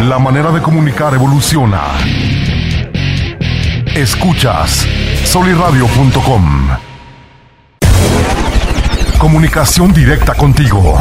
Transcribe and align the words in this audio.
La 0.00 0.18
manera 0.20 0.52
de 0.52 0.62
comunicar 0.62 1.12
evoluciona. 1.14 1.82
Escuchas 3.96 4.86
soliradio.com. 5.24 6.68
Comunicación 9.18 9.92
directa 9.92 10.34
contigo. 10.34 10.96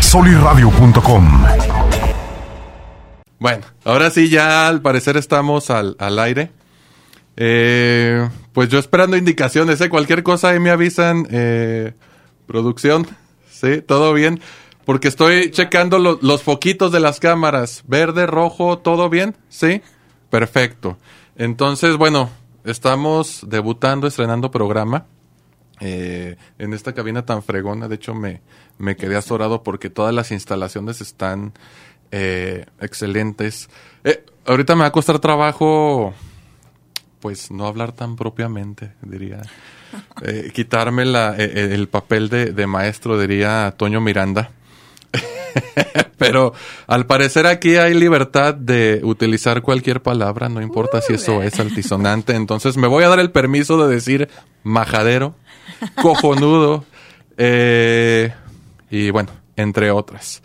soliradio.com. 0.00 1.44
Bueno, 3.38 3.64
ahora 3.84 4.10
sí 4.10 4.28
ya 4.28 4.66
al 4.66 4.82
parecer 4.82 5.16
estamos 5.16 5.70
al, 5.70 5.94
al 6.00 6.18
aire. 6.18 6.50
Eh, 7.36 8.28
pues 8.52 8.68
yo 8.68 8.80
esperando 8.80 9.16
indicaciones, 9.16 9.80
¿eh? 9.80 9.88
Cualquier 9.88 10.24
cosa 10.24 10.48
ahí 10.48 10.58
me 10.58 10.70
avisan. 10.70 11.28
Eh, 11.30 11.92
producción, 12.46 13.06
¿sí? 13.48 13.80
¿Todo 13.80 14.12
bien? 14.12 14.40
Porque 14.84 15.08
estoy 15.08 15.50
checando 15.50 15.98
lo- 15.98 16.18
los 16.22 16.42
foquitos 16.42 16.92
de 16.92 17.00
las 17.00 17.20
cámaras. 17.20 17.82
Verde, 17.86 18.26
rojo, 18.26 18.78
¿todo 18.78 19.08
bien? 19.08 19.36
¿Sí? 19.48 19.80
Perfecto. 20.30 20.98
Entonces, 21.36 21.96
bueno, 21.96 22.30
estamos 22.64 23.40
debutando, 23.48 24.06
estrenando 24.06 24.50
programa. 24.50 25.06
eh, 25.80 26.36
en 26.58 26.72
esta 26.72 26.92
cabina 26.94 27.26
tan 27.26 27.42
fregona. 27.42 27.88
De 27.88 27.96
hecho, 27.96 28.14
me, 28.14 28.42
me 28.78 28.94
quedé 28.96 29.16
azorado 29.16 29.64
porque 29.64 29.90
todas 29.90 30.14
las 30.14 30.30
instalaciones 30.30 31.00
están 31.00 31.52
eh, 32.12 32.64
excelentes. 32.80 33.68
Eh, 34.04 34.24
ahorita 34.46 34.76
me 34.76 34.82
va 34.82 34.86
a 34.86 34.92
costar 34.92 35.18
trabajo, 35.18 36.14
pues, 37.18 37.50
no 37.50 37.66
hablar 37.66 37.90
tan 37.92 38.16
propiamente, 38.16 38.92
diría. 39.02 39.42
Eh, 40.22 40.50
quitarme 40.52 41.04
la, 41.04 41.36
eh, 41.38 41.72
el 41.72 41.86
papel 41.88 42.28
de, 42.28 42.46
de 42.52 42.66
maestro, 42.66 43.16
diría 43.18 43.74
Toño 43.76 44.00
Miranda. 44.00 44.50
Pero 46.18 46.52
al 46.86 47.06
parecer 47.06 47.46
aquí 47.46 47.76
hay 47.76 47.94
libertad 47.94 48.54
de 48.54 49.00
utilizar 49.02 49.62
cualquier 49.62 50.02
palabra, 50.02 50.48
no 50.48 50.62
importa 50.62 51.00
si 51.00 51.14
eso 51.14 51.42
es 51.42 51.58
altisonante. 51.60 52.34
Entonces 52.34 52.76
me 52.76 52.86
voy 52.86 53.04
a 53.04 53.08
dar 53.08 53.20
el 53.20 53.30
permiso 53.30 53.84
de 53.84 53.94
decir 53.94 54.28
majadero, 54.62 55.34
cojonudo, 56.00 56.84
eh, 57.36 58.32
y 58.90 59.10
bueno, 59.10 59.30
entre 59.56 59.90
otras. 59.90 60.42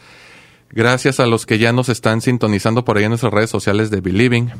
Gracias 0.72 1.20
a 1.20 1.26
los 1.26 1.46
que 1.46 1.58
ya 1.58 1.74
nos 1.74 1.90
están 1.90 2.22
sintonizando 2.22 2.86
por 2.86 2.98
ahí 2.98 3.04
en 3.04 3.10
nuestras 3.10 3.34
redes 3.34 3.50
sociales 3.50 3.90
de 3.90 4.02
Believing. 4.02 4.52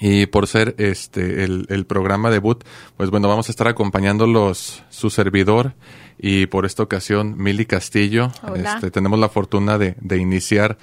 Y 0.00 0.26
por 0.26 0.46
ser 0.46 0.74
este 0.78 1.44
el, 1.44 1.66
el 1.70 1.84
programa 1.86 2.30
debut, 2.30 2.62
pues 2.96 3.10
bueno, 3.10 3.28
vamos 3.28 3.48
a 3.48 3.52
estar 3.52 3.66
acompañándolos 3.68 4.82
su 4.90 5.10
servidor 5.10 5.74
y 6.18 6.46
por 6.46 6.66
esta 6.66 6.82
ocasión 6.84 7.34
Mili 7.36 7.66
Castillo. 7.66 8.30
Hola. 8.42 8.74
Este, 8.74 8.90
tenemos 8.90 9.18
la 9.18 9.28
fortuna 9.28 9.76
de, 9.78 9.96
de 10.00 10.18
iniciar 10.18 10.78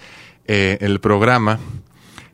eh, 0.47 0.77
el 0.81 0.99
programa. 0.99 1.59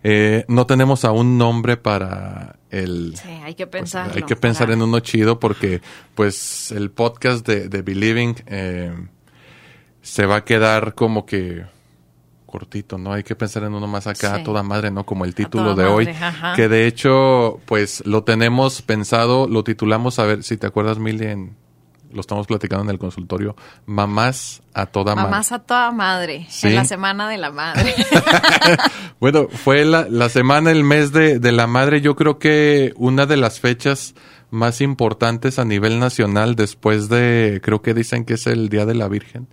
Eh, 0.03 0.45
no 0.47 0.65
tenemos 0.65 1.05
aún 1.05 1.37
nombre 1.37 1.77
para 1.77 2.55
el, 2.71 3.15
Sí, 3.15 3.29
hay 3.29 3.53
que 3.53 3.67
pues, 3.67 3.81
pensarlo. 3.81 4.13
hay 4.15 4.23
que 4.23 4.35
pensar 4.35 4.65
para- 4.67 4.73
en 4.73 4.81
uno 4.81 4.99
chido 5.01 5.39
porque 5.39 5.81
pues 6.15 6.71
el 6.71 6.89
podcast 6.89 7.45
de, 7.47 7.69
de 7.69 7.81
Believing 7.83 8.35
eh, 8.47 8.91
se 10.01 10.25
va 10.25 10.37
a 10.37 10.43
quedar 10.45 10.95
como 10.95 11.27
que 11.27 11.63
cortito, 12.51 12.99
¿no? 12.99 13.13
Hay 13.13 13.23
que 13.23 13.35
pensar 13.35 13.63
en 13.63 13.73
uno 13.73 13.87
más 13.87 14.05
acá, 14.05 14.35
Sí. 14.35 14.41
a 14.41 14.43
toda 14.43 14.61
madre, 14.61 14.91
¿no? 14.91 15.05
Como 15.05 15.25
el 15.25 15.33
título 15.33 15.73
de 15.73 15.85
hoy. 15.85 16.07
ajá. 16.07 16.53
Que 16.55 16.67
de 16.67 16.85
hecho, 16.85 17.59
pues 17.65 18.03
lo 18.05 18.23
tenemos 18.23 18.83
pensado, 18.83 19.47
lo 19.47 19.63
titulamos, 19.63 20.19
a 20.19 20.25
ver 20.25 20.43
si 20.43 20.57
te 20.57 20.67
acuerdas, 20.67 20.99
Mili, 20.99 21.25
en- 21.25 21.55
lo 22.13 22.19
estamos 22.19 22.45
platicando 22.45 22.83
en 22.83 22.89
el 22.89 22.99
consultorio, 22.99 23.55
Mamás 23.85 24.61
a 24.73 24.85
toda 24.85 25.15
madre. 25.15 25.31
Mamás 25.31 25.51
a 25.53 25.59
toda 25.59 25.91
madre. 25.91 26.45
Sí. 26.49 26.67
En 26.67 26.75
la 26.75 26.83
semana 26.85 27.29
de 27.29 27.37
la 27.37 27.51
madre. 27.51 27.95
Bueno, 29.19 29.47
fue 29.49 29.85
la, 29.85 30.07
la 30.09 30.29
semana, 30.29 30.71
el 30.71 30.83
mes 30.83 31.11
de, 31.11 31.39
de 31.39 31.51
la 31.51 31.67
madre. 31.67 32.01
Yo 32.01 32.15
creo 32.15 32.39
que 32.39 32.91
una 32.97 33.25
de 33.27 33.37
las 33.37 33.59
fechas 33.59 34.15
más 34.49 34.81
importantes 34.81 35.59
a 35.59 35.63
nivel 35.65 35.99
nacional 35.99 36.55
después 36.55 37.07
de, 37.07 37.61
creo 37.63 37.81
que 37.81 37.93
dicen 37.93 38.25
que 38.25 38.33
es 38.33 38.47
el 38.47 38.67
Día 38.69 38.85
de 38.85 38.95
la 38.95 39.07
Virgen, 39.07 39.47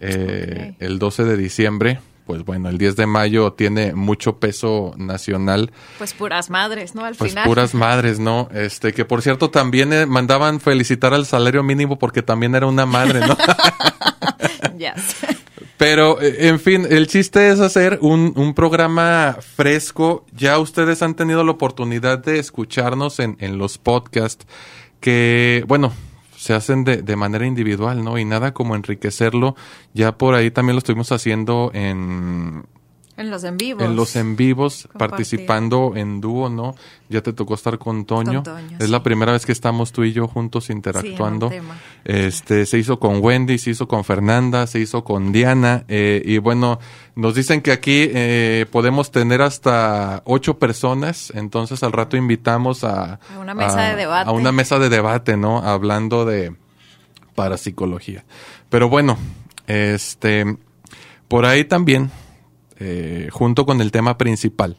eh, 0.00 0.74
el 0.80 0.98
12 0.98 1.24
de 1.24 1.36
diciembre. 1.36 2.00
Pues 2.26 2.44
bueno, 2.44 2.68
el 2.70 2.78
10 2.78 2.96
de 2.96 3.06
mayo 3.06 3.52
tiene 3.52 3.94
mucho 3.94 4.38
peso 4.38 4.94
nacional. 4.96 5.70
pues 5.98 6.14
puras 6.14 6.48
madres, 6.48 6.94
¿no? 6.94 7.04
Al 7.04 7.14
Pues 7.14 7.32
final. 7.32 7.46
puras 7.46 7.74
madres, 7.74 8.18
¿no? 8.18 8.48
Este, 8.54 8.92
que 8.94 9.04
por 9.04 9.20
cierto 9.20 9.50
también 9.50 9.92
eh, 9.92 10.06
mandaban 10.06 10.58
felicitar 10.60 11.12
al 11.12 11.26
salario 11.26 11.62
mínimo 11.62 11.98
porque 11.98 12.22
también 12.22 12.54
era 12.54 12.66
una 12.66 12.86
madre, 12.86 13.20
¿no? 13.20 13.36
Ya. 14.76 14.94
Pero, 15.76 16.20
eh, 16.20 16.48
en 16.48 16.58
fin, 16.58 16.86
el 16.88 17.06
chiste 17.06 17.50
es 17.50 17.60
hacer 17.60 17.98
un, 18.00 18.32
un 18.36 18.54
programa 18.54 19.36
fresco. 19.56 20.24
Ya 20.32 20.58
ustedes 20.58 21.02
han 21.02 21.14
tenido 21.14 21.44
la 21.44 21.52
oportunidad 21.52 22.18
de 22.18 22.38
escucharnos 22.38 23.20
en, 23.20 23.36
en 23.40 23.58
los 23.58 23.78
podcasts 23.78 24.46
que, 25.00 25.64
bueno, 25.68 25.92
se 26.44 26.52
hacen 26.52 26.84
de, 26.84 27.00
de 27.00 27.16
manera 27.16 27.46
individual, 27.46 28.04
¿no? 28.04 28.18
Y 28.18 28.26
nada 28.26 28.52
como 28.52 28.76
enriquecerlo. 28.76 29.56
Ya 29.94 30.18
por 30.18 30.34
ahí 30.34 30.50
también 30.50 30.74
lo 30.74 30.80
estuvimos 30.80 31.10
haciendo 31.10 31.70
en, 31.72 32.64
En 33.16 33.30
los 33.30 33.44
en 33.44 33.56
vivos. 33.56 33.82
en 33.84 33.94
los 33.94 34.16
en 34.16 34.34
vivos, 34.34 34.88
participando 34.98 35.92
en 35.94 36.20
dúo, 36.20 36.48
¿no? 36.48 36.74
Ya 37.08 37.22
te 37.22 37.32
tocó 37.32 37.54
estar 37.54 37.78
con 37.78 38.06
Toño. 38.06 38.42
Con 38.42 38.54
Toño, 38.54 38.76
es 38.78 38.86
sí. 38.86 38.90
la 38.90 39.04
primera 39.04 39.30
vez 39.30 39.46
que 39.46 39.52
estamos 39.52 39.92
tú 39.92 40.02
y 40.02 40.12
yo 40.12 40.26
juntos 40.26 40.68
interactuando. 40.68 41.48
Sí. 41.48 41.56
Este, 42.04 42.66
se 42.66 42.78
hizo 42.78 42.98
con 42.98 43.22
Wendy, 43.22 43.58
se 43.58 43.70
hizo 43.70 43.86
con 43.86 44.02
Fernanda, 44.02 44.66
se 44.66 44.80
hizo 44.80 45.04
con 45.04 45.30
Diana, 45.30 45.84
eh, 45.86 46.22
y 46.24 46.38
bueno, 46.38 46.80
nos 47.14 47.36
dicen 47.36 47.62
que 47.62 47.70
aquí 47.70 48.08
eh, 48.12 48.66
podemos 48.72 49.12
tener 49.12 49.42
hasta 49.42 50.22
ocho 50.24 50.58
personas, 50.58 51.32
entonces 51.36 51.84
al 51.84 51.92
rato 51.92 52.16
invitamos 52.16 52.82
a... 52.82 53.20
A 53.34 53.38
una 53.38 53.54
mesa 53.54 53.82
de 53.82 53.96
debate. 53.96 54.28
A 54.28 54.32
una 54.32 54.50
mesa 54.50 54.78
de 54.80 54.88
debate, 54.88 55.36
¿no? 55.36 55.58
Hablando 55.58 56.24
de 56.24 56.54
parapsicología. 57.36 58.24
Pero 58.70 58.88
bueno, 58.88 59.16
este, 59.66 60.56
por 61.28 61.46
ahí 61.46 61.64
también, 61.64 62.10
eh, 62.86 63.30
junto 63.30 63.64
con 63.64 63.80
el 63.80 63.90
tema 63.90 64.18
principal, 64.18 64.76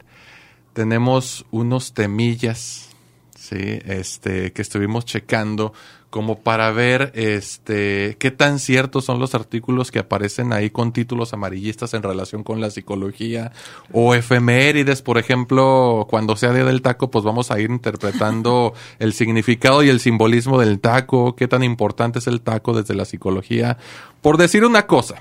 tenemos 0.74 1.44
unos 1.50 1.92
temillas, 1.92 2.90
sí, 3.36 3.80
este, 3.84 4.52
que 4.52 4.62
estuvimos 4.62 5.04
checando 5.04 5.72
como 6.08 6.38
para 6.38 6.70
ver, 6.70 7.10
este, 7.16 8.16
qué 8.20 8.30
tan 8.30 8.60
ciertos 8.60 9.04
son 9.04 9.18
los 9.18 9.34
artículos 9.34 9.90
que 9.90 9.98
aparecen 9.98 10.52
ahí 10.52 10.70
con 10.70 10.92
títulos 10.92 11.32
amarillistas 11.32 11.94
en 11.94 12.04
relación 12.04 12.44
con 12.44 12.60
la 12.60 12.70
psicología 12.70 13.50
o 13.92 14.14
efemérides, 14.14 15.02
por 15.02 15.18
ejemplo, 15.18 16.06
cuando 16.08 16.36
sea 16.36 16.52
día 16.52 16.64
del 16.64 16.82
taco, 16.82 17.10
pues 17.10 17.24
vamos 17.24 17.50
a 17.50 17.58
ir 17.58 17.70
interpretando 17.70 18.72
el 19.00 19.14
significado 19.14 19.82
y 19.82 19.88
el 19.88 19.98
simbolismo 19.98 20.60
del 20.60 20.78
taco, 20.78 21.34
qué 21.34 21.48
tan 21.48 21.64
importante 21.64 22.20
es 22.20 22.28
el 22.28 22.40
taco 22.40 22.72
desde 22.72 22.94
la 22.94 23.04
psicología, 23.04 23.78
por 24.22 24.36
decir 24.36 24.64
una 24.64 24.86
cosa, 24.86 25.16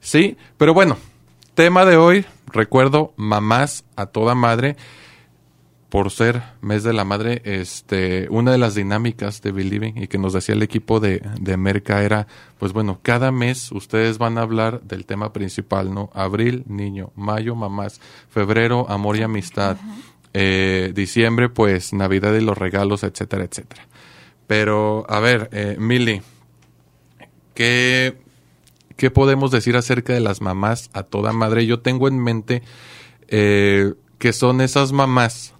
sí, 0.00 0.36
pero 0.58 0.74
bueno, 0.74 0.96
tema 1.54 1.84
de 1.84 1.96
hoy, 1.96 2.26
recuerdo, 2.52 3.12
mamás 3.16 3.84
a 3.96 4.06
toda 4.06 4.34
madre 4.34 4.76
por 5.88 6.10
ser 6.10 6.42
mes 6.60 6.82
de 6.82 6.92
la 6.92 7.04
madre, 7.04 7.40
este, 7.44 8.26
una 8.28 8.50
de 8.50 8.58
las 8.58 8.74
dinámicas 8.74 9.40
de 9.42 9.52
Believing 9.52 10.02
y 10.02 10.08
que 10.08 10.18
nos 10.18 10.32
decía 10.32 10.56
el 10.56 10.62
equipo 10.64 10.98
de, 10.98 11.22
de 11.40 11.56
Merca 11.56 12.02
era, 12.02 12.26
pues 12.58 12.72
bueno, 12.72 12.98
cada 13.00 13.30
mes 13.30 13.70
ustedes 13.70 14.18
van 14.18 14.36
a 14.36 14.40
hablar 14.42 14.82
del 14.82 15.06
tema 15.06 15.32
principal, 15.32 15.94
¿no? 15.94 16.10
Abril, 16.12 16.64
niño, 16.66 17.12
mayo, 17.14 17.54
mamás, 17.54 18.00
febrero, 18.28 18.90
amor 18.90 19.16
y 19.16 19.22
amistad, 19.22 19.76
eh, 20.32 20.90
diciembre, 20.96 21.48
pues 21.48 21.92
Navidad 21.92 22.34
y 22.34 22.40
los 22.40 22.58
regalos, 22.58 23.04
etcétera, 23.04 23.44
etcétera. 23.44 23.86
Pero, 24.48 25.06
a 25.08 25.20
ver, 25.20 25.48
eh, 25.52 25.76
Mili, 25.78 26.22
¿qué, 27.54 28.23
¿qué 28.96 29.10
podemos 29.10 29.50
decir 29.50 29.76
acerca 29.76 30.12
de 30.12 30.20
las 30.20 30.40
mamás 30.40 30.90
a 30.92 31.02
toda 31.02 31.32
madre? 31.32 31.66
Yo 31.66 31.80
tengo 31.80 32.08
en 32.08 32.18
mente 32.18 32.62
eh, 33.28 33.94
que 34.18 34.32
son 34.32 34.60
esas 34.60 34.92
mamás 34.92 35.54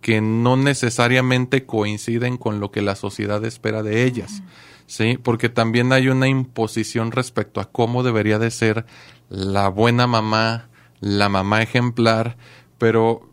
que 0.00 0.20
no 0.20 0.56
necesariamente 0.56 1.64
coinciden 1.64 2.36
con 2.36 2.60
lo 2.60 2.70
que 2.70 2.82
la 2.82 2.96
sociedad 2.96 3.42
espera 3.44 3.82
de 3.82 4.04
ellas, 4.04 4.42
¿sí? 4.86 5.16
Porque 5.22 5.48
también 5.48 5.92
hay 5.92 6.08
una 6.08 6.28
imposición 6.28 7.12
respecto 7.12 7.60
a 7.60 7.70
cómo 7.70 8.02
debería 8.02 8.38
de 8.40 8.50
ser 8.50 8.84
la 9.28 9.68
buena 9.68 10.08
mamá, 10.08 10.68
la 11.00 11.28
mamá 11.28 11.62
ejemplar, 11.62 12.36
pero 12.78 13.30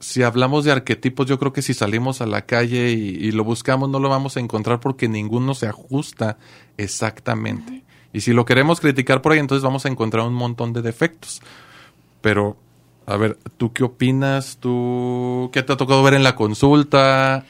si 0.00 0.22
hablamos 0.22 0.64
de 0.64 0.72
arquetipos, 0.72 1.26
yo 1.26 1.38
creo 1.38 1.52
que 1.52 1.60
si 1.60 1.74
salimos 1.74 2.22
a 2.22 2.26
la 2.26 2.46
calle 2.46 2.92
y, 2.92 3.16
y 3.16 3.32
lo 3.32 3.44
buscamos, 3.44 3.90
no 3.90 4.00
lo 4.00 4.08
vamos 4.08 4.38
a 4.38 4.40
encontrar 4.40 4.80
porque 4.80 5.06
ninguno 5.06 5.54
se 5.54 5.66
ajusta 5.66 6.38
exactamente. 6.78 7.79
Y 8.12 8.22
si 8.22 8.32
lo 8.32 8.44
queremos 8.44 8.80
criticar 8.80 9.22
por 9.22 9.32
ahí, 9.32 9.38
entonces 9.38 9.62
vamos 9.62 9.84
a 9.86 9.88
encontrar 9.88 10.26
un 10.26 10.34
montón 10.34 10.72
de 10.72 10.82
defectos. 10.82 11.40
Pero, 12.20 12.56
a 13.06 13.16
ver, 13.16 13.38
¿tú 13.56 13.72
qué 13.72 13.84
opinas? 13.84 14.58
¿Tú 14.58 15.50
qué 15.52 15.62
te 15.62 15.72
ha 15.72 15.76
tocado 15.76 16.02
ver 16.02 16.14
en 16.14 16.22
la 16.22 16.34
consulta? 16.34 17.44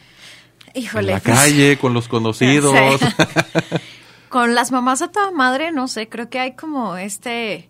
Híjole. 0.74 1.12
en 1.12 1.14
la 1.18 1.20
pues, 1.20 1.38
calle, 1.38 1.78
con 1.78 1.94
los 1.94 2.08
conocidos. 2.08 2.74
Con 4.28 4.54
las 4.54 4.70
mamás 4.70 5.02
a 5.02 5.08
toda 5.10 5.32
madre, 5.32 5.72
no 5.72 5.88
sé, 5.88 6.08
creo 6.08 6.30
que 6.30 6.38
hay 6.38 6.52
como 6.52 6.96
este 6.96 7.68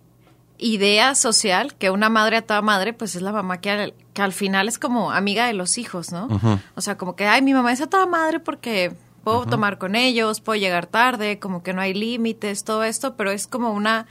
idea 0.58 1.14
social 1.14 1.74
que 1.74 1.88
una 1.88 2.10
madre 2.10 2.36
a 2.36 2.42
toda 2.42 2.60
madre, 2.60 2.92
pues 2.92 3.16
es 3.16 3.22
la 3.22 3.32
mamá 3.32 3.62
que 3.62 3.70
al, 3.70 3.94
que 4.12 4.20
al 4.20 4.34
final 4.34 4.68
es 4.68 4.78
como 4.78 5.10
amiga 5.10 5.46
de 5.46 5.54
los 5.54 5.78
hijos, 5.78 6.12
¿no? 6.12 6.28
O 6.74 6.82
sea, 6.82 6.98
como 6.98 7.16
que, 7.16 7.26
ay, 7.26 7.40
mi 7.40 7.54
mamá 7.54 7.72
es 7.72 7.80
a 7.80 7.86
toda 7.86 8.04
madre 8.04 8.40
porque 8.40 8.92
puedo 9.24 9.46
tomar 9.46 9.78
con 9.78 9.96
ellos, 9.96 10.40
puedo 10.40 10.58
llegar 10.58 10.86
tarde, 10.86 11.38
como 11.38 11.62
que 11.62 11.72
no 11.72 11.80
hay 11.80 11.94
límites, 11.94 12.64
todo 12.64 12.84
esto, 12.84 13.16
pero 13.16 13.30
es 13.30 13.46
como 13.46 13.72
una 13.72 14.06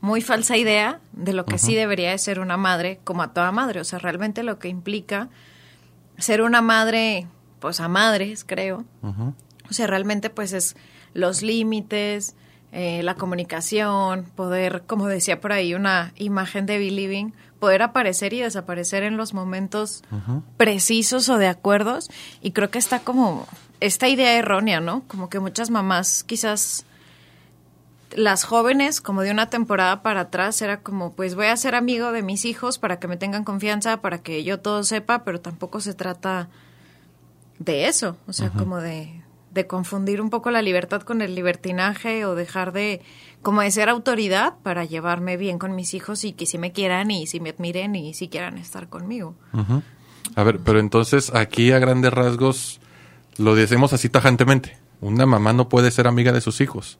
muy 0.00 0.20
falsa 0.22 0.56
idea 0.56 1.00
de 1.12 1.32
lo 1.32 1.44
que 1.44 1.58
sí 1.58 1.74
debería 1.74 2.10
de 2.10 2.18
ser 2.18 2.40
una 2.40 2.56
madre 2.56 3.00
como 3.04 3.22
a 3.22 3.32
toda 3.32 3.52
madre. 3.52 3.80
O 3.80 3.84
sea, 3.84 3.98
realmente 3.98 4.42
lo 4.42 4.58
que 4.58 4.68
implica 4.68 5.28
ser 6.18 6.42
una 6.42 6.62
madre, 6.62 7.26
pues 7.58 7.80
a 7.80 7.88
madres, 7.88 8.44
creo. 8.44 8.84
O 9.02 9.72
sea, 9.72 9.86
realmente 9.86 10.30
pues 10.30 10.52
es 10.52 10.76
los 11.12 11.42
límites, 11.42 12.34
eh, 12.72 13.02
la 13.02 13.14
comunicación, 13.14 14.24
poder, 14.34 14.84
como 14.86 15.06
decía 15.06 15.40
por 15.40 15.52
ahí 15.52 15.74
una 15.74 16.12
imagen 16.16 16.66
de 16.66 16.78
Believing, 16.78 17.34
poder 17.58 17.82
aparecer 17.82 18.32
y 18.32 18.40
desaparecer 18.40 19.02
en 19.02 19.16
los 19.16 19.34
momentos 19.34 20.02
precisos 20.56 21.28
o 21.28 21.36
de 21.36 21.48
acuerdos. 21.48 22.10
Y 22.40 22.52
creo 22.52 22.70
que 22.70 22.78
está 22.78 23.00
como 23.00 23.46
esta 23.80 24.08
idea 24.08 24.36
errónea, 24.36 24.80
¿no? 24.80 25.02
Como 25.08 25.28
que 25.28 25.40
muchas 25.40 25.70
mamás 25.70 26.24
quizás 26.24 26.84
las 28.12 28.44
jóvenes, 28.44 29.00
como 29.00 29.22
de 29.22 29.30
una 29.30 29.50
temporada 29.50 30.02
para 30.02 30.20
atrás, 30.20 30.60
era 30.62 30.80
como, 30.80 31.12
pues 31.12 31.34
voy 31.34 31.46
a 31.46 31.56
ser 31.56 31.74
amigo 31.74 32.12
de 32.12 32.22
mis 32.22 32.44
hijos 32.44 32.78
para 32.78 32.98
que 32.98 33.08
me 33.08 33.16
tengan 33.16 33.44
confianza, 33.44 34.00
para 34.00 34.18
que 34.18 34.42
yo 34.44 34.60
todo 34.60 34.82
sepa, 34.82 35.24
pero 35.24 35.40
tampoco 35.40 35.80
se 35.80 35.94
trata 35.94 36.48
de 37.58 37.86
eso, 37.86 38.16
o 38.26 38.32
sea, 38.32 38.50
como 38.50 38.78
de, 38.78 39.22
de 39.52 39.66
confundir 39.66 40.20
un 40.20 40.30
poco 40.30 40.50
la 40.50 40.62
libertad 40.62 41.02
con 41.02 41.22
el 41.22 41.34
libertinaje 41.34 42.24
o 42.24 42.34
dejar 42.34 42.72
de, 42.72 43.02
como 43.42 43.60
de 43.60 43.70
ser 43.70 43.88
autoridad 43.88 44.54
para 44.62 44.84
llevarme 44.84 45.36
bien 45.36 45.58
con 45.58 45.74
mis 45.74 45.94
hijos 45.94 46.24
y 46.24 46.32
que 46.32 46.46
si 46.46 46.58
me 46.58 46.72
quieran 46.72 47.10
y 47.10 47.26
si 47.26 47.38
me 47.38 47.50
admiren 47.50 47.94
y 47.96 48.14
si 48.14 48.28
quieran 48.28 48.58
estar 48.58 48.88
conmigo. 48.88 49.34
A 50.36 50.42
ver, 50.42 50.60
pero 50.60 50.80
entonces 50.80 51.34
aquí 51.34 51.72
a 51.72 51.78
grandes 51.78 52.12
rasgos 52.12 52.80
lo 53.38 53.54
decimos 53.54 53.92
así 53.92 54.08
tajantemente. 54.08 54.76
Una 55.00 55.26
mamá 55.26 55.52
no 55.52 55.68
puede 55.68 55.90
ser 55.90 56.06
amiga 56.06 56.32
de 56.32 56.40
sus 56.40 56.60
hijos 56.60 56.98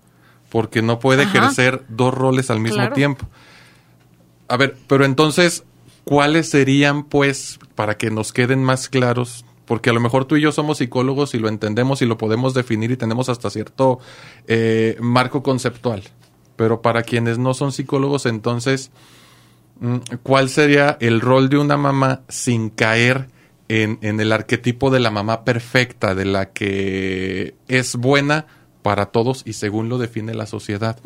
porque 0.51 0.83
no 0.83 0.99
puede 0.99 1.23
Ajá. 1.23 1.39
ejercer 1.39 1.85
dos 1.89 2.13
roles 2.13 2.51
al 2.51 2.61
mismo 2.61 2.79
Claro. 2.79 2.95
tiempo. 2.95 3.27
A 4.49 4.57
ver, 4.57 4.77
pero 4.89 5.05
entonces, 5.05 5.65
¿cuáles 6.05 6.51
serían, 6.51 7.05
pues, 7.05 7.59
para 7.77 7.97
que 7.97 8.11
nos 8.11 8.33
queden 8.33 8.65
más 8.65 8.89
claros? 8.89 9.45
Porque 9.65 9.91
a 9.91 9.93
lo 9.93 10.01
mejor 10.01 10.25
tú 10.25 10.37
y 10.37 10.41
yo 10.41 10.51
somos 10.51 10.79
psicólogos 10.79 11.35
y 11.35 11.39
lo 11.39 11.49
entendemos 11.49 12.03
y 12.03 12.07
lo 12.07 12.19
podemos 12.19 12.53
definir 12.55 12.91
y 12.91 12.97
tenemos 12.97 13.29
hasta 13.29 13.49
cierto 13.51 14.01
eh, 14.49 14.97
marco 15.01 15.45
conceptual. 15.45 16.03
Pero 16.57 16.83
para 16.83 17.05
quienes 17.05 17.39
no 17.39 17.55
son 17.55 17.71
psicólogos, 17.71 18.27
entonces, 18.27 18.91
mm, 19.79 19.99
¿cuál 20.25 20.49
sería 20.49 20.97
el 21.01 21.21
rol 21.21 21.49
de 21.49 21.59
una 21.59 21.77
mamá 21.77 22.23
sin 22.29 22.71
caer 22.71 23.29
en, 23.71 23.99
en 24.03 24.19
el 24.19 24.33
arquetipo 24.33 24.91
de 24.91 24.99
la 24.99 25.13
mamá 25.13 25.45
perfecta, 25.45 26.17
de 26.17 26.25
la 26.25 26.51
que 26.51 27.55
es 27.69 27.95
buena 27.95 28.47
para 28.83 29.07
todos 29.07 29.43
y 29.47 29.53
según 29.53 29.89
lo 29.89 29.99
define 29.99 30.35
la 30.35 30.47
sociedad? 30.47 30.99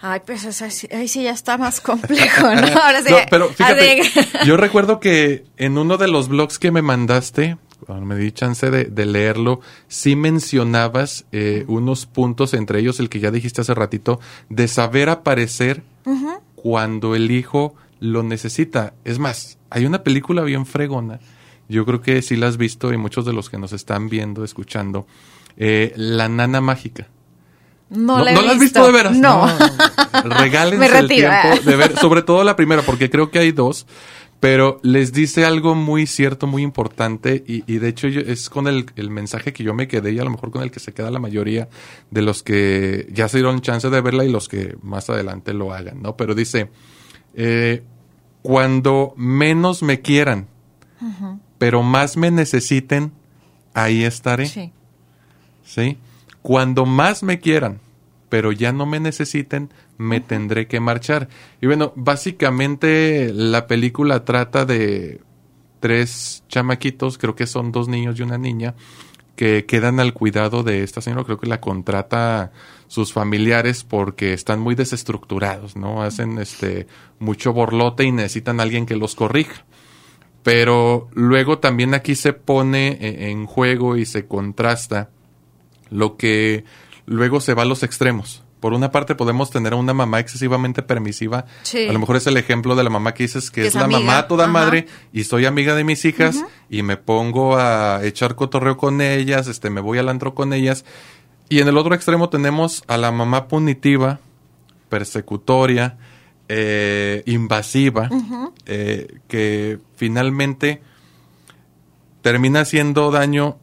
Ay, 0.00 0.22
pues 0.24 0.44
eso 0.44 0.64
ahí 0.64 1.08
sí 1.08 1.24
ya 1.24 1.32
está 1.32 1.58
más 1.58 1.82
complejo, 1.82 2.54
¿no? 2.54 2.66
Ahora 2.82 3.02
sí. 3.02 3.10
No, 3.12 3.18
pero 3.30 3.50
fíjate, 3.50 4.00
yo 4.46 4.56
recuerdo 4.56 4.98
que 4.98 5.44
en 5.58 5.76
uno 5.76 5.98
de 5.98 6.08
los 6.08 6.28
blogs 6.28 6.58
que 6.58 6.70
me 6.70 6.80
mandaste, 6.80 7.58
cuando 7.84 8.06
me 8.06 8.16
di 8.16 8.32
chance 8.32 8.70
de, 8.70 8.84
de 8.84 9.04
leerlo, 9.04 9.60
sí 9.88 10.16
mencionabas 10.16 11.26
eh, 11.32 11.66
unos 11.68 12.06
puntos, 12.06 12.54
entre 12.54 12.78
ellos 12.78 12.98
el 12.98 13.10
que 13.10 13.20
ya 13.20 13.30
dijiste 13.30 13.60
hace 13.60 13.74
ratito, 13.74 14.20
de 14.48 14.68
saber 14.68 15.10
aparecer 15.10 15.82
cuando 16.54 17.14
el 17.14 17.30
hijo 17.30 17.74
lo 18.00 18.22
necesita. 18.22 18.94
Es 19.04 19.18
más, 19.18 19.58
hay 19.70 19.84
una 19.86 20.02
película 20.02 20.42
bien 20.42 20.66
fregona, 20.66 21.20
yo 21.68 21.86
creo 21.86 22.00
que 22.00 22.20
sí 22.22 22.34
la 22.36 22.48
has 22.48 22.56
visto 22.56 22.92
y 22.92 22.96
muchos 22.96 23.24
de 23.24 23.32
los 23.32 23.48
que 23.48 23.58
nos 23.58 23.72
están 23.72 24.08
viendo, 24.08 24.42
escuchando, 24.44 25.06
eh, 25.56 25.92
La 25.96 26.28
Nana 26.28 26.60
Mágica. 26.60 27.08
no, 27.90 28.22
la 28.24 28.32
he 28.32 28.48
has 28.48 28.58
visto 28.58 28.84
de 28.84 28.92
veras. 28.92 29.16
No. 29.16 29.46
Regálense 30.24 30.78
Me 30.90 30.98
el 30.98 31.08
tiempo 31.08 31.48
eh. 31.54 31.60
de 31.64 31.76
ver, 31.76 31.96
sobre 31.98 32.22
todo 32.22 32.42
la 32.44 32.56
primera, 32.56 32.82
porque 32.82 33.08
creo 33.10 33.30
que 33.30 33.38
hay 33.38 33.52
dos, 33.52 33.86
pero 34.40 34.80
les 34.82 35.12
dice 35.12 35.44
algo 35.44 35.74
muy 35.74 36.06
cierto, 36.06 36.46
muy 36.46 36.62
importante, 36.62 37.44
y, 37.46 37.62
y 37.72 37.78
de 37.78 37.88
hecho 37.88 38.08
yo- 38.08 38.20
es 38.22 38.48
con 38.50 38.66
el, 38.66 38.86
el 38.96 39.10
mensaje 39.10 39.52
que 39.52 39.62
yo 39.62 39.74
me 39.74 39.86
quedé 39.86 40.12
y 40.12 40.18
a 40.18 40.24
lo 40.24 40.30
mejor 40.30 40.50
con 40.50 40.62
el 40.62 40.70
que 40.70 40.80
se 40.80 40.92
queda 40.94 41.10
la 41.10 41.18
mayoría 41.20 41.68
de 42.10 42.22
los 42.22 42.42
que 42.42 43.06
ya 43.12 43.28
se 43.28 43.38
dieron 43.38 43.60
chance 43.60 43.88
de 43.90 44.00
verla 44.00 44.24
y 44.24 44.30
los 44.32 44.48
que 44.48 44.76
más 44.82 45.10
adelante 45.10 45.52
lo 45.52 45.72
hagan, 45.74 46.00
¿no? 46.02 46.16
Pero 46.16 46.34
dice, 46.34 46.70
eh, 47.34 47.82
cuando 48.42 49.14
menos 49.16 49.82
me 49.82 50.00
quieran, 50.00 50.46
pero 51.58 51.82
más 51.82 52.16
me 52.16 52.30
necesiten, 52.30 53.12
ahí 53.74 54.04
estaré. 54.04 54.46
Sí. 54.46 54.72
¿sí? 55.64 55.98
Cuando 56.42 56.86
más 56.86 57.22
me 57.22 57.38
quieran, 57.40 57.80
pero 58.28 58.52
ya 58.52 58.72
no 58.72 58.86
me 58.86 59.00
necesiten, 59.00 59.70
me 59.98 60.20
tendré 60.20 60.66
que 60.66 60.80
marchar. 60.80 61.28
Y 61.60 61.66
bueno, 61.66 61.92
básicamente 61.96 63.32
la 63.34 63.66
película 63.66 64.24
trata 64.24 64.64
de 64.64 65.20
tres 65.80 66.44
chamaquitos, 66.48 67.18
creo 67.18 67.34
que 67.34 67.46
son 67.46 67.72
dos 67.72 67.88
niños 67.88 68.18
y 68.18 68.22
una 68.22 68.38
niña, 68.38 68.74
que 69.36 69.66
quedan 69.66 70.00
al 70.00 70.12
cuidado 70.12 70.62
de 70.62 70.82
esta 70.82 71.00
señora, 71.00 71.24
creo 71.24 71.38
que 71.38 71.48
la 71.48 71.60
contrata 71.60 72.52
sus 72.88 73.12
familiares 73.12 73.84
porque 73.84 74.32
están 74.32 74.60
muy 74.60 74.74
desestructurados, 74.74 75.76
¿no? 75.76 76.02
Hacen 76.02 76.38
este 76.38 76.86
mucho 77.18 77.52
borlote 77.52 78.04
y 78.04 78.12
necesitan 78.12 78.60
a 78.60 78.64
alguien 78.64 78.86
que 78.86 78.96
los 78.96 79.14
corrija. 79.14 79.64
Pero 80.42 81.08
luego 81.12 81.58
también 81.58 81.94
aquí 81.94 82.14
se 82.14 82.32
pone 82.32 82.98
e- 83.00 83.30
en 83.30 83.46
juego 83.46 83.96
y 83.96 84.06
se 84.06 84.26
contrasta 84.26 85.10
lo 85.90 86.16
que 86.16 86.64
luego 87.06 87.40
se 87.40 87.54
va 87.54 87.62
a 87.62 87.66
los 87.66 87.82
extremos. 87.82 88.42
Por 88.60 88.74
una 88.74 88.90
parte 88.90 89.14
podemos 89.14 89.50
tener 89.50 89.72
a 89.72 89.76
una 89.76 89.94
mamá 89.94 90.20
excesivamente 90.20 90.82
permisiva. 90.82 91.46
Sí. 91.62 91.88
A 91.88 91.92
lo 91.92 91.98
mejor 91.98 92.16
es 92.16 92.26
el 92.26 92.36
ejemplo 92.36 92.76
de 92.76 92.84
la 92.84 92.90
mamá 92.90 93.14
que 93.14 93.22
dices 93.24 93.50
que, 93.50 93.62
Que 93.62 93.68
es, 93.68 93.74
la 93.74 93.84
amiga. 93.84 94.00
mamá 94.00 94.28
toda 94.28 94.44
Ajá. 94.44 94.52
madre 94.52 94.86
y 95.12 95.24
soy 95.24 95.46
amiga 95.46 95.74
de 95.74 95.82
mis 95.84 96.04
hijas 96.04 96.44
y 96.68 96.82
me 96.82 96.96
pongo 96.98 97.56
a 97.56 98.00
echar 98.04 98.34
cotorreo 98.34 98.76
con 98.76 99.00
ellas, 99.00 99.46
este 99.46 99.70
me 99.70 99.80
voy 99.80 99.98
al 99.98 100.08
antro 100.10 100.34
con 100.34 100.52
ellas. 100.52 100.84
Y 101.48 101.60
en 101.60 101.68
el 101.68 101.76
otro 101.78 101.94
extremo 101.94 102.28
tenemos 102.28 102.84
a 102.86 102.96
la 102.98 103.10
mamá 103.10 103.48
punitiva, 103.48 104.20
persecutoria, 104.90 105.96
eh, 106.48 107.22
invasiva, 107.26 108.08
eh, 108.66 109.20
que 109.28 109.78
finalmente 109.96 110.82
termina 112.22 112.60
haciendo 112.60 113.10
daño 113.10 113.56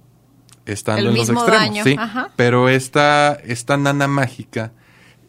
estando 0.65 1.01
El 1.01 1.07
en 1.07 1.13
los 1.17 1.29
extremos, 1.29 1.47
daño, 1.47 1.83
¿sí? 1.83 1.95
ajá. 1.97 2.31
Pero 2.35 2.67
esta, 2.69 3.33
esta 3.45 3.77
nana 3.77 4.07
mágica 4.07 4.71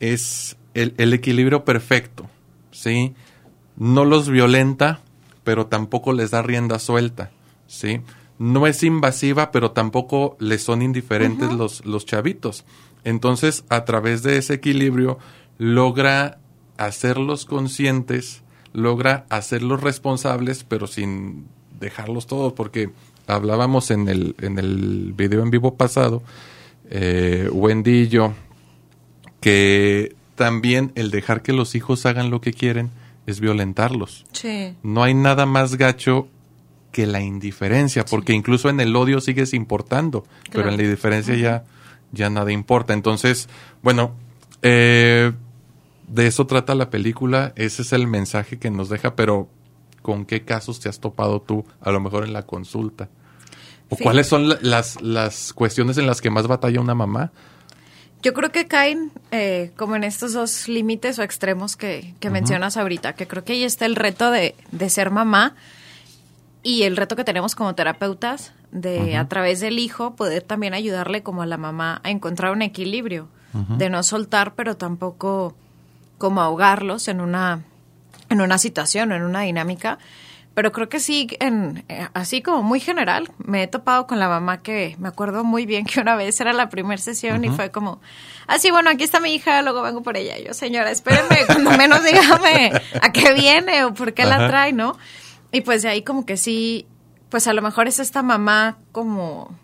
es 0.01 0.57
el, 0.75 0.95
el 0.99 1.13
equilibrio 1.13 1.65
perfecto, 1.65 2.29
¿sí? 2.71 3.15
No 3.77 4.05
los 4.05 4.29
violenta, 4.29 5.01
pero 5.45 5.67
tampoco 5.67 6.13
les 6.13 6.31
da 6.31 6.43
rienda 6.43 6.79
suelta, 6.79 7.31
¿sí? 7.67 8.01
No 8.39 8.67
es 8.67 8.83
invasiva, 8.83 9.51
pero 9.51 9.73
tampoco 9.73 10.37
les 10.39 10.63
son 10.63 10.83
indiferentes 10.83 11.53
los, 11.53 11.85
los 11.85 12.07
chavitos. 12.07 12.65
Entonces, 13.05 13.65
a 13.69 13.85
través 13.85 14.23
de 14.23 14.39
ese 14.39 14.55
equilibrio, 14.55 15.19
logra 15.59 16.39
hacerlos 16.77 17.45
conscientes, 17.45 18.43
logra 18.73 19.27
hacerlos 19.29 19.83
responsables, 19.83 20.65
pero 20.65 20.87
sin 20.87 21.47
dejarlos 21.81 22.27
todos, 22.27 22.53
porque 22.53 22.91
hablábamos 23.27 23.91
en 23.91 24.09
el, 24.09 24.37
en 24.41 24.59
el 24.59 25.13
video 25.17 25.43
en 25.43 25.51
vivo 25.51 25.75
pasado, 25.75 26.23
eh, 26.91 27.49
Wendy 27.53 28.03
y 28.03 28.09
yo, 28.09 28.35
que 29.41 30.15
también 30.35 30.93
el 30.95 31.11
dejar 31.11 31.43
que 31.43 31.53
los 31.53 31.75
hijos 31.75 32.07
hagan 32.07 32.31
lo 32.31 32.41
que 32.41 32.53
quieren 32.53 32.91
es 33.27 33.41
violentarlos. 33.41 34.25
Sí. 34.33 34.75
No 34.83 35.03
hay 35.03 35.15
nada 35.15 35.47
más 35.47 35.77
gacho 35.77 36.29
que 36.93 37.07
la 37.07 37.21
indiferencia, 37.21 38.05
porque 38.05 38.33
incluso 38.33 38.69
en 38.71 38.81
el 38.81 38.95
odio 38.97 39.21
sigues 39.21 39.53
importando, 39.55 40.25
pero 40.51 40.69
en 40.71 40.77
la 40.77 40.83
indiferencia 40.85 41.35
ya, 41.37 41.65
ya 42.13 42.31
nada 42.31 42.51
importa. 42.53 42.95
Entonces, 42.95 43.49
bueno, 43.83 44.13
eh, 44.63 45.33
de 46.09 46.27
eso 46.27 46.47
trata 46.47 46.75
la 46.75 46.89
película, 46.89 47.53
ese 47.57 47.83
es 47.83 47.93
el 47.93 48.07
mensaje 48.07 48.59
que 48.59 48.71
nos 48.71 48.89
deja, 48.89 49.15
pero 49.15 49.49
¿con 50.03 50.25
qué 50.25 50.43
casos 50.45 50.81
te 50.81 50.89
has 50.89 50.99
topado 51.01 51.41
tú, 51.43 51.67
a 51.83 51.91
lo 51.91 52.01
mejor 52.01 52.25
en 52.25 52.33
la 52.33 52.47
consulta? 52.47 53.09
¿O 53.91 53.97
Sí. 53.97 54.03
cuáles 54.05 54.27
son 54.27 54.49
la- 54.49 54.59
las, 54.63 55.01
las 55.03 55.53
cuestiones 55.53 55.99
en 55.99 56.07
las 56.07 56.21
que 56.23 56.31
más 56.31 56.47
batalla 56.47 56.81
una 56.81 56.95
mamá? 56.95 57.33
Yo 58.23 58.35
creo 58.35 58.51
que 58.51 58.67
caen 58.67 59.13
eh, 59.31 59.71
como 59.77 59.95
en 59.95 60.05
estos 60.05 60.33
dos 60.33 60.69
límites 60.69 61.19
o 61.19 61.23
extremos 61.23 61.77
que, 61.77 62.15
que 62.19 62.31
mencionas 62.31 62.77
ahorita, 62.77 63.15
que 63.15 63.29
creo 63.29 63.45
que 63.45 63.53
ahí 63.53 63.65
está 63.65 63.87
el 63.87 63.95
reto 63.95 64.31
de, 64.31 64.57
de 64.73 64.91
ser 64.91 65.11
mamá 65.11 65.55
y 66.63 66.83
el 66.83 66.97
reto 66.97 67.17
que 67.17 67.25
tenemos 67.25 67.55
como 67.55 67.75
terapeutas 67.75 68.53
de 68.73 69.17
a 69.17 69.29
través 69.29 69.61
del 69.61 69.79
hijo 69.79 70.15
poder 70.15 70.43
también 70.43 70.75
ayudarle 70.75 71.23
como 71.23 71.43
a 71.43 71.47
la 71.47 71.57
mamá 71.57 72.01
a 72.05 72.11
encontrar 72.11 72.53
un 72.53 72.63
equilibrio, 72.63 73.29
de 73.79 73.89
no 73.89 74.03
soltar 74.03 74.55
pero 74.55 74.77
tampoco 74.77 75.55
como 76.19 76.43
ahogarlos 76.43 77.09
en 77.09 77.21
una, 77.21 77.65
en 78.29 78.41
una 78.41 78.59
situación 78.59 79.11
o 79.11 79.15
en 79.15 79.23
una 79.23 79.41
dinámica. 79.41 79.99
Pero 80.59 80.73
creo 80.73 80.89
que 80.89 80.99
sí, 80.99 81.29
en, 81.39 81.85
eh, 81.89 82.09
así 82.15 82.43
como 82.43 82.65
muy 82.65 82.81
general, 82.81 83.31
me 83.39 83.63
he 83.63 83.69
topado 83.69 84.09
con 84.09 84.19
la 84.19 84.29
mamá 84.29 84.61
que 84.61 84.97
me 84.99 85.07
acuerdo 85.07 85.45
muy 85.45 85.67
bien 85.67 85.85
que 85.87 86.01
una 86.01 86.17
vez 86.17 86.41
era 86.41 86.53
la 86.53 86.69
primera 86.69 87.01
sesión 87.01 87.45
y 87.45 87.49
fue 87.49 87.71
como, 87.71 88.01
ah, 88.49 88.59
sí, 88.59 88.73
bueno, 88.73 88.91
aquí 88.91 89.05
está 89.05 89.21
mi 89.21 89.33
hija, 89.33 89.63
luego 89.63 89.83
vengo 89.83 90.03
por 90.03 90.17
ella. 90.17 90.37
yo, 90.45 90.55
señora, 90.55 90.91
espéreme, 90.91 91.37
cuando 91.47 91.71
menos 91.71 92.03
dígame 92.03 92.73
a 93.01 93.13
qué 93.13 93.35
viene 93.35 93.85
o 93.85 93.95
por 93.95 94.15
qué 94.15 94.25
la 94.25 94.49
trae, 94.49 94.73
¿no? 94.73 94.99
Y 95.53 95.61
pues 95.61 95.83
de 95.83 95.91
ahí 95.91 96.03
como 96.03 96.27
que 96.27 96.37
sí, 96.37 96.89
pues 97.29 97.47
a 97.47 97.53
lo 97.53 97.63
mejor 97.63 97.87
es 97.87 98.01
esta 98.01 98.25
mamá 98.25 98.79
como 98.91 99.57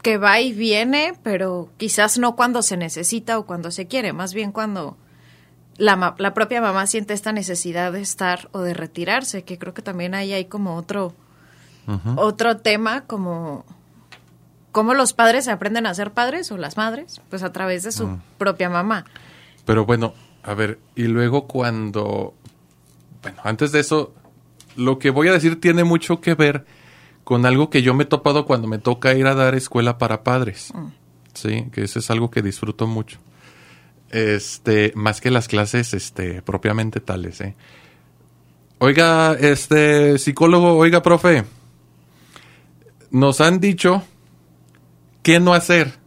que 0.00 0.16
va 0.16 0.40
y 0.40 0.54
viene, 0.54 1.12
pero 1.22 1.68
quizás 1.76 2.16
no 2.16 2.34
cuando 2.34 2.62
se 2.62 2.78
necesita 2.78 3.38
o 3.38 3.44
cuando 3.44 3.70
se 3.70 3.88
quiere, 3.88 4.14
más 4.14 4.32
bien 4.32 4.52
cuando 4.52 4.96
la, 5.76 6.14
la, 6.18 6.34
propia 6.34 6.60
mamá 6.60 6.86
siente 6.86 7.14
esta 7.14 7.32
necesidad 7.32 7.92
de 7.92 8.00
estar 8.00 8.48
o 8.52 8.60
de 8.60 8.74
retirarse, 8.74 9.42
que 9.42 9.58
creo 9.58 9.74
que 9.74 9.82
también 9.82 10.14
ahí 10.14 10.32
hay 10.32 10.44
como 10.44 10.76
otro, 10.76 11.14
otro 12.16 12.58
tema, 12.58 13.02
como 13.02 13.64
cómo 14.70 14.94
los 14.94 15.12
padres 15.12 15.48
aprenden 15.48 15.86
a 15.86 15.94
ser 15.94 16.12
padres 16.12 16.50
o 16.52 16.58
las 16.58 16.76
madres, 16.76 17.20
pues 17.30 17.42
a 17.42 17.52
través 17.52 17.82
de 17.82 17.92
su 17.92 18.18
propia 18.38 18.68
mamá. 18.68 19.04
Pero 19.64 19.86
bueno, 19.86 20.14
a 20.42 20.54
ver, 20.54 20.78
y 20.94 21.04
luego 21.04 21.46
cuando, 21.46 22.34
bueno, 23.22 23.40
antes 23.44 23.72
de 23.72 23.80
eso, 23.80 24.12
lo 24.76 24.98
que 24.98 25.10
voy 25.10 25.28
a 25.28 25.32
decir 25.32 25.60
tiene 25.60 25.84
mucho 25.84 26.20
que 26.20 26.34
ver 26.34 26.66
con 27.24 27.46
algo 27.46 27.70
que 27.70 27.82
yo 27.82 27.94
me 27.94 28.04
he 28.04 28.06
topado 28.06 28.46
cuando 28.46 28.68
me 28.68 28.78
toca 28.78 29.14
ir 29.14 29.26
a 29.26 29.34
dar 29.34 29.54
escuela 29.54 29.98
para 29.98 30.22
padres. 30.22 30.72
Mm. 30.74 30.86
Sí, 31.34 31.68
que 31.72 31.84
eso 31.84 31.98
es 31.98 32.10
algo 32.10 32.30
que 32.30 32.42
disfruto 32.42 32.86
mucho 32.86 33.18
este, 34.12 34.92
más 34.94 35.20
que 35.20 35.30
las 35.30 35.48
clases, 35.48 35.94
este, 35.94 36.42
propiamente 36.42 37.00
tales, 37.00 37.40
¿eh? 37.40 37.56
Oiga, 38.78 39.34
este, 39.34 40.18
psicólogo, 40.18 40.76
oiga, 40.76 41.02
profe, 41.02 41.44
nos 43.10 43.40
han 43.40 43.60
dicho 43.60 44.02
qué 45.22 45.40
no 45.40 45.54
hacer, 45.54 45.98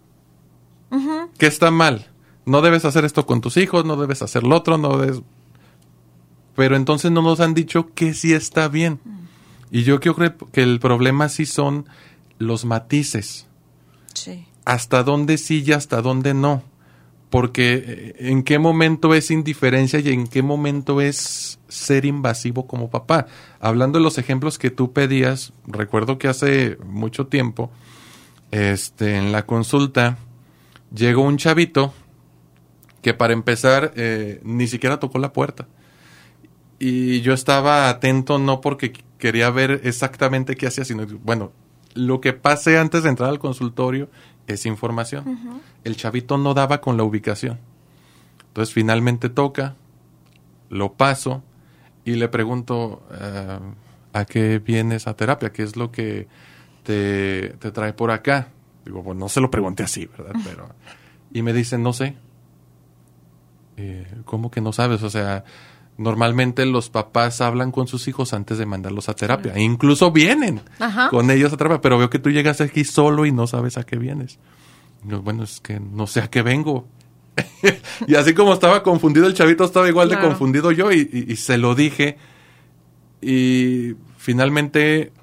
qué 1.38 1.48
está 1.48 1.72
mal. 1.72 2.08
No 2.46 2.62
debes 2.62 2.86
hacer 2.86 3.06
esto 3.06 3.26
con 3.26 3.42
tus 3.42 3.58
hijos, 3.58 3.86
no 3.86 3.96
debes 3.96 4.22
hacer 4.22 4.44
lo 4.44 4.56
otro, 4.56 4.78
no 4.78 4.98
debes... 4.98 5.22
Pero 6.56 6.76
entonces 6.76 7.12
no 7.12 7.22
nos 7.22 7.40
han 7.40 7.54
dicho 7.54 7.92
que 7.96 8.14
sí 8.14 8.34
está 8.34 8.68
bien. 8.68 9.00
Y 9.72 9.84
yo 9.84 10.00
creo 10.00 10.16
que 10.16 10.62
el 10.62 10.80
problema 10.80 11.28
sí 11.28 11.46
son 11.46 11.88
los 12.38 12.66
matices. 12.66 13.48
Sí. 14.14 14.46
Hasta 14.64 15.04
dónde 15.04 15.38
sí 15.38 15.64
y 15.66 15.72
hasta 15.72 16.02
dónde 16.02 16.34
no 16.34 16.62
porque 17.30 17.84
eh, 17.86 18.16
en 18.30 18.44
qué 18.44 18.60
momento 18.60 19.14
es 19.14 19.32
indiferencia 19.32 20.00
y 20.00 20.10
en 20.10 20.28
qué 20.28 20.42
momento 20.42 21.02
es 21.02 21.60
ser 21.68 22.06
invasivo 22.06 22.68
como 22.68 22.90
papá. 22.90 23.28
Hablando 23.60 24.00
de 24.00 24.04
los 24.04 24.18
ejemplos 24.18 24.58
que 24.58 24.70
tú 24.70 24.94
pedías, 24.94 25.54
recuerdo 25.68 26.18
que 26.18 26.28
hace 26.28 26.78
mucho 26.86 27.28
tiempo, 27.28 27.72
este, 28.52 29.18
en 29.18 29.32
la 29.32 29.46
consulta, 29.46 30.18
llegó 30.94 31.24
un 31.24 31.38
chavito 31.38 31.94
que 33.02 33.14
para 33.14 33.34
empezar 33.34 33.94
eh, 33.96 34.40
ni 34.44 34.68
siquiera 34.68 35.00
tocó 35.00 35.20
la 35.20 35.34
puerta. 35.34 35.68
Y 36.80 37.22
yo 37.22 37.34
estaba 37.34 37.90
atento 37.90 38.38
no 38.40 38.62
porque 38.62 38.94
quería 39.18 39.50
ver 39.50 39.82
exactamente 39.84 40.56
qué 40.56 40.68
hacía, 40.68 40.86
sino, 40.86 41.06
bueno, 41.24 41.52
lo 41.94 42.20
que 42.20 42.34
pase 42.34 42.78
antes 42.78 43.04
de 43.04 43.10
entrar 43.10 43.30
al 43.30 43.40
consultorio 43.40 44.10
es 44.48 44.66
información. 44.66 45.62
El 45.84 45.96
chavito 45.96 46.38
no 46.38 46.54
daba 46.54 46.82
con 46.82 46.98
la 46.98 47.04
ubicación. 47.04 47.60
Entonces 48.48 48.74
finalmente 48.74 49.30
toca, 49.30 49.76
lo 50.70 50.94
paso 50.94 51.44
y 52.06 52.16
le 52.16 52.30
pregunto, 52.30 53.06
eh, 53.12 53.60
¿a 54.14 54.26
qué 54.26 54.60
vienes 54.60 55.08
a 55.08 55.16
terapia? 55.16 55.52
¿Qué 55.52 55.64
es 55.64 55.76
lo 55.76 55.92
que 55.92 56.28
te, 56.84 57.50
trae 57.50 57.94
por 57.94 58.12
acá? 58.12 58.50
Digo, 58.86 59.02
bueno, 59.02 59.22
no 59.22 59.30
se 59.30 59.42
lo 59.42 59.50
pregunté 59.50 59.84
así, 59.84 60.06
¿verdad? 60.06 60.36
Pero, 60.44 60.70
y 61.34 61.42
me 61.42 61.52
dice, 61.52 61.78
no 61.78 61.92
sé. 61.92 62.16
Eh, 63.78 64.08
¿Cómo 64.24 64.52
que 64.52 64.62
no 64.62 64.72
sabes? 64.72 65.04
O 65.04 65.10
sea, 65.10 65.44
normalmente 65.98 66.66
los 66.66 66.90
papás 66.90 67.42
hablan 67.42 67.72
con 67.72 67.88
sus 67.88 68.08
hijos 68.08 68.34
antes 68.34 68.58
de 68.58 68.66
mandarlos 68.66 69.10
a 69.10 69.14
terapia. 69.14 69.54
E 69.54 69.62
incluso 69.62 70.12
vienen 70.12 70.62
con 71.10 71.32
ellos 71.32 71.54
a 71.54 71.58
terapia, 71.58 71.82
pero 71.82 71.98
veo 71.98 72.10
que 72.10 72.20
tú 72.20 72.32
llegas 72.32 72.62
aquí 72.62 72.84
solo 72.84 73.26
y 73.26 73.32
no 73.32 73.48
sabes 73.48 73.78
a 73.78 73.84
qué 73.84 73.98
vienes. 73.98 74.40
bueno, 75.04 75.44
es 75.44 75.62
que 75.62 75.80
no 75.80 76.08
sé 76.08 76.22
a 76.22 76.30
qué 76.30 76.42
vengo. 76.42 76.88
y 78.08 78.16
así 78.16 78.34
como 78.34 78.54
estaba 78.54 78.84
confundido 78.84 79.28
el 79.28 79.34
chavito, 79.34 79.64
estaba 79.64 79.88
igual 79.88 80.10
de 80.10 80.20
confundido 80.20 80.72
yo 80.72 80.92
y, 80.92 81.36
se 81.38 81.58
lo 81.58 81.76
dije. 81.76 82.18
Y 83.22 83.96
finalmente 84.18 85.14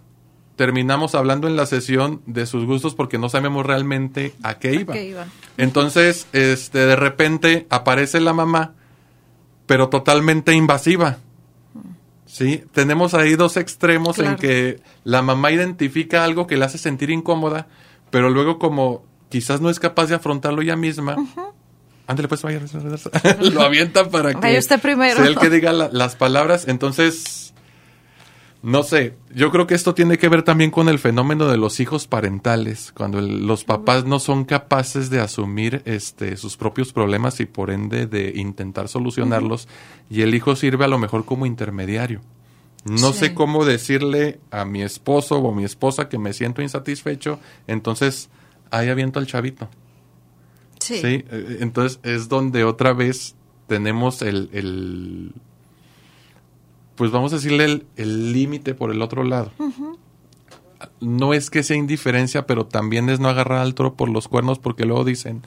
terminamos 0.56 1.14
hablando 1.14 1.48
en 1.48 1.56
la 1.56 1.66
sesión 1.66 2.22
de 2.26 2.46
sus 2.46 2.64
gustos 2.64 2.94
porque 2.94 3.18
no 3.18 3.28
sabemos 3.28 3.66
realmente 3.66 4.32
a 4.42 4.58
qué 4.58 4.74
iba. 4.74 4.94
qué 4.94 5.04
iba. 5.04 5.26
Entonces, 5.56 6.26
este, 6.32 6.78
de 6.78 6.96
repente 6.96 7.66
aparece 7.68 8.20
la 8.20 8.32
mamá 8.32 8.74
pero 9.72 9.88
totalmente 9.88 10.52
invasiva. 10.52 11.16
¿Sí? 12.26 12.62
Tenemos 12.74 13.14
ahí 13.14 13.36
dos 13.36 13.56
extremos 13.56 14.18
en 14.18 14.36
que 14.36 14.80
la 15.02 15.22
mamá 15.22 15.50
identifica 15.50 16.24
algo 16.24 16.46
que 16.46 16.58
le 16.58 16.66
hace 16.66 16.76
sentir 16.76 17.08
incómoda, 17.08 17.68
pero 18.10 18.28
luego 18.28 18.58
como 18.58 19.02
quizás 19.30 19.62
no 19.62 19.70
es 19.70 19.80
capaz 19.80 20.08
de 20.08 20.16
afrontarlo 20.16 20.60
ella 20.60 20.76
misma, 20.76 21.16
ándale 22.06 22.28
pues 22.28 22.42
vaya, 22.42 22.60
lo 23.40 23.62
avienta 23.62 24.10
para 24.10 24.34
que 24.34 24.58
usted 24.58 24.78
primero. 24.78 25.16
sea 25.16 25.24
el 25.24 25.38
que 25.38 25.48
diga 25.48 25.72
las 25.72 26.16
palabras. 26.16 26.68
Entonces, 26.68 27.51
no 28.62 28.84
sé, 28.84 29.14
yo 29.34 29.50
creo 29.50 29.66
que 29.66 29.74
esto 29.74 29.92
tiene 29.92 30.18
que 30.18 30.28
ver 30.28 30.44
también 30.44 30.70
con 30.70 30.88
el 30.88 31.00
fenómeno 31.00 31.48
de 31.48 31.56
los 31.56 31.80
hijos 31.80 32.06
parentales, 32.06 32.92
cuando 32.92 33.20
los 33.20 33.64
papás 33.64 34.04
no 34.04 34.20
son 34.20 34.44
capaces 34.44 35.10
de 35.10 35.20
asumir 35.20 35.82
este, 35.84 36.36
sus 36.36 36.56
propios 36.56 36.92
problemas 36.92 37.40
y 37.40 37.46
por 37.46 37.70
ende 37.70 38.06
de 38.06 38.32
intentar 38.36 38.86
solucionarlos 38.86 39.66
y 40.08 40.22
el 40.22 40.32
hijo 40.36 40.54
sirve 40.54 40.84
a 40.84 40.88
lo 40.88 40.98
mejor 40.98 41.24
como 41.24 41.44
intermediario. 41.44 42.20
No 42.84 43.12
sé 43.12 43.34
cómo 43.34 43.64
decirle 43.64 44.38
a 44.52 44.64
mi 44.64 44.82
esposo 44.82 45.38
o 45.38 45.52
mi 45.52 45.64
esposa 45.64 46.08
que 46.08 46.18
me 46.18 46.32
siento 46.32 46.62
insatisfecho, 46.62 47.40
entonces 47.66 48.28
ahí 48.70 48.88
aviento 48.88 49.18
al 49.18 49.26
chavito. 49.26 49.68
Sí. 50.78 50.98
¿Sí? 50.98 51.24
E, 51.30 51.58
entonces 51.60 51.98
es 52.04 52.28
donde 52.28 52.62
otra 52.62 52.92
vez 52.92 53.34
tenemos 53.66 54.22
el 54.22 55.32
pues 56.96 57.10
vamos 57.10 57.32
a 57.32 57.36
decirle 57.36 57.84
el 57.96 58.32
límite 58.32 58.74
por 58.74 58.90
el 58.90 59.02
otro 59.02 59.24
lado. 59.24 59.52
No 61.00 61.34
es 61.34 61.50
que 61.50 61.62
sea 61.62 61.76
indiferencia, 61.76 62.46
pero 62.46 62.66
también 62.66 63.08
es 63.08 63.20
no 63.20 63.28
agarrar 63.28 63.58
al 63.58 63.74
toro 63.74 63.94
por 63.94 64.08
los 64.08 64.28
cuernos 64.28 64.58
porque 64.58 64.84
luego 64.84 65.04
dicen, 65.04 65.42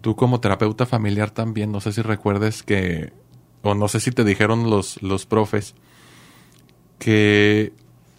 tú 0.00 0.16
como 0.16 0.40
terapeuta 0.40 0.86
familiar 0.86 1.30
también, 1.30 1.72
no 1.72 1.80
sé 1.80 1.92
si 1.92 2.02
recuerdes 2.02 2.62
que, 2.62 3.12
o 3.62 3.74
no 3.74 3.88
sé 3.88 4.00
si 4.00 4.10
te 4.10 4.24
dijeron 4.24 4.70
los, 4.70 5.02
los 5.02 5.26
profes, 5.26 5.74
que 6.98 7.72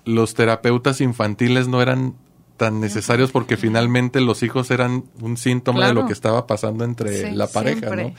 los 0.06 0.34
terapeutas 0.34 1.01
infantiles 1.01 1.68
no 1.68 1.82
eran 1.82 2.15
tan 2.58 2.80
necesarios 2.80 3.32
porque 3.32 3.58
finalmente 3.58 4.22
los 4.22 4.44
hijos 4.44 4.70
eran 4.70 5.06
un 5.20 5.36
síntoma 5.38 5.88
de 5.88 5.94
lo 5.96 6.06
que 6.06 6.13
estaba 6.13 6.46
pasando 6.46 6.84
entre 6.84 7.32
la 7.32 7.48
pareja, 7.48 7.96
¿no? 7.96 8.13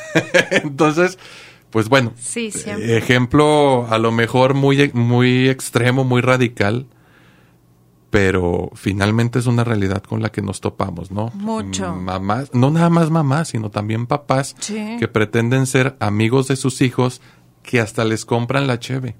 Entonces, 0.50 1.18
pues 1.74 1.88
bueno, 1.88 2.12
ejemplo 2.36 3.88
a 3.90 3.98
lo 3.98 4.12
mejor 4.12 4.54
muy, 4.54 4.92
muy 4.94 5.48
extremo, 5.48 6.04
muy 6.04 6.20
radical, 6.20 6.86
pero 8.10 8.70
finalmente 8.74 9.40
es 9.40 9.46
una 9.46 9.64
realidad 9.64 10.00
con 10.04 10.22
la 10.22 10.30
que 10.30 10.40
nos 10.40 10.60
topamos, 10.60 11.10
¿no? 11.10 11.32
Mucho. 11.34 11.92
Mamás, 11.92 12.54
no 12.54 12.70
nada 12.70 12.90
más 12.90 13.10
mamás, 13.10 13.48
sino 13.48 13.72
también 13.72 14.06
papás 14.06 14.54
que 14.68 15.08
pretenden 15.08 15.66
ser 15.66 15.96
amigos 15.98 16.46
de 16.46 16.54
sus 16.54 16.80
hijos 16.80 17.20
que 17.64 17.80
hasta 17.80 18.04
les 18.04 18.24
compran 18.24 18.68
la 18.68 18.78
cheve. 18.78 19.16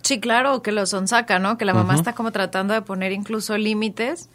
Sí, 0.00 0.18
claro, 0.18 0.62
que 0.62 0.72
lo 0.72 0.86
son 0.86 1.08
saca, 1.08 1.38
¿no? 1.38 1.58
Que 1.58 1.66
la 1.66 1.74
mamá 1.74 1.94
está 1.94 2.14
como 2.14 2.32
tratando 2.32 2.72
de 2.72 2.80
poner 2.80 3.12
incluso 3.12 3.58
límites. 3.58 4.30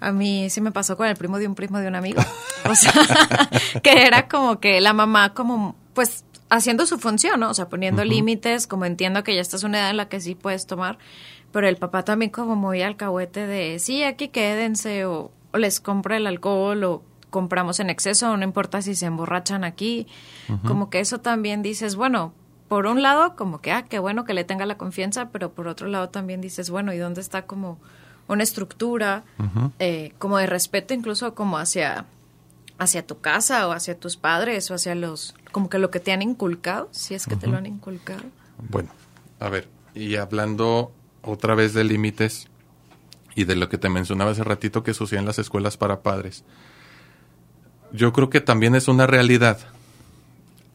A 0.00 0.10
mí 0.10 0.48
sí 0.48 0.62
me 0.62 0.72
pasó 0.72 0.96
con 0.96 1.06
el 1.06 1.16
primo 1.16 1.38
de 1.38 1.46
un 1.46 1.54
primo 1.54 1.80
de 1.80 1.88
un 1.88 1.96
amigo. 1.96 2.22
o 2.64 2.74
sea, 2.74 2.94
que 3.82 4.06
era 4.06 4.26
como 4.26 4.58
que 4.58 4.80
la 4.80 4.94
mamá 4.94 5.34
como, 5.34 5.76
pues 5.92 6.24
haciendo 6.52 6.84
su 6.84 6.98
función, 6.98 7.40
¿no? 7.40 7.50
O 7.50 7.54
sea, 7.54 7.70
poniendo 7.70 8.04
límites, 8.04 8.66
como 8.66 8.84
entiendo 8.84 9.24
que 9.24 9.34
ya 9.34 9.40
estás 9.40 9.64
una 9.64 9.78
edad 9.78 9.90
en 9.90 9.96
la 9.96 10.08
que 10.08 10.20
sí 10.20 10.34
puedes 10.34 10.66
tomar, 10.66 10.98
pero 11.50 11.66
el 11.66 11.76
papá 11.76 12.04
también 12.04 12.30
como 12.30 12.56
muy 12.56 12.82
alcahuete 12.82 13.46
de, 13.46 13.78
sí, 13.78 14.04
aquí 14.04 14.28
quédense, 14.28 15.06
o, 15.06 15.30
les 15.54 15.80
compra 15.80 16.18
el 16.18 16.26
alcohol, 16.26 16.84
o 16.84 17.02
compramos 17.30 17.80
en 17.80 17.88
exceso, 17.88 18.36
no 18.36 18.44
importa 18.44 18.82
si 18.82 18.94
se 18.94 19.06
emborrachan 19.06 19.64
aquí, 19.64 20.06
como 20.66 20.90
que 20.90 21.00
eso 21.00 21.20
también 21.20 21.62
dices, 21.62 21.96
bueno, 21.96 22.34
por 22.68 22.86
un 22.86 23.00
lado, 23.00 23.34
como 23.36 23.62
que, 23.62 23.72
ah, 23.72 23.86
qué 23.88 23.98
bueno 23.98 24.24
que 24.24 24.34
le 24.34 24.44
tenga 24.44 24.66
la 24.66 24.76
confianza, 24.76 25.30
pero 25.30 25.52
por 25.52 25.66
otro 25.68 25.88
lado 25.88 26.10
también 26.10 26.42
dices, 26.42 26.68
bueno, 26.68 26.92
¿y 26.92 26.98
dónde 26.98 27.22
está 27.22 27.46
como 27.46 27.78
una 28.28 28.42
estructura, 28.42 29.24
eh, 29.78 30.12
como 30.18 30.36
de 30.36 30.46
respeto 30.46 30.92
incluso 30.92 31.34
como 31.34 31.56
hacia 31.56 32.04
hacia 32.82 33.06
tu 33.06 33.20
casa 33.20 33.68
o 33.68 33.72
hacia 33.72 33.98
tus 33.98 34.16
padres 34.16 34.70
o 34.70 34.74
hacia 34.74 34.94
los, 34.94 35.34
como 35.50 35.68
que 35.68 35.78
lo 35.78 35.90
que 35.90 36.00
te 36.00 36.12
han 36.12 36.22
inculcado, 36.22 36.88
si 36.92 37.14
es 37.14 37.26
que 37.26 37.36
te 37.36 37.46
lo 37.46 37.56
han 37.56 37.66
inculcado. 37.66 38.22
Bueno, 38.68 38.90
a 39.40 39.48
ver, 39.48 39.68
y 39.94 40.16
hablando 40.16 40.92
otra 41.22 41.54
vez 41.54 41.74
de 41.74 41.84
límites 41.84 42.48
y 43.34 43.44
de 43.44 43.56
lo 43.56 43.68
que 43.68 43.78
te 43.78 43.88
mencionaba 43.88 44.32
hace 44.32 44.44
ratito 44.44 44.82
que 44.82 44.94
sucede 44.94 45.20
en 45.20 45.26
las 45.26 45.38
escuelas 45.38 45.76
para 45.76 46.02
padres, 46.02 46.44
yo 47.92 48.12
creo 48.12 48.30
que 48.30 48.40
también 48.40 48.74
es 48.74 48.88
una 48.88 49.06
realidad 49.06 49.58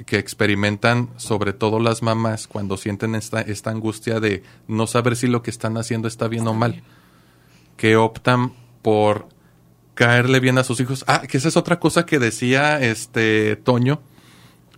que 0.05 0.19
experimentan 0.19 1.09
sobre 1.17 1.53
todo 1.53 1.79
las 1.79 2.03
mamás 2.03 2.47
cuando 2.47 2.77
sienten 2.77 3.15
esta, 3.15 3.41
esta 3.41 3.71
angustia 3.71 4.19
de 4.19 4.43
no 4.67 4.85
saber 4.85 5.15
si 5.15 5.27
lo 5.27 5.41
que 5.41 5.49
están 5.49 5.77
haciendo 5.77 6.07
está 6.07 6.27
bien 6.27 6.47
o 6.47 6.53
mal, 6.53 6.83
que 7.75 7.95
optan 7.95 8.53
por 8.83 9.27
caerle 9.97 10.39
bien 10.39 10.57
a 10.59 10.63
sus 10.63 10.79
hijos. 10.79 11.03
Ah, 11.07 11.23
que 11.27 11.37
esa 11.37 11.47
es 11.49 11.57
otra 11.57 11.79
cosa 11.79 12.05
que 12.05 12.19
decía 12.19 12.79
este 12.79 13.55
Toño. 13.57 13.99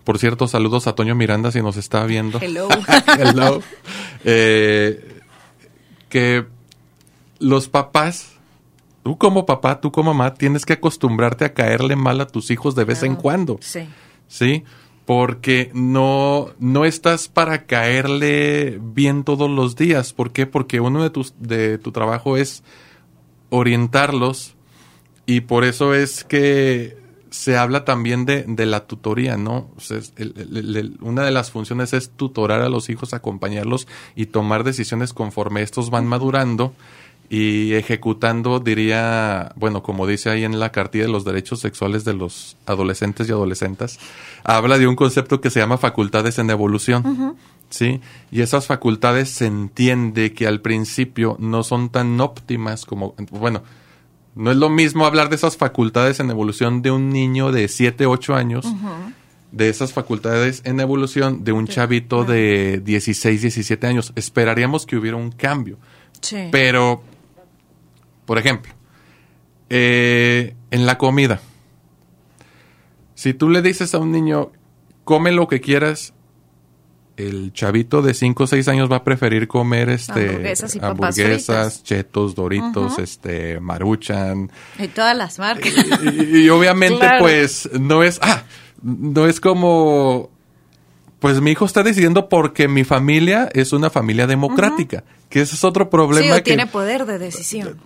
Por 0.05 0.17
cierto, 0.17 0.47
saludos 0.47 0.87
a 0.87 0.95
Toño 0.95 1.13
Miranda 1.13 1.51
si 1.51 1.61
nos 1.61 1.75
está 1.77 2.05
viendo. 2.05 2.39
Hello. 2.41 2.69
Hello. 3.19 3.61
Eh, 4.23 5.19
que 6.07 6.45
los 7.37 7.67
papás, 7.67 8.31
tú 9.03 9.17
como 9.17 9.45
papá, 9.45 9.81
tú 9.81 9.91
como 9.91 10.13
mamá, 10.13 10.33
tienes 10.33 10.65
que 10.65 10.73
acostumbrarte 10.73 11.43
a 11.43 11.53
caerle 11.53 11.97
mal 11.97 12.21
a 12.21 12.27
tus 12.27 12.49
hijos 12.49 12.73
de 12.73 12.85
vez 12.85 13.03
en 13.03 13.17
cuando. 13.17 13.59
Sí. 13.59 13.89
¿Sí? 14.29 14.63
Porque 15.05 15.69
no, 15.73 16.51
no 16.59 16.85
estás 16.85 17.27
para 17.27 17.65
caerle 17.65 18.79
bien 18.81 19.25
todos 19.25 19.49
los 19.49 19.75
días. 19.75 20.13
¿Por 20.13 20.31
qué? 20.31 20.47
Porque 20.47 20.79
uno 20.79 21.03
de 21.03 21.09
tus, 21.09 21.33
de 21.39 21.77
tu 21.77 21.91
trabajo 21.91 22.37
es 22.37 22.63
orientarlos 23.49 24.55
y 25.35 25.41
por 25.41 25.63
eso 25.63 25.93
es 25.93 26.23
que 26.23 26.97
se 27.29 27.55
habla 27.57 27.85
también 27.85 28.25
de, 28.25 28.43
de 28.47 28.65
la 28.65 28.87
tutoría, 28.87 29.37
¿no? 29.37 29.69
O 29.77 29.79
sea, 29.79 29.99
el- 30.17 30.33
el- 30.35 30.75
el- 30.75 30.97
una 31.01 31.23
de 31.23 31.31
las 31.31 31.51
funciones 31.51 31.93
es 31.93 32.09
tutorar 32.09 32.61
a 32.61 32.69
los 32.69 32.89
hijos, 32.89 33.13
acompañarlos 33.13 33.87
y 34.15 34.25
tomar 34.27 34.63
decisiones 34.63 35.13
conforme 35.13 35.61
estos 35.61 35.91
van 35.91 36.07
madurando 36.07 36.73
y 37.29 37.73
ejecutando, 37.73 38.59
diría, 38.59 39.51
bueno, 39.55 39.83
como 39.83 40.07
dice 40.07 40.31
ahí 40.31 40.43
en 40.43 40.59
la 40.59 40.71
cartilla 40.71 41.03
de 41.05 41.11
los 41.11 41.25
derechos 41.25 41.59
sexuales 41.59 42.03
de 42.03 42.13
los 42.15 42.57
adolescentes 42.65 43.29
y 43.29 43.31
adolescentes, 43.31 43.99
habla 44.43 44.79
de 44.79 44.87
un 44.87 44.95
concepto 44.95 45.39
que 45.39 45.51
se 45.51 45.59
llama 45.59 45.77
facultades 45.77 46.39
en 46.39 46.49
evolución. 46.49 47.35
¿Sí? 47.69 48.01
Y 48.31 48.41
esas 48.41 48.65
facultades 48.65 49.29
se 49.29 49.45
entiende 49.45 50.33
que 50.33 50.47
al 50.47 50.59
principio 50.61 51.35
no 51.39 51.61
son 51.61 51.89
tan 51.89 52.19
óptimas 52.19 52.83
como, 52.83 53.13
bueno, 53.29 53.61
no 54.39 54.51
es 54.51 54.57
lo 54.57 54.69
mismo 54.69 55.05
hablar 55.05 55.27
de 55.27 55.35
esas 55.35 55.57
facultades 55.57 56.21
en 56.21 56.29
evolución 56.29 56.81
de 56.81 56.91
un 56.91 57.09
niño 57.09 57.51
de 57.51 57.67
7, 57.67 58.05
8 58.05 58.35
años, 58.35 58.65
de 59.51 59.67
esas 59.67 59.91
facultades 59.91 60.61
en 60.63 60.79
evolución 60.79 61.43
de 61.43 61.51
un 61.51 61.67
chavito 61.67 62.23
de 62.23 62.81
16, 62.81 63.41
17 63.41 63.85
años. 63.85 64.13
Esperaríamos 64.15 64.85
que 64.85 64.95
hubiera 64.95 65.17
un 65.17 65.31
cambio. 65.31 65.77
Sí. 66.21 66.47
Pero, 66.53 67.03
por 68.25 68.37
ejemplo, 68.37 68.71
eh, 69.69 70.55
en 70.71 70.85
la 70.85 70.97
comida, 70.97 71.41
si 73.15 73.33
tú 73.33 73.49
le 73.49 73.61
dices 73.61 73.93
a 73.93 73.97
un 73.97 74.13
niño, 74.13 74.53
come 75.03 75.33
lo 75.33 75.49
que 75.49 75.59
quieras, 75.59 76.13
el 77.19 77.51
chavito 77.53 78.01
de 78.01 78.13
5 78.13 78.43
o 78.43 78.47
6 78.47 78.67
años 78.69 78.91
va 78.91 78.97
a 78.97 79.03
preferir 79.03 79.47
comer 79.47 79.89
este 79.89 80.53
Hamburguesas 80.81 81.79
y 81.79 81.83
chetos, 81.83 82.33
doritos, 82.33 82.97
este 82.97 83.59
maruchan. 83.59 84.49
Y 84.77 84.87
todas 84.87 85.15
las 85.17 85.37
marcas. 85.37 85.73
Y, 86.03 86.37
y 86.45 86.49
obviamente 86.49 86.99
Claro. 86.99 87.19
pues 87.19 87.69
no 87.79 88.03
es 88.03 88.19
ah, 88.21 88.43
no 88.81 89.27
es 89.27 89.39
como 89.39 90.29
pues 91.19 91.41
mi 91.41 91.51
hijo 91.51 91.65
está 91.65 91.83
decidiendo 91.83 92.29
porque 92.29 92.69
mi 92.69 92.85
familia 92.85 93.49
es 93.53 93.73
una 93.73 93.89
familia 93.89 94.25
democrática, 94.25 95.03
que 95.29 95.41
ese 95.41 95.55
es 95.55 95.63
otro 95.65 95.89
problema 95.89 96.27
Sí, 96.27 96.31
o 96.31 96.35
que 96.35 96.41
tiene 96.41 96.67
poder 96.67 97.05
de 97.05 97.19
decisión. 97.19 97.77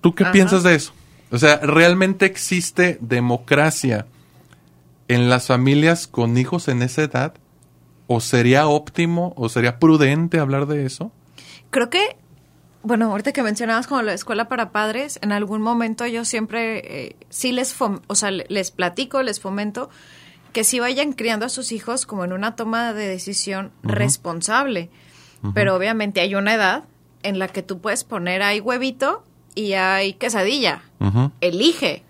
¿Tú 0.00 0.14
qué 0.14 0.24
piensas 0.26 0.62
de 0.62 0.76
eso? 0.76 0.94
O 1.30 1.38
sea, 1.38 1.58
¿realmente 1.58 2.24
existe 2.24 2.96
democracia 3.02 4.06
en 5.08 5.28
las 5.28 5.48
familias 5.48 6.06
con 6.06 6.38
hijos 6.38 6.68
en 6.68 6.80
esa 6.80 7.02
edad? 7.02 7.34
¿O 8.12 8.20
sería 8.20 8.66
óptimo 8.66 9.32
o 9.36 9.48
sería 9.48 9.78
prudente 9.78 10.40
hablar 10.40 10.66
de 10.66 10.84
eso? 10.84 11.12
Creo 11.70 11.90
que, 11.90 12.16
bueno, 12.82 13.08
ahorita 13.12 13.30
que 13.32 13.44
mencionabas 13.44 13.86
como 13.86 14.02
la 14.02 14.14
escuela 14.14 14.48
para 14.48 14.72
padres, 14.72 15.20
en 15.22 15.30
algún 15.30 15.62
momento 15.62 16.04
yo 16.08 16.24
siempre 16.24 16.78
eh, 17.06 17.16
sí 17.28 17.52
les, 17.52 17.78
fom- 17.78 18.00
o 18.08 18.16
sea, 18.16 18.32
le- 18.32 18.46
les 18.48 18.72
platico, 18.72 19.22
les 19.22 19.38
fomento 19.38 19.90
que 20.52 20.64
sí 20.64 20.80
vayan 20.80 21.12
criando 21.12 21.46
a 21.46 21.48
sus 21.48 21.70
hijos 21.70 22.04
como 22.04 22.24
en 22.24 22.32
una 22.32 22.56
toma 22.56 22.92
de 22.94 23.06
decisión 23.06 23.70
responsable. 23.84 24.90
Pero 25.54 25.76
obviamente 25.76 26.20
hay 26.20 26.34
una 26.34 26.54
edad 26.54 26.82
en 27.22 27.38
la 27.38 27.46
que 27.46 27.62
tú 27.62 27.78
puedes 27.80 28.02
poner 28.02 28.42
hay 28.42 28.58
huevito 28.58 29.22
y 29.54 29.74
hay 29.74 30.14
quesadilla. 30.14 30.82
Elige. 31.40 32.02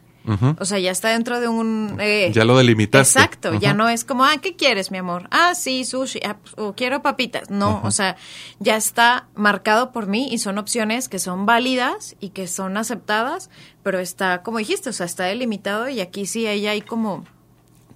O 0.59 0.65
sea, 0.65 0.79
ya 0.79 0.91
está 0.91 1.09
dentro 1.09 1.41
de 1.41 1.49
un... 1.49 1.97
eh, 2.01 2.31
Ya 2.33 2.45
lo 2.45 2.57
delimitaste. 2.57 3.19
Exacto, 3.19 3.55
ya 3.55 3.75
no 3.75 3.89
es 3.89 4.05
como, 4.05 4.25
ah, 4.25 4.37
¿qué 4.41 4.55
quieres, 4.55 4.91
mi 4.91 4.99
amor? 4.99 5.27
Ah, 5.31 5.55
sí, 5.55 5.85
sushi, 5.85 6.21
ah, 6.25 6.37
pues, 6.41 6.55
o 6.57 6.75
quiero 6.75 7.03
papitas. 7.03 7.51
No, 7.51 7.81
o 7.85 7.91
sea, 7.91 8.17
ya 8.59 8.77
está 8.77 9.27
marcado 9.35 9.91
por 9.93 10.07
mí 10.07 10.29
y 10.31 10.39
son 10.39 10.59
opciones 10.59 11.09
que 11.09 11.19
son 11.19 11.47
válidas 11.47 12.17
y 12.21 12.29
que 12.31 12.47
son 12.47 12.77
aceptadas, 12.77 13.51
pero 13.83 13.99
está, 13.99 14.43
como 14.43 14.59
dijiste, 14.59 14.91
o 14.91 14.93
sea, 14.93 15.07
está 15.07 15.25
delimitado 15.25 15.89
y 15.89 16.01
aquí 16.01 16.27
sí 16.27 16.47
ahí 16.47 16.67
hay 16.67 16.83
como 16.83 17.25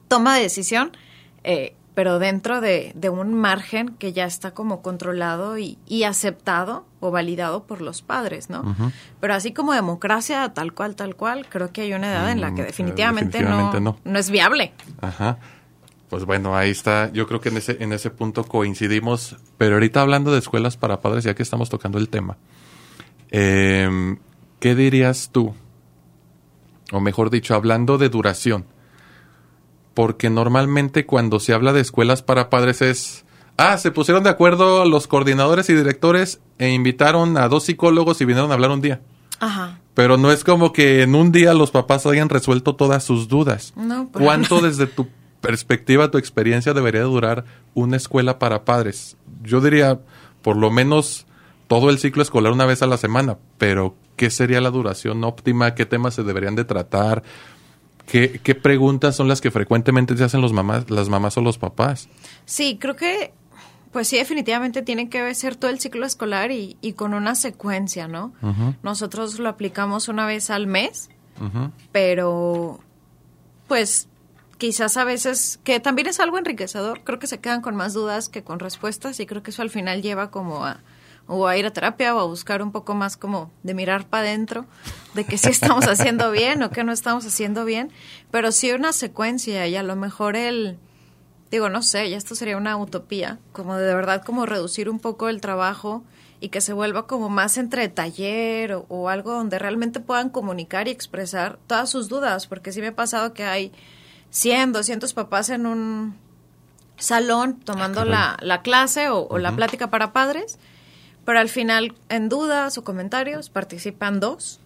toma 0.08 0.36
de 0.36 0.42
decisión, 0.42 0.96
eh, 1.44 1.74
pero 1.94 2.18
dentro 2.18 2.60
de, 2.60 2.92
de 2.94 3.08
un 3.08 3.34
margen 3.34 3.90
que 3.90 4.12
ya 4.12 4.24
está 4.24 4.52
como 4.52 4.82
controlado 4.82 5.58
y, 5.58 5.78
y 5.86 6.04
aceptado 6.04 6.86
o 7.00 7.10
validado 7.10 7.64
por 7.64 7.80
los 7.80 8.02
padres, 8.02 8.48
¿no? 8.48 8.74
Pero 9.20 9.34
así 9.34 9.52
como 9.52 9.74
democracia, 9.74 10.52
tal 10.54 10.72
cual, 10.72 10.96
tal 10.96 11.14
cual, 11.14 11.46
creo 11.48 11.72
que 11.72 11.82
hay 11.82 11.92
una 11.92 12.10
edad 12.10 12.30
en 12.30 12.40
la 12.40 12.50
Mm, 12.50 12.54
que 12.56 12.62
eh, 12.62 12.66
definitivamente, 12.66 13.38
definitivamente 13.38 13.80
no, 13.80 13.98
no. 14.04 14.10
no 14.12 14.18
es 14.18 14.30
viable. 14.30 14.72
Ajá. 15.00 15.38
Pues 16.08 16.24
bueno, 16.24 16.56
ahí 16.56 16.70
está. 16.70 17.10
Yo 17.12 17.26
creo 17.26 17.40
que 17.40 17.48
en 17.48 17.56
ese, 17.56 17.82
en 17.82 17.92
ese 17.92 18.10
punto 18.10 18.44
coincidimos. 18.44 19.36
Pero 19.58 19.74
ahorita 19.74 20.00
hablando 20.00 20.32
de 20.32 20.38
escuelas 20.38 20.76
para 20.76 21.00
padres, 21.00 21.24
ya 21.24 21.34
que 21.34 21.42
estamos 21.42 21.70
tocando 21.70 21.98
el 21.98 22.08
tema, 22.08 22.36
em, 23.30 24.18
¿qué 24.60 24.74
dirías 24.74 25.30
tú? 25.32 25.54
O 26.92 27.00
mejor 27.00 27.30
dicho, 27.30 27.54
hablando 27.54 27.98
de 27.98 28.08
duración. 28.08 28.64
Porque 29.94 30.28
normalmente 30.30 31.06
cuando 31.06 31.38
se 31.40 31.52
habla 31.54 31.72
de 31.72 31.80
escuelas 31.80 32.22
para 32.22 32.50
padres 32.50 32.82
es, 32.82 33.24
ah, 33.56 33.78
se 33.78 33.90
pusieron 33.92 34.24
de 34.24 34.30
acuerdo 34.30 34.84
los 34.84 35.06
coordinadores 35.06 35.70
y 35.70 35.74
directores 35.74 36.40
e 36.58 36.70
invitaron 36.70 37.36
a 37.38 37.48
dos 37.48 37.64
psicólogos 37.64 38.20
y 38.20 38.24
vinieron 38.24 38.50
a 38.50 38.54
hablar 38.54 38.70
un 38.70 38.80
día. 38.80 39.00
Ajá. 39.40 39.78
Pero 39.94 40.16
no 40.16 40.32
es 40.32 40.42
como 40.42 40.72
que 40.72 41.02
en 41.02 41.14
un 41.14 41.30
día 41.30 41.54
los 41.54 41.70
papás 41.70 42.04
hayan 42.06 42.28
resuelto 42.28 42.74
todas 42.74 43.04
sus 43.04 43.28
dudas. 43.28 43.72
No, 43.76 44.08
pero- 44.12 44.24
¿Cuánto 44.24 44.60
desde 44.60 44.86
tu 44.88 45.06
perspectiva, 45.40 46.10
tu 46.10 46.18
experiencia 46.18 46.72
debería 46.72 47.02
durar 47.02 47.44
una 47.74 47.96
escuela 47.96 48.38
para 48.40 48.64
padres? 48.64 49.16
Yo 49.42 49.60
diría 49.60 50.00
por 50.42 50.56
lo 50.56 50.70
menos 50.70 51.26
todo 51.68 51.90
el 51.90 51.98
ciclo 51.98 52.22
escolar 52.22 52.52
una 52.52 52.66
vez 52.66 52.82
a 52.82 52.86
la 52.86 52.96
semana, 52.96 53.38
pero 53.58 53.94
¿qué 54.16 54.30
sería 54.30 54.60
la 54.60 54.70
duración 54.70 55.22
óptima? 55.22 55.74
¿Qué 55.74 55.86
temas 55.86 56.14
se 56.14 56.22
deberían 56.24 56.54
de 56.56 56.64
tratar? 56.64 57.22
¿Qué, 58.06 58.40
qué 58.42 58.54
preguntas 58.54 59.16
son 59.16 59.28
las 59.28 59.40
que 59.40 59.50
frecuentemente 59.50 60.16
se 60.16 60.24
hacen 60.24 60.40
los 60.40 60.52
mamás, 60.52 60.90
las 60.90 61.08
mamás 61.08 61.36
o 61.38 61.40
los 61.40 61.58
papás? 61.58 62.08
Sí, 62.44 62.76
creo 62.80 62.96
que, 62.96 63.32
pues 63.92 64.08
sí, 64.08 64.16
definitivamente 64.16 64.82
tiene 64.82 65.08
que 65.08 65.34
ser 65.34 65.56
todo 65.56 65.70
el 65.70 65.80
ciclo 65.80 66.04
escolar 66.04 66.50
y, 66.50 66.76
y 66.80 66.92
con 66.92 67.14
una 67.14 67.34
secuencia, 67.34 68.06
¿no? 68.06 68.32
Nosotros 68.82 69.38
lo 69.38 69.48
aplicamos 69.48 70.08
una 70.08 70.26
vez 70.26 70.50
al 70.50 70.66
mes, 70.66 71.08
Ujú. 71.40 71.70
pero 71.92 72.78
pues 73.68 74.08
quizás 74.58 74.96
a 74.96 75.04
veces, 75.04 75.58
que 75.64 75.80
también 75.80 76.06
es 76.06 76.20
algo 76.20 76.38
enriquecedor, 76.38 77.00
creo 77.04 77.18
que 77.18 77.26
se 77.26 77.38
quedan 77.40 77.60
con 77.62 77.74
más 77.74 77.92
dudas 77.94 78.28
que 78.28 78.42
con 78.44 78.58
respuestas 78.60 79.18
y 79.20 79.26
creo 79.26 79.42
que 79.42 79.50
eso 79.50 79.62
al 79.62 79.70
final 79.70 80.02
lleva 80.02 80.30
como 80.30 80.64
a 80.64 80.80
o 81.26 81.46
a 81.46 81.56
ir 81.56 81.66
a 81.66 81.72
terapia 81.72 82.14
o 82.14 82.20
a 82.20 82.24
buscar 82.24 82.62
un 82.62 82.72
poco 82.72 82.94
más 82.94 83.16
como 83.16 83.50
de 83.62 83.74
mirar 83.74 84.06
para 84.06 84.28
adentro, 84.28 84.66
de 85.14 85.24
que 85.24 85.38
sí 85.38 85.48
estamos 85.50 85.86
haciendo 85.86 86.30
bien 86.30 86.62
o 86.62 86.70
que 86.70 86.84
no 86.84 86.92
estamos 86.92 87.24
haciendo 87.26 87.64
bien, 87.64 87.90
pero 88.30 88.52
sí 88.52 88.72
una 88.72 88.92
secuencia 88.92 89.66
y 89.66 89.76
a 89.76 89.82
lo 89.82 89.96
mejor 89.96 90.36
el, 90.36 90.78
digo, 91.50 91.68
no 91.68 91.82
sé, 91.82 92.10
ya 92.10 92.16
esto 92.16 92.34
sería 92.34 92.56
una 92.56 92.76
utopía, 92.76 93.38
como 93.52 93.76
de 93.76 93.94
verdad 93.94 94.22
como 94.22 94.46
reducir 94.46 94.88
un 94.88 94.98
poco 94.98 95.28
el 95.28 95.40
trabajo 95.40 96.04
y 96.40 96.50
que 96.50 96.60
se 96.60 96.72
vuelva 96.72 97.06
como 97.06 97.30
más 97.30 97.56
entre 97.56 97.88
taller 97.88 98.72
o, 98.74 98.86
o 98.88 99.08
algo 99.08 99.32
donde 99.32 99.58
realmente 99.58 100.00
puedan 100.00 100.28
comunicar 100.28 100.88
y 100.88 100.90
expresar 100.90 101.58
todas 101.66 101.88
sus 101.88 102.08
dudas, 102.08 102.46
porque 102.46 102.72
sí 102.72 102.80
me 102.80 102.88
ha 102.88 102.96
pasado 102.96 103.32
que 103.32 103.44
hay 103.44 103.72
100, 104.30 104.72
200 104.72 105.14
papás 105.14 105.48
en 105.48 105.64
un 105.64 106.18
salón 106.96 107.60
tomando 107.60 108.00
caray. 108.00 108.10
la, 108.10 108.36
la 108.40 108.62
clase 108.62 109.08
o, 109.08 109.26
o 109.28 109.38
la 109.38 109.54
plática 109.56 109.90
para 109.90 110.12
padres, 110.12 110.58
pero 111.24 111.38
al 111.38 111.48
final 111.48 111.94
en 112.08 112.28
dudas 112.28 112.78
o 112.78 112.84
comentarios 112.84 113.50
participan 113.50 114.20
dos. 114.20 114.60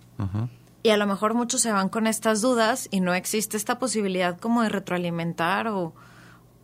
Y 0.83 0.91
a 0.91 0.97
lo 0.97 1.07
mejor 1.07 1.35
muchos 1.35 1.61
se 1.61 1.73
van 1.73 1.89
con 1.89 2.07
estas 2.07 2.41
dudas 2.41 2.89
y 2.91 3.01
no 3.01 3.15
existe 3.15 3.57
esta 3.57 3.79
posibilidad 3.79 4.39
como 4.39 4.63
de 4.63 4.69
retroalimentar 4.69 5.69
o, 5.69 5.93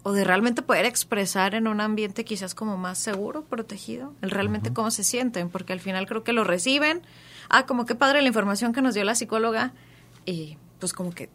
o 0.02 0.12
de 0.12 0.24
realmente 0.24 0.62
poder 0.62 0.87
expresar 0.87 1.54
en 1.54 1.66
un 1.66 1.80
ambiente 1.80 2.24
quizás 2.24 2.54
como 2.54 2.76
más 2.76 2.98
seguro, 2.98 3.44
protegido, 3.44 4.12
el 4.22 4.30
realmente 4.30 4.72
cómo 4.72 4.90
se 4.90 5.04
sienten, 5.04 5.50
porque 5.50 5.72
al 5.72 5.80
final 5.80 6.07
creo 6.07 6.24
que 6.24 6.33
lo 6.33 6.44
reciben. 6.44 7.02
Ah, 7.48 7.66
como 7.66 7.87
qué 7.87 7.94
padre 7.94 8.22
la 8.22 8.28
información 8.28 8.72
que 8.72 8.83
nos 8.83 8.94
dio 8.94 9.04
la 9.04 9.14
psicóloga 9.14 9.72
y 10.26 10.59
pues 10.78 10.92
como 10.92 11.11
que 11.11 11.28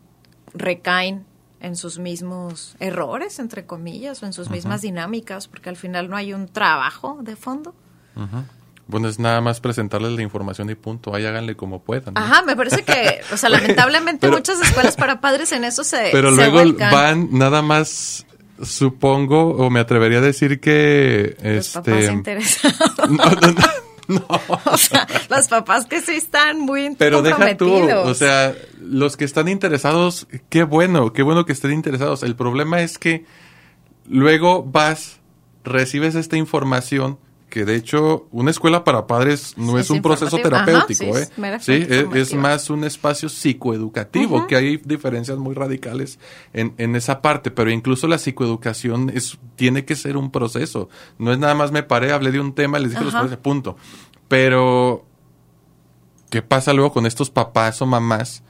recaen 0.54 1.26
en 1.62 1.76
sus 1.76 2.00
mismos 2.00 2.76
errores, 2.80 3.40
entre 3.40 3.66
comillas, 3.66 4.24
o 4.24 4.26
en 4.26 4.34
sus 4.34 4.50
mismas 4.50 4.82
dinámicas, 4.82 5.48
porque 5.48 5.70
al 5.70 5.76
final 5.76 6.10
no 6.10 6.16
hay 6.16 6.34
un 6.34 6.48
trabajo 6.48 7.20
de 7.22 7.36
fondo. 7.36 7.74
Bueno, 8.88 9.08
es 9.08 9.20
nada 9.20 9.40
más 9.40 9.60
presentarles 9.60 10.14
la 10.14 10.24
información 10.24 10.70
y 10.70 10.76
punto. 10.76 11.14
Ahí 11.14 11.26
háganle 11.26 11.56
como 11.56 11.84
puedan. 11.84 12.18
Ajá, 12.18 12.42
me 12.42 12.56
parece 12.56 12.84
que, 12.84 13.22
o 13.32 13.38
sea, 13.38 13.50
lamentablemente 13.50 14.30
muchas 14.30 14.60
escuelas 14.62 14.96
para 14.96 15.22
padres 15.22 15.52
en 15.52 15.64
eso 15.64 15.84
se. 15.84 16.10
Pero 16.12 16.32
se 16.32 16.36
luego 16.36 16.74
van 16.78 17.30
nada 17.32 17.62
más, 17.62 18.26
supongo, 18.64 19.56
o 19.56 19.70
me 19.70 19.80
atrevería 19.80 20.18
a 20.18 20.22
decir 20.22 20.60
que. 20.60 21.38
Los 21.42 21.68
este, 21.68 21.92
papás 21.92 22.10
interesados. 22.10 22.98
no, 23.10 23.26
no, 23.26 23.52
no, 23.52 23.54
no. 24.10 24.26
O 24.66 24.78
sea, 24.78 25.08
los 25.30 25.48
papás 25.48 25.86
que 25.86 26.02
sí 26.02 26.14
están 26.14 26.60
muy 26.60 26.96
Pero 26.98 27.22
deja 27.22 27.56
tú, 27.56 27.72
o 27.72 28.14
sea, 28.16 28.56
los 28.82 29.16
que 29.18 29.26
están 29.26 29.48
interesados, 29.48 30.28
qué 30.50 30.64
bueno, 30.64 31.14
qué 31.14 31.22
bueno 31.22 31.46
que 31.46 31.54
estén 31.54 31.72
interesados. 31.72 32.24
El 32.24 32.36
problema 32.36 32.82
es 32.82 32.98
que 32.98 33.26
luego 34.08 34.64
vas, 34.64 35.20
recibes 35.64 36.16
esta 36.16 36.38
información, 36.38 37.20
que 37.50 37.66
de 37.66 37.76
hecho 37.76 38.28
una 38.32 38.52
escuela 38.52 38.84
para 38.84 39.08
padres 39.08 39.54
no 39.58 39.78
es 39.78 39.86
es 39.86 39.90
un 39.90 40.02
proceso. 40.02 40.36
Ajá, 40.38 40.44
terapéutico, 40.44 41.04
sí, 41.04 41.06
¿eh? 41.06 41.28
es 41.56 41.64
Sí, 41.66 41.74
es, 41.74 41.90
es 41.90 41.98
informativa. 42.00 42.42
más 42.42 42.70
un 42.70 42.84
espacio 42.84 43.28
psicoeducativo, 43.30 44.48
que 44.48 44.56
hay 44.56 44.78
diferencias 44.78 45.38
muy 45.38 45.56
radicales 45.56 46.20
en, 46.54 46.74
en 46.78 46.96
esa 46.96 47.22
parte, 47.22 47.52
pero 47.52 47.72
incluso 47.72 48.08
la 48.08 48.18
psicoeducación 48.18 49.12
es, 49.14 49.38
tiene 49.56 49.86
que 49.86 49.96
ser 49.96 50.16
un 50.18 50.32
proceso. 50.32 50.90
No 51.18 51.32
es 51.34 51.40
nada 51.40 51.56
más 51.56 51.72
me 51.72 51.84
paré, 51.84 52.12
hablé 52.12 52.32
de 52.32 52.40
un 52.40 52.54
tema, 52.54 52.80
les 52.80 52.92
dije 52.92 53.04
los 53.04 53.14
Ajá. 53.14 53.24
padres, 53.24 53.40
punto. 53.40 53.76
Pero 54.28 55.06
¿Qué 56.30 56.42
pasa 56.42 56.74
luego 56.74 56.92
con 56.94 57.06
estos 57.06 57.30
papás 57.32 57.82
o 57.82 57.86
mamás? 57.86 58.44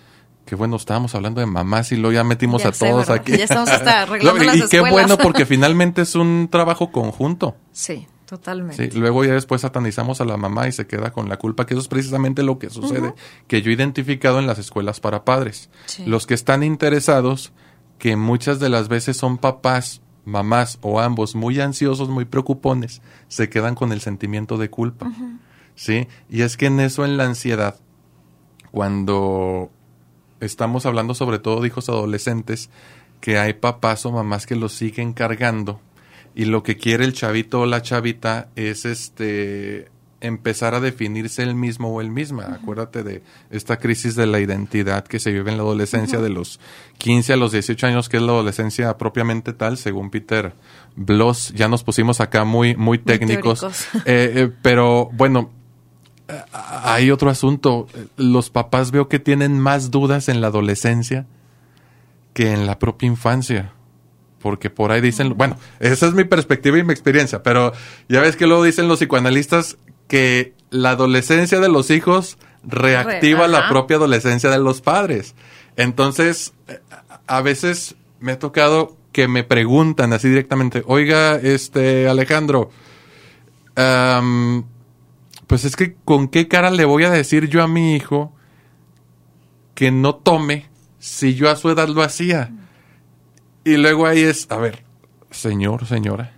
Que 0.45 0.55
bueno, 0.55 0.75
estábamos 0.75 1.15
hablando 1.15 1.39
de 1.39 1.45
mamás 1.45 1.91
y 1.91 1.95
luego 1.95 2.13
ya 2.13 2.23
metimos 2.23 2.63
Ya 2.63 2.69
a 2.69 2.73
sé, 2.73 2.87
todos 2.89 3.07
¿verdad? 3.07 3.21
aquí. 3.21 3.37
Ya 3.37 3.43
estamos 3.45 3.69
hasta 3.69 4.01
arreglando 4.01 4.43
y, 4.43 4.47
las 4.47 4.57
y 4.57 4.67
qué 4.67 4.81
bueno 4.81 5.17
porque 5.17 5.45
finalmente 5.45 6.01
es 6.01 6.15
un 6.15 6.49
trabajo 6.51 6.91
conjunto. 6.91 7.55
Sí, 7.71 8.07
totalmente. 8.29 8.91
Sí, 8.91 8.99
luego 8.99 9.25
ya 9.25 9.33
después 9.33 9.61
satanizamos 9.61 10.21
a 10.21 10.25
la 10.25 10.37
mamá 10.37 10.67
y 10.67 10.71
se 10.71 10.85
queda 10.85 11.11
con 11.11 11.29
la 11.29 11.37
culpa, 11.37 11.65
que 11.65 11.73
eso 11.73 11.81
es 11.81 11.87
precisamente 11.87 12.43
lo 12.43 12.59
que 12.59 12.69
sucede, 12.69 13.15
que 13.47 13.63
yo 13.63 13.71
he 13.71 13.73
identificado 13.73 14.37
en 14.37 14.45
las 14.45 14.59
escuelas 14.59 14.99
para 14.99 15.25
padres. 15.25 15.71
Sí. 15.87 16.05
Los 16.05 16.27
que 16.27 16.35
están 16.35 16.61
interesados, 16.61 17.53
que 17.97 18.15
muchas 18.15 18.59
de 18.59 18.69
las 18.69 18.87
veces 18.87 19.17
son 19.17 19.39
papás, 19.39 20.01
mamás 20.25 20.77
o 20.81 20.99
ambos 20.99 21.33
muy 21.33 21.59
ansiosos, 21.59 22.07
muy 22.07 22.25
preocupones, 22.25 23.01
se 23.29 23.49
quedan 23.49 23.73
con 23.73 23.91
el 23.91 23.99
sentimiento 23.99 24.57
de 24.59 24.69
culpa. 24.69 25.11
¿Sí? 25.73 26.07
Y 26.29 26.41
es 26.43 26.55
que 26.55 26.67
en 26.67 26.79
eso, 26.81 27.05
en 27.05 27.17
la 27.17 27.25
ansiedad, 27.25 27.79
cuando 28.69 29.71
estamos 30.39 30.85
hablando 30.85 31.15
sobre 31.15 31.39
todo 31.39 31.61
de 31.61 31.67
hijos 31.67 31.89
adolescentes, 31.89 32.69
que 33.21 33.39
hay 33.39 33.53
papás 33.53 34.05
o 34.05 34.11
mamás 34.11 34.45
que 34.45 34.55
los 34.55 34.73
siguen 34.73 35.13
cargando 35.13 35.81
y 36.35 36.45
lo 36.45 36.63
que 36.63 36.77
quiere 36.77 37.05
el 37.05 37.13
chavito 37.13 37.61
o 37.61 37.65
la 37.65 37.81
chavita 37.81 38.49
es 38.55 38.85
este 38.85 39.89
empezar 40.21 40.75
a 40.75 40.79
definirse 40.79 41.43
el 41.43 41.55
mismo 41.55 41.89
o 41.89 42.01
el 42.01 42.11
misma. 42.11 42.57
Acuérdate 42.61 43.03
de 43.03 43.23
esta 43.51 43.77
crisis 43.77 44.15
de 44.15 44.25
la 44.25 44.39
identidad 44.39 45.05
que 45.05 45.19
se 45.19 45.31
vive 45.31 45.51
en 45.51 45.57
la 45.57 45.63
adolescencia 45.63 46.19
de 46.19 46.29
los 46.29 46.59
15 46.97 47.33
a 47.33 47.37
los 47.37 47.51
18 47.51 47.87
años, 47.87 48.09
que 48.09 48.17
es 48.17 48.23
la 48.23 48.33
adolescencia 48.33 48.97
propiamente 48.97 49.53
tal, 49.53 49.77
según 49.77 50.09
Peter 50.09 50.53
Bloss. 50.95 51.53
Ya 51.55 51.67
nos 51.67 51.83
pusimos 51.83 52.19
acá 52.19 52.43
muy, 52.43 52.75
muy 52.75 52.97
técnicos. 52.97 53.65
Eh, 54.05 54.31
eh, 54.35 54.51
pero 54.61 55.09
bueno, 55.13 55.51
hay 56.61 57.11
otro 57.11 57.29
asunto. 57.29 57.87
Los 58.17 58.49
papás 58.49 58.91
veo 58.91 59.07
que 59.07 59.19
tienen 59.19 59.59
más 59.59 59.91
dudas 59.91 60.29
en 60.29 60.41
la 60.41 60.47
adolescencia 60.47 61.25
que 62.33 62.53
en 62.53 62.65
la 62.65 62.79
propia 62.79 63.07
infancia. 63.07 63.73
Porque 64.39 64.69
por 64.69 64.91
ahí 64.91 65.01
dicen, 65.01 65.35
bueno, 65.37 65.57
esa 65.79 66.07
es 66.07 66.13
mi 66.13 66.23
perspectiva 66.23 66.77
y 66.77 66.83
mi 66.83 66.93
experiencia, 66.93 67.43
pero 67.43 67.73
ya 68.07 68.21
ves 68.21 68.35
que 68.35 68.47
luego 68.47 68.63
dicen 68.63 68.87
los 68.87 68.99
psicoanalistas 68.99 69.77
que 70.07 70.53
la 70.69 70.91
adolescencia 70.91 71.59
de 71.59 71.67
los 71.69 71.89
hijos 71.91 72.37
reactiva 72.63 73.45
Re- 73.47 73.49
la 73.51 73.69
propia 73.69 73.97
adolescencia 73.97 74.49
de 74.49 74.59
los 74.59 74.81
padres. 74.81 75.35
Entonces, 75.75 76.53
a 77.27 77.41
veces 77.41 77.95
me 78.19 78.33
ha 78.33 78.39
tocado 78.39 78.95
que 79.11 79.27
me 79.27 79.43
preguntan 79.43 80.13
así 80.13 80.29
directamente, 80.29 80.83
oiga, 80.85 81.35
este 81.35 82.07
Alejandro, 82.07 82.69
pues 85.47 85.65
es 85.65 85.75
que 85.75 85.95
con 86.05 86.27
qué 86.27 86.47
cara 86.47 86.69
le 86.69 86.85
voy 86.85 87.03
a 87.03 87.09
decir 87.09 87.49
yo 87.49 87.63
a 87.63 87.67
mi 87.67 87.95
hijo 87.95 88.33
que 89.73 89.91
no 89.91 90.15
tome 90.15 90.69
si 90.99 91.33
yo 91.35 91.49
a 91.49 91.55
su 91.55 91.69
edad 91.69 91.87
lo 91.87 92.03
hacía. 92.03 92.51
Y 93.63 93.77
luego 93.77 94.05
ahí 94.05 94.21
es, 94.21 94.47
a 94.49 94.57
ver, 94.57 94.83
señor, 95.31 95.85
señora, 95.85 96.33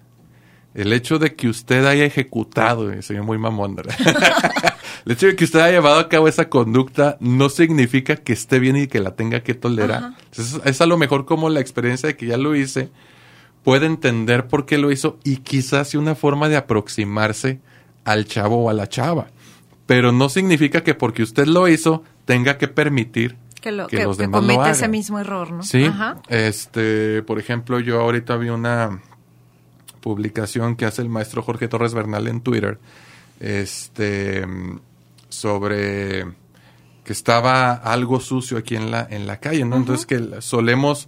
el 0.73 0.93
hecho 0.93 1.19
de 1.19 1.35
que 1.35 1.47
usted 1.47 1.85
haya 1.85 2.05
ejecutado, 2.05 2.91
eh, 2.91 3.01
señor 3.01 3.23
muy 3.25 3.37
mamón, 3.37 3.75
el 5.05 5.11
hecho 5.11 5.27
de 5.27 5.35
que 5.35 5.43
usted 5.43 5.59
haya 5.59 5.73
llevado 5.73 5.99
a 5.99 6.09
cabo 6.09 6.27
esa 6.27 6.49
conducta 6.49 7.17
no 7.19 7.49
significa 7.49 8.15
que 8.15 8.33
esté 8.33 8.59
bien 8.59 8.77
y 8.77 8.87
que 8.87 8.99
la 8.99 9.15
tenga 9.15 9.41
que 9.41 9.53
tolerar. 9.53 9.97
Ajá. 9.97 10.17
Entonces, 10.25 10.61
es 10.65 10.81
a 10.81 10.85
lo 10.85 10.97
mejor 10.97 11.25
como 11.25 11.49
la 11.49 11.59
experiencia 11.59 12.07
de 12.07 12.15
que 12.15 12.25
ya 12.25 12.37
lo 12.37 12.55
hice, 12.55 12.89
puede 13.63 13.85
entender 13.85 14.47
por 14.47 14.65
qué 14.65 14.77
lo 14.77 14.91
hizo 14.91 15.19
y 15.23 15.37
quizás 15.37 15.89
sea 15.89 15.99
una 15.99 16.15
forma 16.15 16.49
de 16.49 16.57
aproximarse 16.57 17.59
al 18.03 18.25
chavo 18.25 18.63
o 18.63 18.69
a 18.69 18.73
la 18.73 18.87
chava. 18.87 19.27
Pero 19.85 20.11
no 20.11 20.29
significa 20.29 20.83
que 20.83 20.95
porque 20.95 21.23
usted 21.23 21.47
lo 21.47 21.67
hizo 21.67 22.03
tenga 22.25 22.57
que 22.57 22.67
permitir 22.67 23.35
que, 23.61 23.71
lo, 23.71 23.87
que 23.87 23.97
que, 23.97 24.03
los 24.03 24.17
que 24.17 24.27
demás 24.27 24.77
ese 24.77 24.87
mismo 24.87 25.19
error, 25.19 25.51
¿no? 25.51 25.63
Sí, 25.63 25.85
Ajá. 25.85 26.17
este, 26.27 27.23
por 27.23 27.39
ejemplo, 27.39 27.79
yo 27.79 28.01
ahorita 28.01 28.35
vi 28.37 28.49
una 28.49 29.01
publicación 30.01 30.75
que 30.75 30.85
hace 30.85 31.01
el 31.01 31.09
maestro 31.09 31.43
Jorge 31.43 31.67
Torres 31.67 31.93
Bernal 31.93 32.27
en 32.27 32.41
Twitter, 32.41 32.79
este, 33.39 34.45
sobre 35.29 36.25
que 37.03 37.13
estaba 37.13 37.73
algo 37.73 38.19
sucio 38.19 38.57
aquí 38.57 38.75
en 38.75 38.91
la 38.91 39.07
en 39.09 39.27
la 39.27 39.39
calle, 39.39 39.63
¿no? 39.63 39.77
Entonces 39.77 40.05
que 40.05 40.41
solemos 40.41 41.07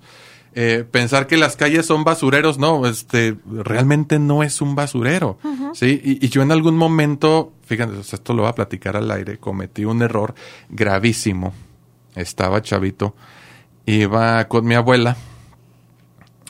eh, 0.55 0.85
pensar 0.89 1.25
que 1.25 1.37
las 1.37 1.55
calles 1.55 1.87
son 1.87 2.03
basureros, 2.03 2.59
no, 2.59 2.85
este, 2.85 3.35
realmente 3.47 4.19
no 4.19 4.43
es 4.43 4.61
un 4.61 4.75
basurero, 4.75 5.39
¿sí? 5.73 5.99
Y, 6.03 6.23
y 6.23 6.29
yo 6.29 6.43
en 6.43 6.51
algún 6.51 6.77
momento, 6.77 7.53
fíjense, 7.65 8.15
esto 8.15 8.33
lo 8.33 8.43
voy 8.43 8.49
a 8.49 8.55
platicar 8.55 8.95
al 8.95 9.09
aire, 9.09 9.39
cometí 9.39 9.83
un 9.85 10.03
error 10.03 10.35
gravísimo. 10.69 11.53
Estaba 12.15 12.61
chavito, 12.61 13.15
iba 13.85 14.47
con 14.47 14.65
mi 14.65 14.75
abuela, 14.75 15.17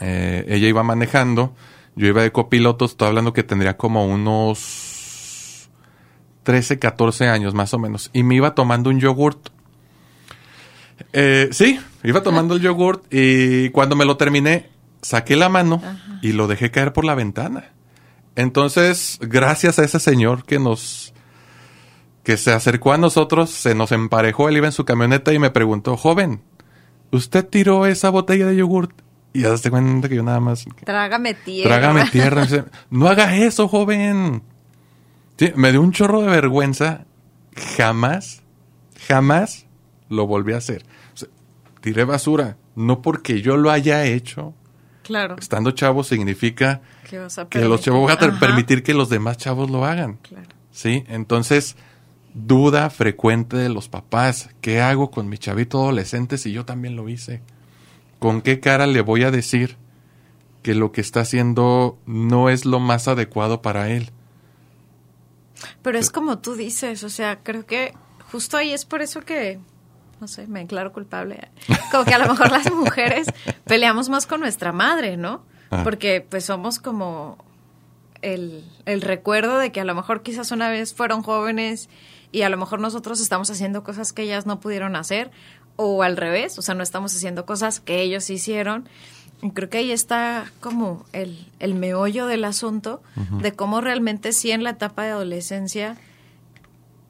eh, 0.02 0.46
ella 0.48 0.68
iba 0.68 0.84
manejando, 0.84 1.56
yo 1.96 2.08
iba 2.08 2.22
de 2.22 2.32
copiloto, 2.32 2.86
estoy 2.86 3.08
hablando 3.08 3.34
que 3.34 3.44
tendría 3.44 3.78
como 3.78 4.06
unos 4.06 5.70
13, 6.44 6.80
14 6.80 7.28
años 7.28 7.54
más 7.54 7.74
o 7.74 7.80
menos, 7.80 8.10
y 8.14 8.24
me 8.24 8.36
iba 8.36 8.56
tomando 8.56 8.90
un 8.90 9.00
yogurt. 9.00 9.50
Eh, 11.12 11.50
sí, 11.52 11.80
iba 12.04 12.22
tomando 12.24 12.56
el 12.56 12.62
yogurt 12.62 13.06
y 13.12 13.70
cuando 13.70 13.96
me 13.96 14.06
lo 14.06 14.18
terminé, 14.18 14.70
saqué 15.02 15.36
la 15.36 15.50
mano 15.50 15.82
y 16.22 16.34
lo 16.34 16.48
dejé 16.48 16.72
caer 16.72 16.94
por 16.94 17.06
la 17.06 17.16
ventana. 17.16 17.72
Entonces, 18.36 19.20
gracias 19.22 19.78
a 19.80 19.84
ese 19.84 20.00
señor 20.00 20.44
que 20.44 20.60
nos 20.60 21.14
que 22.24 22.38
se 22.38 22.52
acercó 22.54 22.94
a 22.94 22.98
nosotros, 22.98 23.50
se 23.50 23.76
nos 23.76 23.92
emparejó, 23.92 24.50
él 24.50 24.58
iba 24.58 24.68
en 24.68 24.72
su 24.72 24.86
camioneta 24.86 25.34
y 25.34 25.40
me 25.40 25.50
preguntó, 25.52 25.98
joven, 25.98 26.42
¿usted 27.12 27.46
tiró 27.48 27.86
esa 27.86 28.10
botella 28.10 28.46
de 28.48 28.56
yogurt? 28.56 28.92
Y 29.34 29.42
ya 29.42 29.58
se 29.58 29.70
cuenta 29.72 30.08
que 30.10 30.16
yo 30.16 30.24
nada 30.24 30.40
más, 30.40 30.66
Trágame 30.86 31.34
tierra. 31.34 31.70
trágame 31.70 32.06
tierra. 32.12 32.48
No 32.90 33.08
haga 33.08 33.36
eso, 33.36 33.68
joven. 33.68 34.44
Sí, 35.38 35.52
me 35.56 35.72
dio 35.72 35.82
un 35.82 35.92
chorro 35.92 36.22
de 36.22 36.28
vergüenza. 36.28 37.06
Jamás, 37.78 38.44
jamás 39.08 39.66
lo 40.10 40.28
volví 40.28 40.54
a 40.54 40.58
hacer. 40.58 40.86
O 41.14 41.18
sea, 41.18 41.30
tiré 41.82 42.04
basura. 42.04 42.58
No 42.76 43.02
porque 43.02 43.42
yo 43.42 43.58
lo 43.58 43.72
haya 43.72 44.06
hecho. 44.06 44.54
Claro. 45.04 45.36
Estando 45.40 45.72
chavo 45.72 46.04
significa 46.04 46.82
Que, 47.10 47.18
los 47.66 47.82
chavos 47.82 48.08
van 48.08 48.18
a 48.24 48.28
Ajá. 48.28 48.40
permitir 48.40 48.84
que 48.84 48.94
los 48.94 49.10
demás 49.10 49.38
chavos 49.38 49.70
lo 49.70 49.84
hagan. 49.86 50.18
Claro. 50.22 50.48
¿Sí? 50.72 51.04
Entonces, 51.08 51.76
duda 52.34 52.90
frecuente 52.90 53.58
de 53.58 53.70
los 53.70 53.90
papás. 53.90 54.50
¿Qué 54.62 54.82
hago 54.82 55.12
con 55.12 55.30
mi 55.30 55.38
chavito 55.38 55.82
adolescente 55.82 56.38
si 56.38 56.52
yo 56.52 56.66
también 56.66 56.96
lo 56.96 57.10
hice? 57.10 57.42
¿Con 58.20 58.42
qué 58.42 58.60
cara 58.60 58.88
le 58.88 59.02
voy 59.02 59.24
a 59.24 59.32
decir 59.32 59.78
que 60.62 60.76
lo 60.76 60.92
que 60.92 61.02
está 61.02 61.22
haciendo 61.22 61.98
no 62.06 62.50
es 62.50 62.66
lo 62.66 62.80
más 62.80 63.08
adecuado 63.08 63.62
para 63.62 63.90
él? 63.90 64.12
Pero 65.82 66.00
es 66.00 66.10
como 66.10 66.40
tú 66.40 66.56
dices, 66.56 67.04
o 67.04 67.10
sea, 67.10 67.40
creo 67.44 67.66
que 67.66 67.94
justo 68.32 68.58
ahí 68.58 68.74
es 68.74 68.86
por 68.86 69.02
eso 69.02 69.22
que, 69.22 69.60
no 70.20 70.28
sé, 70.28 70.48
me 70.48 70.62
declaro 70.62 70.92
culpable. 70.94 71.50
Como 71.92 72.06
que 72.06 72.14
a 72.14 72.18
lo 72.18 72.28
mejor 72.28 72.52
las 72.52 72.72
mujeres 72.72 73.28
peleamos 73.66 74.10
más 74.10 74.26
con 74.26 74.40
nuestra 74.40 74.72
madre, 74.72 75.18
¿no? 75.18 75.44
Ah. 75.70 75.82
Porque 75.84 76.26
pues 76.28 76.46
somos 76.46 76.80
como 76.80 77.38
el, 78.22 78.64
el 78.86 79.02
recuerdo 79.02 79.60
de 79.60 79.72
que 79.72 79.82
a 79.82 79.86
lo 79.86 79.96
mejor 79.96 80.24
quizás 80.24 80.52
una 80.52 80.70
vez 80.70 80.94
fueron 80.94 81.24
jóvenes 81.24 81.90
y 82.34 82.42
a 82.42 82.50
lo 82.50 82.58
mejor 82.58 82.82
nosotros 82.82 83.22
estamos 83.22 83.50
haciendo 83.52 83.84
cosas 83.84 84.12
que 84.12 84.24
ellas 84.24 84.46
no 84.46 84.60
pudieron 84.60 84.98
hacer 84.98 85.32
o 85.76 86.04
al 86.04 86.18
revés, 86.18 86.58
o 86.58 86.62
sea, 86.62 86.76
no 86.76 86.84
estamos 86.84 87.16
haciendo 87.16 87.46
cosas 87.46 87.80
que 87.80 88.02
ellos 88.02 88.30
hicieron. 88.30 88.90
Y 89.44 89.52
creo 89.52 89.70
que 89.70 89.78
ahí 89.78 89.92
está 89.92 90.52
como 90.60 91.06
el, 91.14 91.48
el 91.60 91.76
meollo 91.76 92.26
del 92.26 92.44
asunto 92.44 93.04
de 93.42 93.52
cómo 93.54 93.82
realmente 93.82 94.34
sí 94.34 94.52
en 94.52 94.64
la 94.64 94.72
etapa 94.72 95.04
de 95.04 95.12
adolescencia, 95.12 95.98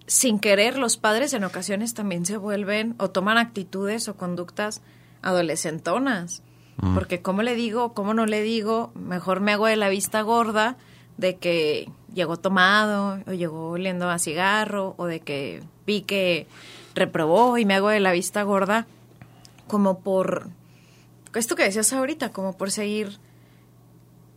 sin 0.07 0.39
querer, 0.39 0.77
los 0.77 0.97
padres 0.97 1.33
en 1.33 1.45
ocasiones 1.45 1.93
también 1.93 2.25
se 2.25 2.35
vuelven 2.35 2.95
o 2.97 3.09
toman 3.09 3.37
actitudes 3.37 4.09
o 4.09 4.17
conductas 4.17 4.81
adolescentonas. 5.21 6.43
Porque 6.95 7.21
cómo 7.21 7.43
le 7.43 7.55
digo, 7.55 7.93
cómo 7.93 8.13
no 8.13 8.25
le 8.25 8.41
digo, 8.41 8.91
mejor 8.95 9.39
me 9.39 9.53
hago 9.53 9.67
de 9.67 9.77
la 9.77 9.89
vista 9.89 10.21
gorda 10.21 10.75
de 11.17 11.37
que 11.37 11.89
llegó 12.13 12.37
tomado 12.37 13.19
o 13.27 13.31
llegó 13.33 13.69
oliendo 13.71 14.09
a 14.09 14.19
cigarro 14.19 14.93
o 14.97 15.05
de 15.05 15.19
que 15.19 15.63
vi 15.85 16.01
que 16.01 16.47
reprobó 16.95 17.57
y 17.57 17.65
me 17.65 17.73
hago 17.75 17.89
de 17.89 17.99
la 17.99 18.11
vista 18.11 18.43
gorda 18.43 18.85
como 19.67 19.99
por 19.99 20.47
esto 21.33 21.55
que 21.55 21.63
decías 21.63 21.91
ahorita, 21.93 22.29
como 22.31 22.55
por 22.55 22.69
seguir 22.71 23.17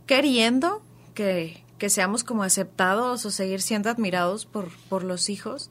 queriendo 0.05 0.81
que, 1.13 1.63
que 1.77 1.89
seamos 1.89 2.23
como 2.23 2.43
aceptados 2.43 3.25
o 3.25 3.31
seguir 3.31 3.61
siendo 3.61 3.89
admirados 3.89 4.45
por, 4.45 4.69
por 4.89 5.03
los 5.03 5.29
hijos, 5.29 5.69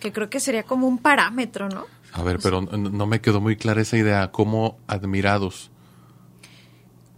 que 0.00 0.12
creo 0.12 0.30
que 0.30 0.40
sería 0.40 0.62
como 0.62 0.86
un 0.86 0.98
parámetro, 0.98 1.68
¿no? 1.68 1.86
A 2.12 2.22
ver, 2.22 2.38
pero 2.42 2.60
no- 2.62 2.76
no 2.76 3.06
me 3.06 3.20
quedó 3.20 3.40
muy 3.40 3.56
clara 3.56 3.82
esa 3.82 3.96
idea. 3.96 4.30
¿Cómo 4.30 4.78
admirados? 4.86 5.70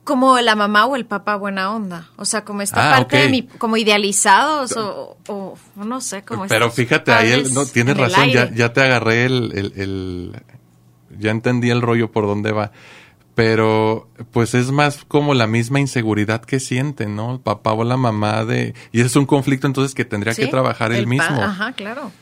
Como 0.07 0.38
la 0.40 0.55
mamá 0.55 0.87
o 0.87 0.97
el 0.97 1.05
papá 1.05 1.37
buena 1.37 1.71
onda, 1.75 2.09
o 2.16 2.25
sea, 2.25 2.45
como 2.45 2.62
esta 2.62 2.92
Ah, 2.92 2.97
parte 2.97 3.19
de 3.19 3.29
mi, 3.29 3.42
como 3.42 3.77
idealizados 3.77 4.73
o, 4.77 5.19
o 5.27 5.59
no 5.77 6.01
sé, 6.01 6.23
como 6.23 6.47
Pero 6.47 6.71
fíjate, 6.71 7.12
ahí 7.12 7.31
él, 7.33 7.40
padres 7.42 7.53
no, 7.53 7.66
tienes 7.66 7.97
en 7.97 8.05
el 8.05 8.11
razón, 8.12 8.29
ya, 8.31 8.51
ya 8.55 8.73
te 8.73 8.81
agarré 8.83 9.25
el, 9.27 9.53
el- 9.55 9.73
el- 9.77 10.42
Ya 11.19 11.31
entendí 11.33 11.71
el 11.71 11.83
rollo 11.83 12.11
por 12.12 12.25
dónde 12.27 12.53
va. 12.53 12.73
Pero, 13.35 14.09
pues 14.31 14.55
es 14.55 14.71
más 14.71 15.05
como 15.07 15.35
la 15.35 15.47
misma 15.47 15.79
inseguridad 15.79 16.40
que 16.42 16.59
sienten, 16.59 17.16
¿no? 17.16 17.33
El 17.35 17.40
papá 17.40 17.73
o 17.75 17.85
la 17.85 17.97
mamá 17.99 18.45
de... 18.47 18.75
Y 18.92 19.01
ese 19.01 19.09
es 19.09 19.16
un 19.16 19.27
conflicto 19.27 19.66
entonces 19.66 19.95
que 19.95 20.05
tendría 20.07 20.35
que 20.35 20.47
trabajar 20.47 20.92
él 20.92 21.01
el 21.01 21.07
mismo. 21.07 21.42
Ajá, 21.42 21.73
claro. 21.73 22.12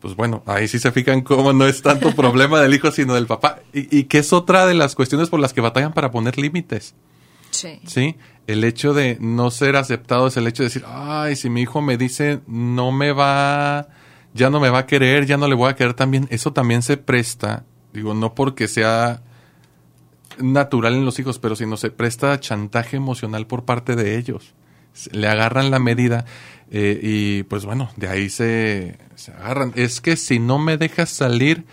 Pues 0.00 0.16
bueno, 0.16 0.42
ahí 0.46 0.66
sí 0.68 0.78
se 0.78 0.90
fijan 0.92 1.20
cómo 1.20 1.52
no 1.52 1.66
es 1.66 1.82
tanto 1.82 2.12
problema 2.16 2.60
del 2.60 2.72
hijo, 2.74 2.90
sino 2.92 3.14
del 3.14 3.26
papá. 3.26 3.58
Y, 3.74 3.94
y 3.98 4.04
que 4.04 4.18
es 4.18 4.32
otra 4.32 4.64
de 4.66 4.74
las 4.74 4.94
cuestiones 4.94 5.28
por 5.28 5.38
las 5.40 5.52
que 5.52 5.60
batallan 5.60 5.92
para 5.92 6.10
poner 6.10 6.38
límites. 6.38 6.94
Sí. 7.54 8.16
El 8.46 8.64
hecho 8.64 8.92
de 8.92 9.16
no 9.20 9.50
ser 9.50 9.76
aceptado 9.76 10.26
es 10.26 10.36
el 10.36 10.46
hecho 10.46 10.62
de 10.62 10.68
decir, 10.68 10.84
ay, 10.86 11.36
si 11.36 11.48
mi 11.48 11.62
hijo 11.62 11.80
me 11.80 11.96
dice 11.96 12.40
no 12.46 12.92
me 12.92 13.12
va, 13.12 13.88
ya 14.34 14.50
no 14.50 14.60
me 14.60 14.68
va 14.68 14.80
a 14.80 14.86
querer, 14.86 15.24
ya 15.24 15.36
no 15.36 15.48
le 15.48 15.54
voy 15.54 15.70
a 15.70 15.76
querer 15.76 15.94
también, 15.94 16.26
eso 16.30 16.52
también 16.52 16.82
se 16.82 16.96
presta, 16.98 17.64
digo, 17.92 18.12
no 18.12 18.34
porque 18.34 18.68
sea 18.68 19.22
natural 20.38 20.94
en 20.94 21.04
los 21.04 21.18
hijos, 21.18 21.38
pero 21.38 21.56
sino 21.56 21.76
se 21.76 21.90
presta 21.90 22.38
chantaje 22.38 22.96
emocional 22.96 23.46
por 23.46 23.64
parte 23.64 23.96
de 23.96 24.18
ellos. 24.18 24.54
Le 25.10 25.26
agarran 25.26 25.70
la 25.70 25.78
medida 25.78 26.24
eh, 26.70 26.98
y 27.02 27.42
pues 27.44 27.64
bueno, 27.64 27.90
de 27.96 28.08
ahí 28.08 28.28
se, 28.28 28.98
se 29.14 29.32
agarran. 29.32 29.72
Es 29.74 30.00
que 30.00 30.16
si 30.16 30.38
no 30.38 30.58
me 30.58 30.76
dejas 30.76 31.10
salir, 31.10 31.64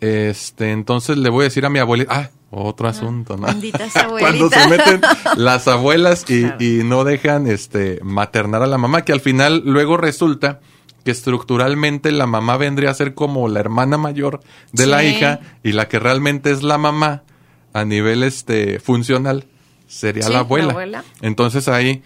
este, 0.00 0.72
entonces 0.72 1.18
le 1.18 1.30
voy 1.30 1.42
a 1.42 1.44
decir 1.44 1.66
a 1.66 1.70
mi 1.70 1.78
abuelita, 1.78 2.12
ah, 2.14 2.30
otro 2.52 2.86
asunto, 2.88 3.36
¿no? 3.36 3.46
Cuando 4.18 4.48
se 4.50 4.68
meten 4.68 5.00
las 5.36 5.66
abuelas 5.68 6.24
y, 6.28 6.42
Claro. 6.42 6.56
y 6.60 6.84
no 6.84 7.04
dejan 7.04 7.46
este 7.46 7.98
maternar 8.02 8.62
a 8.62 8.66
la 8.66 8.78
mamá, 8.78 9.02
que 9.02 9.12
al 9.12 9.20
final 9.20 9.62
luego 9.64 9.96
resulta 9.96 10.60
que 11.04 11.10
estructuralmente 11.10 12.12
la 12.12 12.26
mamá 12.26 12.56
vendría 12.58 12.90
a 12.90 12.94
ser 12.94 13.14
como 13.14 13.48
la 13.48 13.58
hermana 13.60 13.96
mayor 13.96 14.40
de 14.72 14.86
la 14.86 15.02
hija 15.02 15.40
y 15.64 15.72
la 15.72 15.88
que 15.88 15.98
realmente 15.98 16.50
es 16.52 16.62
la 16.62 16.78
mamá 16.78 17.24
a 17.72 17.84
nivel 17.84 18.22
este 18.22 18.78
funcional 18.78 19.46
sería 19.88 20.22
Sí, 20.22 20.28
la 20.28 20.34
la 20.34 20.40
abuela. 20.40 20.70
abuela. 20.72 21.04
Entonces 21.22 21.66
ahí, 21.68 22.02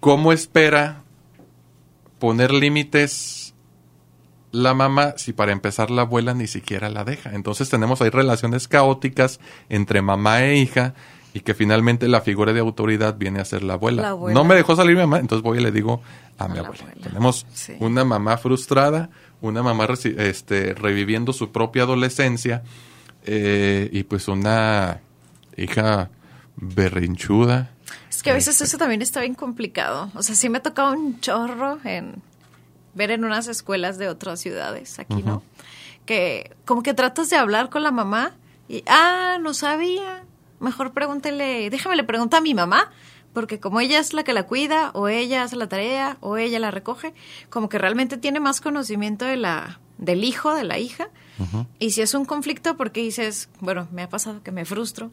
¿cómo 0.00 0.32
espera 0.32 1.02
poner 2.18 2.52
límites 2.52 3.41
la 4.52 4.74
mamá 4.74 5.14
si 5.16 5.32
para 5.32 5.50
empezar 5.52 5.90
la 5.90 6.02
abuela 6.02 6.34
ni 6.34 6.46
siquiera 6.46 6.88
la 6.90 7.04
deja? 7.04 7.34
Entonces 7.34 7.68
tenemos 7.68 8.00
ahí 8.02 8.10
relaciones 8.10 8.68
caóticas 8.68 9.40
entre 9.68 10.02
mamá 10.02 10.44
e 10.44 10.56
hija 10.58 10.94
y 11.34 11.40
que 11.40 11.54
finalmente 11.54 12.06
la 12.08 12.20
figura 12.20 12.52
de 12.52 12.60
autoridad 12.60 13.16
viene 13.16 13.40
a 13.40 13.44
ser 13.44 13.62
la 13.62 13.74
abuela. 13.74 14.02
La 14.02 14.08
abuela. 14.10 14.38
No 14.38 14.44
me 14.44 14.54
dejó 14.54 14.76
salir 14.76 14.94
mi 14.94 15.00
mamá, 15.02 15.18
entonces 15.18 15.42
voy 15.42 15.58
y 15.58 15.62
le 15.62 15.72
digo 15.72 16.02
a, 16.38 16.46
mi 16.48 16.56
la 16.56 16.60
abuela. 16.60 16.84
abuela. 16.84 17.00
Tenemos 17.08 17.46
Sí. 17.54 17.74
una 17.80 18.04
mamá 18.04 18.36
frustrada, 18.36 19.08
una 19.40 19.62
mamá 19.62 19.88
este, 20.18 20.74
reviviendo 20.74 21.32
su 21.32 21.50
propia 21.50 21.84
adolescencia 21.84 22.62
eh, 23.24 23.88
y 23.92 24.02
pues 24.02 24.28
una 24.28 25.00
hija 25.56 26.10
berrinchuda. 26.56 27.70
Es 28.10 28.22
que 28.22 28.30
a 28.30 28.34
veces 28.34 28.60
eso 28.60 28.78
también 28.78 29.02
está 29.02 29.20
bien 29.20 29.34
complicado. 29.34 30.10
O 30.14 30.22
sea, 30.22 30.34
sí 30.34 30.48
me 30.48 30.58
ha 30.58 30.62
tocado 30.62 30.92
un 30.92 31.20
chorro 31.20 31.78
en 31.84 32.22
ver 32.94 33.10
en 33.10 33.24
unas 33.24 33.48
escuelas 33.48 33.98
de 33.98 34.08
otras 34.08 34.40
ciudades, 34.40 34.98
aquí 34.98 35.22
no, 35.22 35.42
que 36.06 36.54
como 36.64 36.82
que 36.82 36.94
tratas 36.94 37.30
de 37.30 37.36
hablar 37.36 37.70
con 37.70 37.82
la 37.82 37.90
mamá 37.90 38.32
y, 38.68 38.84
ah, 38.86 39.38
no 39.40 39.54
sabía, 39.54 40.24
mejor 40.60 40.92
pregúntele, 40.92 41.68
déjame 41.70 41.96
le 41.96 42.04
preguntar 42.04 42.38
a 42.38 42.42
mi 42.42 42.54
mamá, 42.54 42.90
porque 43.32 43.60
como 43.60 43.80
ella 43.80 43.98
es 43.98 44.12
la 44.12 44.24
que 44.24 44.32
la 44.32 44.44
cuida, 44.44 44.90
o 44.94 45.08
ella 45.08 45.42
hace 45.42 45.56
la 45.56 45.68
tarea, 45.68 46.16
o 46.20 46.36
ella 46.36 46.58
la 46.58 46.70
recoge, 46.70 47.14
como 47.50 47.68
que 47.68 47.78
realmente 47.78 48.16
tiene 48.16 48.40
más 48.40 48.60
conocimiento 48.60 49.24
de 49.24 49.36
la, 49.36 49.80
del 49.98 50.24
hijo, 50.24 50.54
de 50.54 50.64
la 50.64 50.78
hija. 50.78 51.08
Y 51.80 51.90
si 51.90 52.02
es 52.02 52.14
un 52.14 52.24
conflicto, 52.24 52.76
porque 52.76 53.00
dices, 53.00 53.48
bueno, 53.58 53.88
me 53.90 54.02
ha 54.02 54.08
pasado 54.08 54.42
que 54.42 54.52
me 54.52 54.64
frustro, 54.64 55.10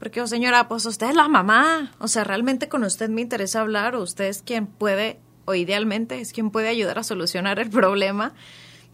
porque, 0.00 0.20
oh, 0.20 0.26
señora, 0.26 0.66
pues 0.66 0.86
usted 0.86 1.10
es 1.10 1.14
la 1.14 1.28
mamá, 1.28 1.92
o 1.98 2.08
sea, 2.08 2.24
realmente 2.24 2.68
con 2.68 2.82
usted 2.84 3.10
me 3.10 3.20
interesa 3.20 3.60
hablar, 3.60 3.94
o 3.94 4.02
usted 4.02 4.24
es 4.24 4.42
quien 4.42 4.66
puede, 4.66 5.20
o 5.48 5.54
idealmente 5.54 6.20
es 6.20 6.32
quien 6.32 6.50
puede 6.50 6.68
ayudar 6.68 6.98
a 6.98 7.02
solucionar 7.02 7.58
el 7.58 7.70
problema, 7.70 8.32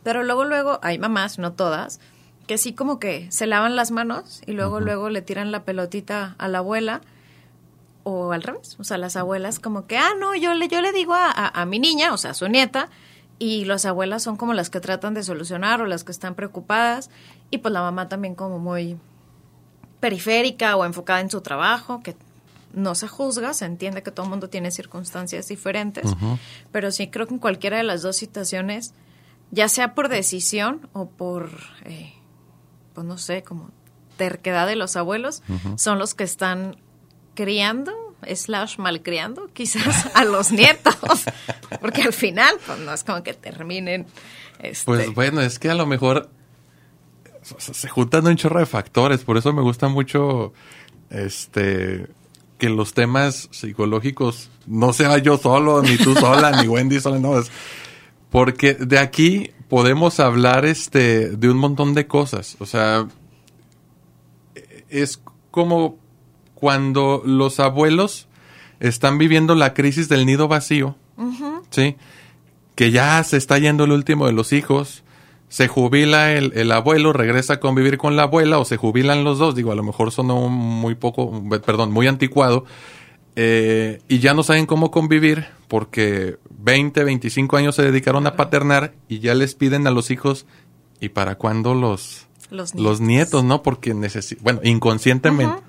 pero 0.03 0.23
luego, 0.23 0.45
luego, 0.45 0.79
hay 0.83 0.99
mamás, 0.99 1.39
no 1.39 1.53
todas, 1.53 2.01
que 2.47 2.59
sí 2.59 2.75
como 2.75 2.99
que 2.99 3.27
se 3.33 3.47
lavan 3.47 3.75
las 3.75 3.91
manos 3.91 4.43
y 4.47 4.53
luego, 4.53 4.79
luego 4.81 5.09
le 5.11 5.23
tiran 5.23 5.51
la 5.51 5.65
pelotita 5.65 6.35
a 6.39 6.49
la 6.49 6.59
abuela, 6.59 7.01
o 8.07 8.33
al 8.33 8.43
revés, 8.43 8.77
o 8.79 8.85
sea, 8.85 8.99
las 8.99 9.17
abuelas 9.17 9.59
como 9.61 9.87
que, 9.87 9.97
ah, 9.97 10.11
no, 10.21 10.35
yo 10.35 10.53
le, 10.55 10.69
yo 10.69 10.83
le 10.83 10.93
digo 10.93 11.15
a, 11.15 11.31
a- 11.31 11.63
a 11.63 11.65
mi 11.65 11.79
niña, 11.79 12.13
o 12.13 12.19
sea, 12.19 12.33
a 12.33 12.35
su 12.35 12.47
nieta, 12.49 12.91
y 13.39 13.65
las 13.65 13.87
abuelas 13.87 14.23
son 14.23 14.37
como 14.37 14.53
las 14.53 14.69
que 14.71 14.79
tratan 14.81 15.15
de 15.15 15.23
solucionar 15.23 15.81
o 15.81 15.87
las 15.87 16.05
que 16.05 16.13
están 16.13 16.35
preocupadas, 16.35 17.09
y 17.51 17.59
pues 17.59 17.73
la 17.73 17.81
mamá 17.81 18.09
también 18.09 18.35
como 18.35 18.59
muy 18.59 18.99
periférica 20.01 20.77
o 20.77 20.85
enfocada 20.85 21.21
en 21.21 21.31
su 21.31 21.41
trabajo, 21.41 22.03
que 22.03 22.15
no 22.75 22.95
se 22.95 23.09
juzga, 23.09 23.55
se 23.55 23.65
entiende 23.65 24.03
que 24.03 24.11
todo 24.11 24.25
el 24.25 24.31
mundo 24.31 24.49
tiene 24.49 24.71
circunstancias 24.71 25.49
diferentes, 25.49 26.11
pero 26.73 26.91
sí 26.91 27.09
creo 27.09 27.27
que 27.27 27.35
en 27.35 27.41
cualquiera 27.41 27.77
de 27.77 27.85
las 27.85 28.03
dos 28.03 28.17
situaciones, 28.17 28.95
ya 29.51 29.69
sea 29.69 29.95
por 29.95 30.09
decisión 30.09 30.89
o 30.93 31.09
por, 31.09 31.51
eh, 31.85 32.13
pues 32.95 33.07
no 33.07 33.19
sé, 33.19 33.43
como 33.43 33.71
terquedad 34.17 34.67
de 34.67 34.77
los 34.77 34.97
abuelos, 34.97 35.43
son 35.77 35.99
los 35.99 36.15
que 36.15 36.25
están 36.25 36.77
criando, 37.35 37.93
slash 38.27 38.79
malcriando, 38.79 39.49
quizás 39.53 40.11
a 40.15 40.25
los 40.25 40.53
nietos, 40.53 41.25
porque 41.81 42.03
al 42.03 42.13
final, 42.13 42.57
pues 42.65 42.79
no 42.81 42.93
es 42.93 43.05
como 43.05 43.23
que 43.23 43.35
terminen. 43.35 44.07
Este, 44.61 44.85
Pues 44.85 45.15
bueno, 45.15 45.41
es 45.41 45.59
que 45.59 45.71
a 45.71 45.75
lo 45.75 45.87
mejor 45.87 46.31
se 47.43 47.75
se 47.75 47.89
juntan 47.89 48.27
un 48.27 48.37
chorro 48.37 48.61
de 48.61 48.67
factores, 48.67 49.23
por 49.25 49.37
eso 49.37 49.53
me 49.53 49.63
gusta 49.63 49.89
mucho 49.89 50.55
este 51.11 52.09
que 52.65 52.71
los 52.71 52.95
temas 52.95 53.51
psicológicos 53.51 54.49
no 54.67 54.95
sea 54.95 55.19
yo 55.19 55.37
solo, 55.37 55.83
ni 55.83 55.99
tú 55.99 56.15
sola, 56.15 56.63
ni 56.63 56.67
Wendy 56.67 56.99
sola, 56.99 57.19
no, 57.19 57.39
es 57.39 57.51
porque 58.31 58.73
de 58.73 58.99
aquí 58.99 59.51
podemos 59.69 60.19
hablar 60.19 60.65
este 60.65 61.29
de 61.29 61.51
un 61.51 61.59
montón 61.59 61.93
de 61.93 62.07
cosas, 62.07 62.57
o 62.61 62.65
sea, 62.65 63.07
es 64.89 65.21
como 65.51 65.99
cuando 66.55 67.21
los 67.27 67.61
abuelos 67.61 68.29
están 68.81 69.19
viviendo 69.19 69.55
la 69.55 69.75
crisis 69.75 70.09
del 70.09 70.25
nido 70.25 70.49
vacío, 70.49 70.97
¿sí? 71.69 71.97
Que 72.77 72.91
ya 72.91 73.23
se 73.25 73.37
está 73.37 73.59
yendo 73.59 73.85
el 73.85 73.93
último 73.93 74.25
de 74.25 74.33
los 74.33 74.55
hijos, 74.55 75.05
se 75.49 75.69
jubila 75.69 76.33
el, 76.33 76.53
el 76.55 76.73
abuelo, 76.73 77.13
regresa 77.13 77.55
a 77.55 77.61
convivir 77.61 77.99
con 77.99 78.17
la 78.17 78.25
abuela 78.25 78.59
o 78.59 78.65
se 78.65 78.77
jubilan 78.77 79.25
los 79.25 79.39
dos, 79.39 79.55
digo, 79.55 79.73
a 79.73 79.77
lo 79.77 79.83
mejor 79.83 80.11
sonó 80.11 80.49
muy 80.49 80.95
poco, 80.95 81.43
perdón, 81.65 81.93
muy 81.93 82.07
anticuado, 82.07 82.65
eh, 83.37 84.01
y 84.09 84.21
ya 84.21 84.35
no 84.35 84.43
saben 84.43 84.67
cómo 84.67 84.91
convivir 84.91 85.47
porque 85.69 86.39
20, 86.51 87.03
25 87.05 87.57
años 87.57 87.75
se 87.75 87.83
dedicaron 87.83 88.27
a 88.27 88.37
paternar 88.37 88.95
y 89.09 89.19
ya 89.19 89.35
les 89.35 89.55
piden 89.55 89.87
a 89.87 89.91
los 89.91 90.11
hijos, 90.11 90.47
¿y 91.01 91.09
para 91.09 91.37
cuándo 91.37 91.75
los, 91.75 92.27
Los 92.51 92.75
los 92.75 93.01
nietos, 93.01 93.43
¿no? 93.45 93.63
Porque 93.63 93.93
necesito, 93.95 94.43
bueno, 94.43 94.61
inconscientemente, 94.63 95.63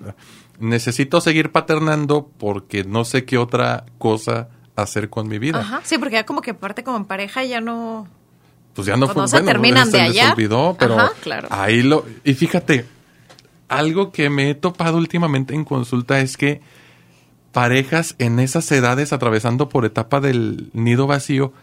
necesito 0.59 1.21
seguir 1.21 1.51
paternando 1.51 2.29
porque 2.37 2.83
no 2.83 3.03
sé 3.03 3.25
qué 3.25 3.37
otra 3.37 3.85
cosa 3.97 4.49
hacer 4.75 5.09
con 5.09 5.27
mi 5.27 5.39
vida. 5.39 5.59
Ajá, 5.59 5.81
sí, 5.83 5.97
porque 5.97 6.15
ya 6.15 6.25
como 6.25 6.41
que 6.41 6.51
aparte 6.51 6.83
como 6.83 6.97
en 6.97 7.05
pareja 7.05 7.43
ya 7.43 7.61
no... 7.61 8.07
Pues 8.75 8.85
ya 8.87 8.97
no 8.97 9.05
Pues 9.07 9.13
fue 9.13 9.21
no 9.23 9.27
se 9.27 9.37
bueno, 9.37 9.47
terminan 9.51 9.89
se 9.89 9.97
de 9.97 10.03
hallar. 10.03 10.33
olvidó, 10.33 10.75
pero 10.77 10.99
Ajá, 10.99 11.11
claro. 11.21 11.47
ahí 11.49 11.81
lo 11.81 12.05
y 12.23 12.33
fíjate, 12.33 12.85
algo 13.69 14.11
que 14.11 14.29
me 14.29 14.49
he 14.51 14.55
topado 14.55 14.97
últimamente 14.97 15.55
en 15.55 15.63
consulta 15.65 16.19
es 16.19 16.35
que 16.37 16.61
parejas 17.51 18.15
en 18.19 18.39
esas 18.39 18.69
edades 18.71 19.13
atravesando 19.13 19.69
por 19.69 19.85
etapa 19.85 20.19
del 20.19 20.69
nido 20.73 21.07
vacío 21.07 21.53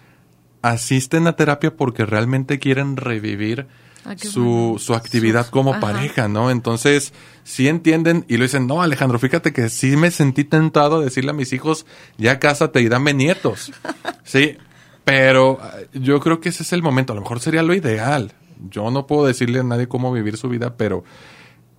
asisten 0.62 1.26
a 1.26 1.36
terapia 1.36 1.76
porque 1.76 2.06
realmente 2.06 2.58
quieren 2.58 2.96
revivir 2.96 3.66
Ah, 4.04 4.14
su, 4.18 4.42
bueno. 4.42 4.78
su 4.80 4.94
actividad 4.94 5.44
Su- 5.46 5.52
como 5.52 5.70
ajá. 5.72 5.80
pareja, 5.80 6.26
¿no? 6.26 6.50
Entonces, 6.50 7.12
sí 7.44 7.68
entienden 7.68 8.24
y 8.26 8.36
lo 8.36 8.42
dicen, 8.42 8.66
no, 8.66 8.82
Alejandro, 8.82 9.16
fíjate 9.20 9.52
que 9.52 9.68
sí 9.68 9.96
me 9.96 10.10
sentí 10.10 10.42
tentado 10.42 10.96
a 10.96 11.04
decirle 11.04 11.30
a 11.30 11.34
mis 11.34 11.52
hijos, 11.52 11.86
ya 12.18 12.40
cásate 12.40 12.80
y 12.80 12.88
dame 12.88 13.14
nietos. 13.14 13.70
Sí, 14.24 14.56
pero 15.04 15.58
eh, 15.78 15.88
yo 15.92 16.20
creo 16.20 16.40
que 16.40 16.50
ese 16.50 16.62
es 16.62 16.72
el 16.72 16.82
momento. 16.82 17.12
A 17.12 17.16
lo 17.16 17.22
mejor 17.22 17.40
sería 17.40 17.62
lo 17.62 17.74
ideal. 17.74 18.32
Yo 18.70 18.90
no 18.90 19.06
puedo 19.06 19.26
decirle 19.26 19.60
a 19.60 19.64
nadie 19.64 19.88
cómo 19.88 20.12
vivir 20.12 20.36
su 20.36 20.48
vida, 20.48 20.76
pero 20.76 21.04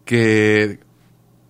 que 0.06 0.80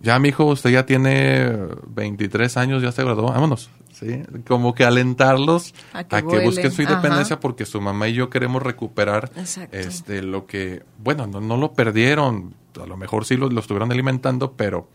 ya, 0.00 0.18
mi 0.18 0.28
hijo, 0.28 0.44
usted 0.44 0.70
ya 0.70 0.84
tiene 0.86 1.50
23 1.88 2.56
años, 2.56 2.82
ya 2.82 2.92
se 2.92 3.02
graduó, 3.02 3.28
vámonos. 3.28 3.70
Sí, 3.92 4.22
como 4.46 4.74
que 4.74 4.84
alentarlos 4.84 5.72
A 5.92 6.00
a 6.00 6.04
que 6.04 6.26
que, 6.26 6.44
busquen 6.44 6.72
su 6.72 6.82
independencia 6.82 7.34
Ajá. 7.34 7.40
porque 7.40 7.64
su 7.64 7.80
mamá 7.80 8.08
y 8.08 8.14
yo 8.14 8.28
queremos 8.28 8.60
recuperar 8.60 9.30
Exacto. 9.36 9.76
este 9.76 10.20
lo 10.20 10.46
que, 10.46 10.82
bueno, 10.98 11.28
no, 11.28 11.40
no 11.40 11.56
lo 11.56 11.74
perdieron, 11.74 12.54
a 12.82 12.86
lo 12.86 12.96
mejor 12.96 13.24
sí 13.24 13.36
lo, 13.36 13.48
lo 13.48 13.60
estuvieron 13.60 13.92
alimentando, 13.92 14.54
pero 14.54 14.88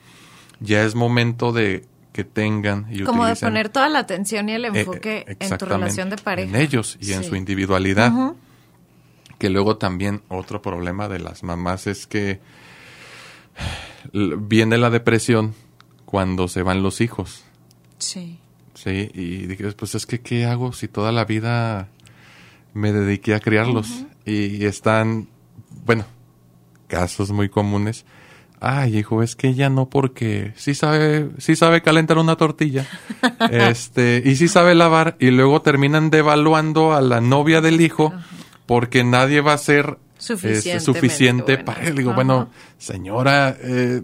ya 0.60 0.84
es 0.84 0.96
momento 0.96 1.54
de 1.54 1.86
que 2.20 2.26
tengan 2.26 2.86
y 2.92 3.04
Como 3.04 3.26
de 3.26 3.34
poner 3.38 3.70
toda 3.70 3.88
la 3.88 4.00
atención 4.00 4.50
y 4.50 4.54
el 4.54 4.66
eh, 4.66 4.72
enfoque 4.74 5.38
en 5.40 5.58
tu 5.58 5.66
relación 5.66 6.10
de 6.10 6.18
pareja. 6.18 6.50
En 6.50 6.62
ellos 6.62 6.98
y 7.00 7.14
en 7.14 7.24
su 7.24 7.38
individualidad. 7.38 8.12
Que 9.38 9.50
luego 9.50 9.78
también 9.78 10.22
otro 10.28 10.62
problema 10.62 11.08
de 11.08 11.20
las 11.20 11.44
mamás 11.44 11.88
es 11.88 12.08
que 12.08 12.42
viene 14.12 14.78
la 14.78 14.90
depresión 14.90 15.56
cuando 16.04 16.50
se 16.50 16.62
van 16.62 16.84
los 16.84 17.00
hijos. 17.00 17.46
Sí. 18.00 18.38
Sí, 18.74 19.10
y 19.14 19.48
dije, 19.48 19.72
pues 19.72 19.96
es 19.96 20.06
que, 20.06 20.20
¿qué 20.20 20.46
hago 20.46 20.74
si 20.74 20.90
toda 20.90 21.14
la 21.14 21.24
vida 21.24 21.88
me 22.74 22.92
dediqué 22.92 23.34
a 23.34 23.40
criarlos? 23.40 24.04
y, 24.26 24.66
están, 24.66 25.30
bueno, 25.86 26.06
casos 26.88 27.32
muy 27.32 27.48
comunes. 27.48 28.04
Ay, 28.62 28.98
hijo, 28.98 29.24
es 29.24 29.36
que 29.36 29.48
ella 29.48 29.70
no 29.70 29.90
porque 29.90 30.54
sí 30.58 30.76
sabe, 30.76 31.30
sí 31.38 31.56
sabe 31.56 31.82
calentar 31.82 32.18
una 32.18 32.36
tortilla, 32.36 32.86
este, 33.52 34.22
y 34.26 34.36
sí 34.36 34.48
sabe 34.48 34.76
lavar, 34.76 35.16
y 35.20 35.32
luego 35.32 35.62
terminan 35.62 36.10
devaluando 36.10 36.94
a 36.94 37.02
la 37.02 37.22
novia 37.22 37.62
del 37.62 37.80
hijo 37.80 38.14
porque 38.66 39.04
nadie 39.04 39.42
va 39.42 39.54
a 39.54 39.58
ser 39.58 39.98
este, 40.20 40.80
suficiente 40.80 41.58
para 41.58 41.88
él. 41.88 41.96
Digo, 41.96 42.12
Ajá. 42.12 42.18
bueno, 42.18 42.50
señora, 42.78 43.56
eh, 43.62 44.04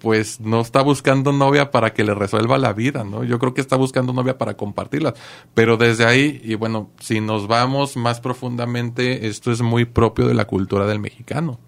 pues 0.00 0.40
no 0.40 0.60
está 0.60 0.82
buscando 0.82 1.32
novia 1.32 1.70
para 1.70 1.92
que 1.92 2.04
le 2.04 2.14
resuelva 2.14 2.58
la 2.58 2.72
vida, 2.72 3.04
¿no? 3.04 3.22
Yo 3.22 3.38
creo 3.38 3.54
que 3.54 3.60
está 3.60 3.76
buscando 3.76 4.12
novia 4.12 4.38
para 4.38 4.56
compartirla. 4.56 5.14
Pero 5.54 5.76
desde 5.76 6.06
ahí, 6.06 6.40
y 6.42 6.56
bueno, 6.56 6.90
si 7.00 7.20
nos 7.20 7.46
vamos 7.46 7.96
más 7.96 8.20
profundamente, 8.20 9.28
esto 9.28 9.52
es 9.52 9.60
muy 9.60 9.84
propio 9.84 10.26
de 10.26 10.34
la 10.34 10.46
cultura 10.46 10.86
del 10.86 10.98
mexicano. 10.98 11.60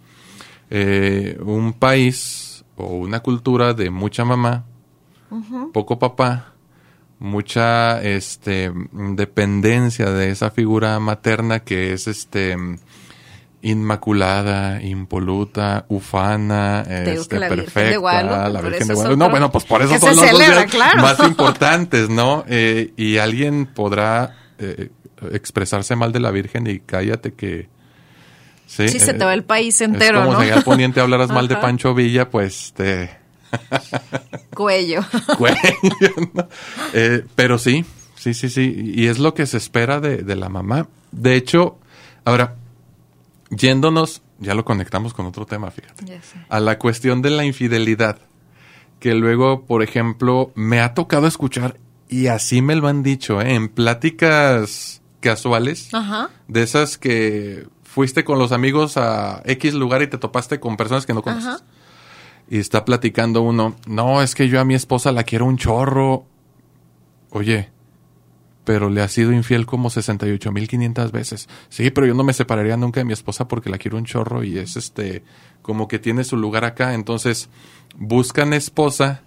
Eh, 0.74 1.37
un 1.44 1.74
país 1.74 2.64
o 2.76 2.87
una 2.96 3.20
cultura 3.20 3.74
de 3.74 3.90
mucha 3.90 4.24
mamá, 4.24 4.64
poco 5.74 5.98
papá, 5.98 6.54
mucha 7.18 8.00
este 8.00 8.72
dependencia 8.92 10.11
de 10.11 10.30
esa 10.30 10.50
figura 10.50 10.98
materna 10.98 11.61
que 11.61 11.92
es 11.92 12.08
este 12.08 12.56
inmaculada, 13.61 14.80
impoluta, 14.80 15.85
ufana, 15.88 16.87
este, 16.88 17.38
la 17.38 17.50
Virgen 17.50 17.56
de 17.58 17.62
perfecta, 17.64 17.98
Guadalupe, 17.98 18.52
la 18.52 18.61
Virgen 18.62 18.88
de 18.88 18.94
Guadalupe. 18.94 19.18
No, 19.18 19.30
bueno, 19.30 19.52
pues 19.52 19.64
por 19.64 19.82
eso 19.82 19.98
son 19.98 20.16
los 20.16 20.24
celebra, 20.24 20.64
claro. 20.64 21.02
más 21.02 21.18
importantes, 21.20 22.08
¿no? 22.08 22.44
Eh, 22.48 22.94
y 22.96 23.18
alguien 23.18 23.66
podrá 23.66 24.37
eh, 24.58 24.88
expresarse 25.32 25.96
mal 25.96 26.12
de 26.12 26.20
la 26.20 26.30
Virgen 26.30 26.66
y 26.66 26.80
cállate 26.80 27.35
que... 27.35 27.68
Sí, 28.72 28.88
Sí, 28.88 29.00
se 29.00 29.11
eh, 29.11 29.14
te 29.14 29.24
va 29.26 29.35
el 29.35 29.44
país 29.44 29.82
entero, 29.82 30.20
es 30.20 30.24
como 30.24 30.38
¿no? 30.38 30.44
si 30.44 30.50
al 30.50 30.64
poniente 30.64 31.02
hablaras 31.02 31.28
mal 31.28 31.46
de. 31.46 31.56
Pancho 31.56 31.94
Villa, 31.94 32.30
pues 32.30 32.72
te... 32.74 33.11
Cuello. 34.54 35.02
cuello, 35.37 36.30
¿no? 36.32 36.48
Eh, 36.94 37.22
pero 37.35 37.58
sí, 37.58 37.85
sí, 38.14 38.32
sí, 38.32 38.48
sí. 38.48 38.92
Y 38.94 39.08
es 39.08 39.18
lo 39.18 39.35
que 39.35 39.44
se 39.44 39.58
espera 39.58 40.00
de, 40.00 40.22
de 40.22 40.37
la 40.37 40.48
mamá. 40.48 40.88
De 41.11 41.37
hecho, 41.37 41.78
ahora, 42.24 42.56
yéndonos, 43.50 44.22
ya 44.38 44.54
lo 44.54 44.64
conectamos 44.64 45.12
con 45.12 45.26
otro 45.26 45.44
tema, 45.44 45.70
fíjate. 45.70 46.22
A 46.48 46.58
la 46.58 46.78
cuestión 46.78 47.20
de 47.20 47.28
la 47.28 47.44
infidelidad. 47.44 48.20
Que 49.00 49.12
luego, 49.12 49.66
por 49.66 49.82
ejemplo, 49.82 50.50
me 50.54 50.80
ha 50.80 50.94
tocado 50.94 51.26
escuchar, 51.26 51.76
y 52.08 52.28
así 52.28 52.62
me 52.62 52.74
lo 52.74 52.88
han 52.88 53.02
dicho, 53.02 53.42
¿eh? 53.42 53.52
en 53.52 53.68
pláticas 53.68 55.02
casuales, 55.20 55.92
Ajá. 55.92 56.30
de 56.48 56.62
esas 56.62 56.96
que 56.96 57.66
fuiste 57.92 58.24
con 58.24 58.38
los 58.38 58.52
amigos 58.52 58.96
a 58.96 59.42
X 59.44 59.74
lugar 59.74 60.00
y 60.02 60.07
te 60.07 60.16
topaste 60.18 60.59
con 60.61 60.76
personas 60.78 61.05
que 61.05 61.12
no 61.14 61.22
conoces. 61.22 61.46
Ajá. 61.46 61.61
Y 62.48 62.59
está 62.59 62.85
platicando 62.85 63.42
uno, 63.42 63.76
no, 63.87 64.22
es 64.22 64.35
que 64.35 64.48
yo 64.48 64.61
a 64.61 64.64
mi 64.64 64.74
esposa 64.74 65.12
la 65.12 65.24
quiero 65.24 65.44
un 65.46 65.57
chorro. 65.59 66.24
Oye, 67.31 67.70
pero 68.64 68.90
le 68.90 69.02
ha 69.02 69.09
sido 69.09 69.33
infiel 69.33 69.66
como 69.66 69.90
68.500 69.90 71.11
veces. 71.11 71.48
Sí, 71.68 71.90
pero 71.90 72.07
yo 72.07 72.14
no 72.14 72.24
me 72.24 72.33
separaría 72.33 72.76
nunca 72.76 73.00
de 73.00 73.05
mi 73.05 73.12
esposa 73.12 73.48
porque 73.48 73.70
la 73.70 73.78
quiero 73.78 73.96
un 73.96 74.05
chorro 74.05 74.42
y 74.44 74.59
es 74.59 74.76
este, 74.76 75.22
como 75.62 75.88
que 75.88 75.98
tiene 75.98 76.24
su 76.24 76.37
lugar 76.37 76.64
acá. 76.64 76.94
Entonces, 76.94 77.48
buscan 77.96 78.52
esposa, 78.52 79.22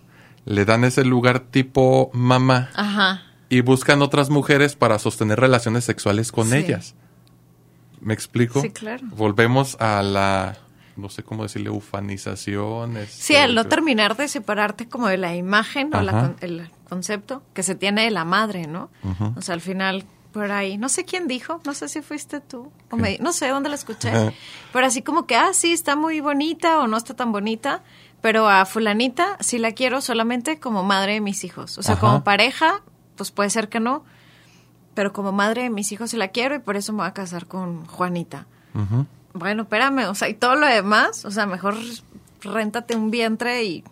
le 0.45 0.65
dan 0.65 0.83
ese 0.83 1.03
lugar 1.05 1.39
tipo 1.39 2.09
mamá 2.13 2.69
Ajá. 2.75 3.23
y 3.49 3.61
buscan 3.61 4.01
otras 4.01 4.29
mujeres 4.29 4.75
para 4.75 4.99
sostener 4.99 5.39
relaciones 5.39 5.83
sexuales 5.83 6.31
con 6.31 6.49
Sí. 6.49 6.57
ellas. 6.57 6.95
¿Me 8.05 8.13
explico? 8.13 8.61
Sí, 8.61 8.69
claro. 8.69 9.03
Volvemos 9.11 9.75
a 9.81 10.01
la, 10.03 10.55
no 10.95 11.09
sé 11.09 11.23
cómo 11.23 11.43
decirle, 11.43 11.69
ufanización. 11.71 12.93
Sí, 12.95 13.33
este, 13.33 13.39
al 13.39 13.55
no 13.55 13.65
terminar 13.65 14.15
de 14.15 14.27
separarte 14.27 14.87
como 14.87 15.07
de 15.07 15.17
la 15.17 15.35
imagen 15.35 15.93
o 15.93 16.01
la 16.01 16.33
el 16.41 16.69
concepto 16.87 17.43
que 17.53 17.63
se 17.63 17.75
tiene 17.75 18.03
de 18.03 18.11
la 18.11 18.23
madre, 18.25 18.67
¿no? 18.67 18.89
O 19.35 19.41
sea, 19.41 19.55
al 19.55 19.61
final, 19.61 20.05
por 20.31 20.51
ahí, 20.51 20.77
no 20.77 20.87
sé 20.89 21.03
quién 21.03 21.27
dijo, 21.27 21.61
no 21.65 21.73
sé 21.73 21.87
si 21.89 22.01
fuiste 22.01 22.39
tú, 22.41 22.71
o 22.91 22.95
me- 22.95 23.17
no 23.19 23.33
sé 23.33 23.47
dónde 23.49 23.69
la 23.69 23.75
escuché, 23.75 24.11
pero 24.71 24.85
así 24.85 25.01
como 25.01 25.25
que, 25.25 25.35
ah, 25.35 25.49
sí, 25.53 25.71
está 25.71 25.95
muy 25.95 26.19
bonita 26.19 26.79
o 26.79 26.87
no 26.87 26.97
está 26.97 27.15
tan 27.15 27.31
bonita, 27.31 27.83
pero 28.21 28.47
a 28.49 28.65
fulanita 28.65 29.37
sí 29.39 29.57
la 29.57 29.71
quiero 29.71 30.01
solamente 30.01 30.59
como 30.59 30.83
madre 30.83 31.13
de 31.13 31.21
mis 31.21 31.43
hijos. 31.43 31.77
O 31.77 31.83
sea, 31.83 31.93
Ajá. 31.95 32.01
como 32.01 32.23
pareja, 32.23 32.81
pues 33.15 33.31
puede 33.31 33.49
ser 33.49 33.69
que 33.69 33.79
no, 33.79 34.03
pero 34.95 35.13
como 35.13 35.31
madre 35.31 35.63
de 35.63 35.69
mis 35.69 35.91
hijos 35.91 36.09
sí 36.09 36.17
la 36.17 36.29
quiero 36.29 36.55
y 36.55 36.59
por 36.59 36.75
eso 36.77 36.91
me 36.93 36.99
voy 36.99 37.07
a 37.07 37.13
casar 37.13 37.45
con 37.45 37.85
Juanita. 37.85 38.47
Bueno, 39.33 39.63
espérame, 39.63 40.09
o 40.09 40.15
sea, 40.15 40.29
y 40.29 40.33
todo 40.33 40.55
lo 40.55 40.65
demás, 40.65 41.25
o 41.25 41.31
sea, 41.31 41.45
mejor 41.45 41.75
réntate 42.41 42.95
un 42.95 43.11
vientre 43.11 43.63
y 43.65 43.83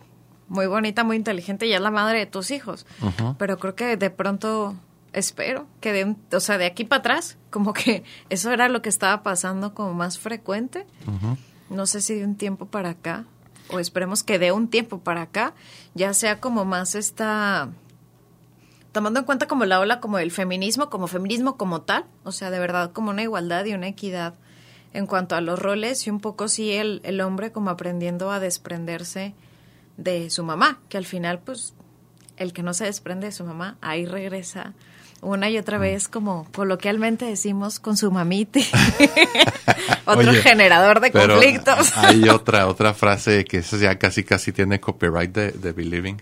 muy 0.47 0.67
bonita, 0.67 1.03
muy 1.03 1.17
inteligente, 1.17 1.65
y 1.65 1.69
ya 1.69 1.77
es 1.77 1.81
la 1.81 1.91
madre 1.91 2.19
de 2.19 2.25
tus 2.25 2.51
hijos. 2.51 2.85
Pero 3.37 3.59
creo 3.59 3.75
que 3.75 3.97
de 3.97 4.09
pronto 4.09 4.75
espero 5.11 5.67
que 5.79 5.93
de, 5.93 6.15
o 6.35 6.39
sea, 6.39 6.57
de 6.57 6.65
aquí 6.65 6.85
para 6.85 6.99
atrás, 6.99 7.37
como 7.49 7.73
que 7.73 8.03
eso 8.29 8.51
era 8.51 8.69
lo 8.69 8.81
que 8.81 8.89
estaba 8.89 9.21
pasando 9.23 9.73
como 9.73 9.93
más 9.93 10.17
frecuente. 10.17 10.85
No 11.69 11.85
sé 11.85 12.01
si 12.01 12.15
de 12.15 12.25
un 12.25 12.35
tiempo 12.35 12.65
para 12.67 12.91
acá, 12.91 13.25
o 13.69 13.79
esperemos 13.79 14.23
que 14.23 14.39
de 14.39 14.51
un 14.51 14.67
tiempo 14.67 14.99
para 14.99 15.23
acá, 15.23 15.53
ya 15.93 16.13
sea 16.13 16.39
como 16.39 16.65
más 16.65 16.95
esta 16.95 17.69
tomando 18.93 19.19
en 19.19 19.25
cuenta 19.25 19.47
como 19.47 19.65
la 19.65 19.81
ola 19.81 19.99
como 19.99 20.19
el 20.19 20.31
feminismo, 20.31 20.89
como 20.89 21.07
feminismo 21.07 21.57
como 21.57 21.81
tal, 21.81 22.05
o 22.23 22.31
sea, 22.31 22.49
de 22.49 22.59
verdad 22.59 22.91
como 22.93 23.09
una 23.09 23.23
igualdad 23.23 23.65
y 23.65 23.73
una 23.73 23.87
equidad 23.89 24.35
en 24.93 25.07
cuanto 25.07 25.35
a 25.35 25.41
los 25.41 25.59
roles 25.59 26.07
y 26.07 26.09
un 26.11 26.19
poco 26.21 26.47
sí 26.47 26.71
el, 26.71 27.01
el 27.03 27.19
hombre 27.19 27.51
como 27.51 27.69
aprendiendo 27.71 28.31
a 28.31 28.39
desprenderse 28.39 29.33
de 29.97 30.29
su 30.29 30.43
mamá, 30.43 30.79
que 30.87 30.97
al 30.97 31.05
final 31.05 31.39
pues 31.39 31.73
el 32.37 32.53
que 32.53 32.63
no 32.63 32.73
se 32.73 32.85
desprende 32.85 33.27
de 33.27 33.31
su 33.33 33.43
mamá, 33.43 33.77
ahí 33.81 34.05
regresa 34.05 34.73
una 35.21 35.49
y 35.49 35.55
Mm. 35.57 35.61
otra 35.61 35.77
vez 35.77 36.07
como 36.07 36.47
coloquialmente 36.53 37.25
decimos 37.25 37.79
con 37.79 37.97
su 37.97 38.11
mamite. 38.11 38.63
Otro 40.05 40.31
Oye, 40.31 40.41
generador 40.41 40.99
de 40.99 41.11
pero 41.11 41.35
conflictos. 41.35 41.97
Hay 41.97 42.27
otra, 42.27 42.67
otra 42.67 42.93
frase 42.93 43.45
que 43.45 43.57
esa 43.59 43.77
ya 43.77 43.97
casi 43.97 44.23
casi 44.25 44.51
tiene 44.51 44.81
copyright 44.81 45.31
de, 45.33 45.51
de 45.51 45.71
Believing, 45.71 46.21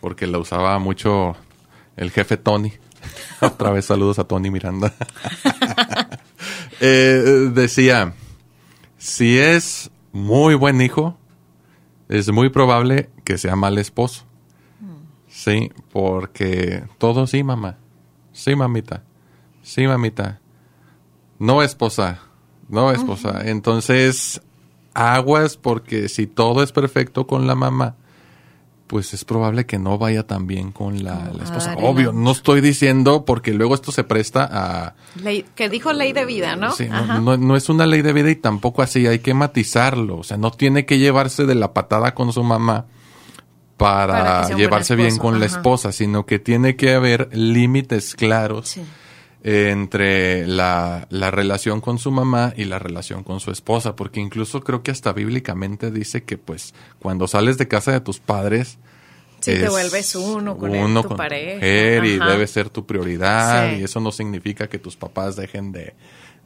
porque 0.00 0.26
la 0.26 0.38
usaba 0.38 0.78
mucho 0.80 1.36
el 1.96 2.10
jefe 2.10 2.36
Tony. 2.36 2.72
otra 3.40 3.70
vez 3.70 3.86
saludos 3.86 4.18
a 4.18 4.24
Tony 4.24 4.50
Miranda. 4.50 4.92
Eh, 6.80 7.50
decía, 7.54 8.14
si 8.98 9.38
es 9.38 9.90
muy 10.12 10.54
buen 10.54 10.80
hijo, 10.80 11.16
es 12.08 12.30
muy 12.30 12.50
probable 12.50 13.10
que 13.24 13.38
sea 13.38 13.56
mal 13.56 13.78
esposo. 13.78 14.24
Sí, 15.28 15.70
porque 15.92 16.84
todo 16.98 17.26
sí, 17.26 17.42
mamá. 17.42 17.78
Sí, 18.32 18.54
mamita. 18.54 19.02
Sí, 19.62 19.86
mamita. 19.86 20.40
No 21.38 21.62
esposa. 21.62 22.20
No 22.68 22.90
esposa. 22.90 23.42
Entonces, 23.44 24.42
aguas 24.94 25.56
porque 25.56 26.08
si 26.08 26.26
todo 26.26 26.62
es 26.62 26.72
perfecto 26.72 27.26
con 27.26 27.46
la 27.46 27.54
mamá, 27.54 27.96
pues 28.94 29.12
es 29.12 29.24
probable 29.24 29.66
que 29.66 29.76
no 29.76 29.98
vaya 29.98 30.24
tan 30.24 30.46
bien 30.46 30.70
con 30.70 31.02
la, 31.02 31.32
la 31.36 31.42
esposa. 31.42 31.74
Obvio, 31.82 32.12
no 32.12 32.30
estoy 32.30 32.60
diciendo 32.60 33.24
porque 33.24 33.52
luego 33.52 33.74
esto 33.74 33.90
se 33.90 34.04
presta 34.04 34.48
a... 34.48 34.94
Ley- 35.20 35.44
que 35.56 35.68
dijo 35.68 35.92
ley 35.92 36.12
de 36.12 36.24
vida, 36.24 36.54
¿no? 36.54 36.70
Sí, 36.70 36.86
no, 36.88 36.94
Ajá. 36.96 37.18
no- 37.18 37.36
no 37.36 37.56
es 37.56 37.68
una 37.68 37.86
ley 37.86 38.02
de 38.02 38.12
vida 38.12 38.30
y 38.30 38.36
tampoco 38.36 38.82
así, 38.82 39.04
hay 39.08 39.18
que 39.18 39.34
matizarlo. 39.34 40.18
O 40.18 40.22
sea, 40.22 40.36
no 40.36 40.52
tiene 40.52 40.86
que 40.86 40.98
llevarse 40.98 41.44
de 41.44 41.56
la 41.56 41.72
patada 41.72 42.14
con 42.14 42.32
su 42.32 42.44
mamá 42.44 42.86
para, 43.76 44.48
llevarse 44.54 44.94
bien 44.94 45.18
con 45.18 45.40
la 45.40 45.46
esposa, 45.46 45.90
sino 45.90 46.24
que 46.24 46.38
tiene 46.38 46.76
que 46.76 46.94
haber 46.94 47.30
límites 47.32 48.14
claros 48.14 48.68
Sí. 48.68 48.84
Entre 49.44 50.46
la, 50.46 51.06
la 51.10 51.30
relación 51.30 51.80
con 51.82 51.98
su 51.98 52.10
mamá 52.10 52.54
y 52.56 52.64
la 52.64 52.78
relación 52.78 53.22
con 53.22 53.40
su 53.40 53.50
esposa, 53.50 53.94
porque 53.94 54.18
incluso 54.20 54.62
creo 54.62 54.82
que 54.82 54.90
hasta 54.90 55.12
bíblicamente 55.12 55.90
dice 55.90 56.24
que 56.24 56.38
pues 56.38 56.74
cuando 56.98 57.28
sales 57.28 57.58
de 57.58 57.68
casa 57.68 57.92
de 57.92 58.00
tus 58.00 58.18
padres, 58.20 58.78
Sí, 59.40 59.50
te 59.50 59.64
es 59.64 59.70
vuelves 59.70 60.14
uno 60.14 60.56
con 60.56 60.74
él, 60.74 60.82
uno 60.84 61.02
tu 61.02 61.08
con 61.08 61.16
pareja. 61.18 61.56
mujer 61.56 62.04
y 62.06 62.18
debe 62.18 62.46
ser 62.46 62.70
tu 62.70 62.86
prioridad 62.86 63.68
Sí. 63.74 63.80
y 63.80 63.84
eso 63.84 64.00
no 64.00 64.10
significa 64.10 64.66
que 64.68 64.78
tus 64.78 64.96
papás 64.96 65.36
dejen 65.36 65.70
de, 65.70 65.92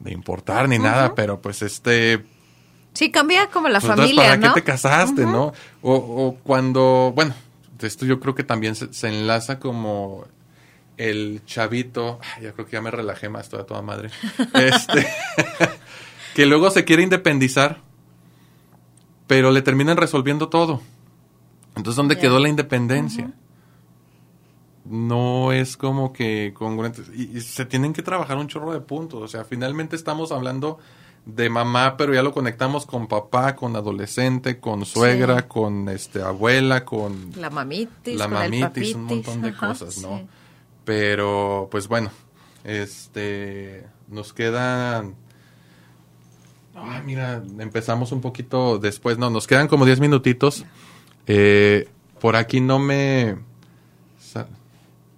de 0.01 0.13
importar 0.13 0.69
ni 0.69 0.81
nada, 0.81 1.15
pero 1.15 1.41
pues 1.41 1.63
este 1.63 2.25
Sí, 2.95 3.13
cambia 3.13 3.47
como 3.51 3.69
la 3.69 3.79
pues, 3.79 3.91
entonces, 3.93 4.17
familia, 4.17 4.31
¿para 4.41 4.49
¿no? 4.49 4.55
qué 4.55 4.61
te 4.61 4.67
casaste, 4.67 5.23
no? 5.25 5.53
O, 5.83 5.95
o 5.95 6.35
cuando, 6.43 7.13
bueno, 7.15 7.33
esto 7.81 8.05
yo 8.05 8.19
creo 8.19 8.35
que 8.35 8.43
también 8.43 8.75
se, 8.75 8.93
se 8.93 9.07
enlaza 9.07 9.61
como 9.61 10.25
el 10.99 11.43
chavito, 11.47 12.21
yo 12.43 12.53
creo 12.53 12.67
que 12.67 12.73
ya 12.73 12.83
me 12.83 12.91
relajé 12.91 13.29
más, 13.29 13.49
toda 13.49 13.65
toda 13.65 13.81
madre, 13.83 14.11
este, 14.55 15.07
que 16.35 16.45
luego 16.47 16.71
se 16.71 16.85
quiere 16.85 17.03
independizar, 17.03 17.81
pero 19.27 19.51
le 19.51 19.63
terminan 19.63 19.97
resolviendo 19.97 20.49
todo. 20.49 20.81
Entonces, 21.77 21.97
¿dónde 21.97 22.17
Ya. 22.17 22.21
quedó 22.23 22.39
la 22.41 22.49
independencia? 22.49 23.31
No 24.85 25.53
es 25.53 25.77
como 25.77 26.13
que 26.13 26.53
congruente. 26.55 27.03
Y, 27.15 27.37
y 27.37 27.41
se 27.43 27.67
tienen 27.67 27.93
que 27.93 28.03
trabajar 28.03 28.39
un 28.39 28.49
chorro 28.49 28.73
de 28.73 28.81
puntos. 28.81 29.23
O 29.23 29.29
sea, 29.29 29.45
finalmente 29.45 29.95
estamos 29.97 30.33
hablando 30.33 30.79
de 31.27 31.51
mamá, 31.51 31.97
pero 31.99 32.15
ya 32.15 32.23
lo 32.23 32.33
conectamos 32.33 32.87
con 32.87 33.07
papá, 33.07 33.55
con 33.55 33.77
adolescente, 33.77 34.61
con 34.61 34.87
suegra, 34.87 35.41
Sí. 35.41 35.45
con 35.49 35.89
este 35.91 36.23
abuela, 36.23 36.87
con 36.87 37.33
La 37.37 37.51
mamitis, 37.51 38.17
la 38.17 38.25
con 38.29 38.33
el 38.35 38.39
mamitis, 38.45 38.63
papitis. 38.67 38.95
un 38.95 39.05
montón 39.05 39.43
de 39.43 39.49
Ajá, 39.51 39.69
cosas, 39.69 39.99
¿no? 39.99 40.19
sí. 40.19 40.27
Pero, 40.89 41.69
pues 41.71 41.87
bueno, 41.87 42.11
este, 42.65 43.85
nos 44.09 44.33
quedan... 44.33 45.17
Ay, 46.75 47.03
mira, 47.05 47.43
empezamos 47.59 48.11
un 48.11 48.23
poquito 48.23 48.79
después, 48.79 49.19
no, 49.19 49.29
nos 49.29 49.47
quedan 49.47 49.69
como 49.69 49.85
10 49.85 50.01
minutitos. 50.01 50.65
Eh, 51.27 51.91
por 52.23 52.37
aquí 52.37 52.63
no 52.63 52.79
me... 52.79 53.37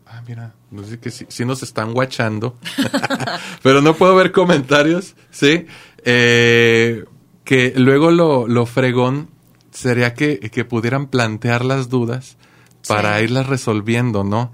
Ah, 0.07 0.23
mira, 0.27 0.55
no 0.73 0.83
sé 0.83 0.99
que 0.99 1.13
sí, 1.13 1.27
sí 1.29 1.45
nos 1.45 1.63
están 1.63 1.95
guachando, 1.95 2.57
pero 3.63 3.81
no 3.81 3.95
puedo 3.95 4.17
ver 4.17 4.33
comentarios, 4.33 5.15
¿sí? 5.31 5.67
Eh, 6.05 7.05
que 7.45 7.75
luego 7.77 8.11
lo, 8.11 8.49
lo 8.49 8.67
fregón 8.67 9.29
sería 9.71 10.15
que, 10.15 10.41
que 10.41 10.65
pudieran 10.65 11.07
plantear 11.07 11.65
las 11.65 11.89
dudas 11.91 12.39
para 12.89 13.19
Sí. 13.19 13.25
irlas 13.27 13.47
resolviendo, 13.47 14.25
¿no? 14.25 14.51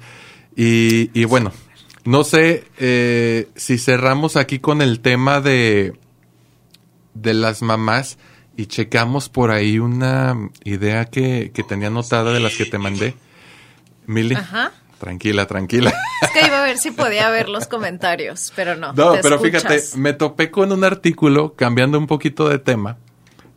Y, 0.56 1.10
y 1.12 1.24
bueno, 1.26 1.52
no 2.04 2.24
sé 2.24 2.64
eh, 2.78 3.48
si 3.56 3.78
cerramos 3.78 4.36
aquí 4.36 4.58
con 4.58 4.80
el 4.80 5.00
tema 5.00 5.40
de, 5.40 5.98
de 7.14 7.34
las 7.34 7.62
mamás 7.62 8.16
y 8.56 8.66
checamos 8.66 9.28
por 9.28 9.50
ahí 9.50 9.78
una 9.78 10.34
idea 10.64 11.04
que, 11.04 11.50
que 11.52 11.62
tenía 11.62 11.88
anotada 11.88 12.32
de 12.32 12.40
las 12.40 12.56
que 12.56 12.64
te 12.64 12.78
mandé. 12.78 13.14
Mili, 14.06 14.34
Ajá. 14.34 14.72
tranquila, 14.98 15.46
tranquila. 15.46 15.92
Es 16.22 16.30
que 16.30 16.46
iba 16.46 16.62
a 16.62 16.64
ver 16.64 16.78
si 16.78 16.90
podía 16.92 17.28
ver 17.28 17.48
los 17.48 17.66
comentarios, 17.66 18.52
pero 18.56 18.76
no. 18.76 18.94
No, 18.94 19.16
pero 19.20 19.36
escuchas. 19.36 19.62
fíjate, 19.62 19.98
me 19.98 20.14
topé 20.14 20.50
con 20.50 20.72
un 20.72 20.84
artículo, 20.84 21.54
cambiando 21.54 21.98
un 21.98 22.06
poquito 22.06 22.48
de 22.48 22.58
tema, 22.58 22.96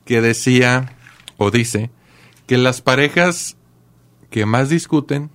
que 0.05 0.21
decía 0.21 0.93
o 1.37 1.51
dice 1.51 1.91
que 2.45 2.57
las 2.57 2.81
parejas 2.81 3.55
que 4.31 4.45
más 4.45 4.69
discuten 4.69 5.29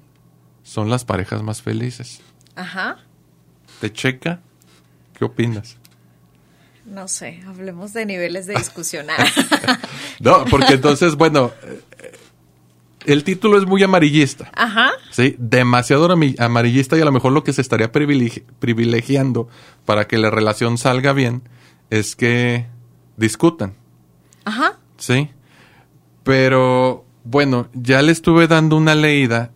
son 0.65 0.91
las 0.91 1.05
parejas 1.05 1.43
más 1.45 1.62
felices. 1.62 2.21
Ajá. 2.57 2.99
¿Te 3.81 3.93
checa? 3.93 4.41
¿Qué 5.17 5.25
opinas? 5.25 5.77
No 6.85 7.07
sé, 7.07 7.41
hablemos 7.47 7.93
de 7.93 8.05
niveles 8.07 8.47
de 8.47 8.55
discusión. 8.57 9.07
No, 10.21 10.45
porque 10.47 10.75
entonces, 10.75 11.17
bueno, 11.17 11.51
eh, 11.62 11.83
el 13.07 13.25
título 13.25 13.59
es 13.59 13.67
muy 13.67 13.83
amarillista. 13.83 14.51
Ajá. 14.55 14.91
Sí, 15.11 15.35
demasiado 15.39 16.09
amarillista 16.39 16.97
y 16.97 17.01
a 17.01 17.05
lo 17.05 17.12
mejor 17.12 17.33
lo 17.33 17.43
que 17.45 17.53
se 17.53 17.61
estaría 17.61 17.91
privilegi- 17.93 18.45
privilegiando 18.59 19.49
para 19.85 20.07
que 20.07 20.19
la 20.19 20.31
relación 20.31 20.79
salga 20.79 21.12
bien 21.12 21.43
es 21.91 22.17
que 22.17 22.67
discutan, 23.17 23.75
Ajá. 24.45 24.79
¿sí? 24.99 25.31
Pero 26.23 27.05
bueno, 27.25 27.69
ya 27.75 28.03
le 28.03 28.12
estuve 28.12 28.47
dando 28.49 28.77
una 28.77 28.95
leída 28.95 29.51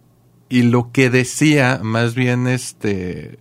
y 0.49 0.63
lo 0.63 0.93
que 0.93 1.11
decía 1.11 1.81
más 1.83 2.15
bien 2.15 2.47
este 2.47 3.39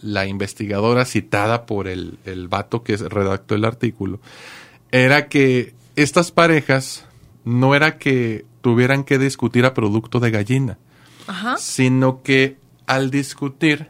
la 0.00 0.26
investigadora 0.26 1.06
citada 1.06 1.64
por 1.64 1.88
el, 1.88 2.18
el 2.26 2.48
vato 2.48 2.82
que 2.82 2.96
redactó 2.96 3.54
el 3.54 3.64
artículo 3.64 4.20
era 4.90 5.28
que 5.28 5.74
estas 5.96 6.30
parejas 6.30 7.06
no 7.44 7.74
era 7.74 7.98
que 7.98 8.44
tuvieran 8.60 9.04
que 9.04 9.18
discutir 9.18 9.64
a 9.66 9.74
producto 9.74 10.20
de 10.20 10.30
gallina, 10.30 10.78
Ajá. 11.26 11.56
sino 11.58 12.22
que 12.22 12.56
al 12.86 13.10
discutir 13.10 13.88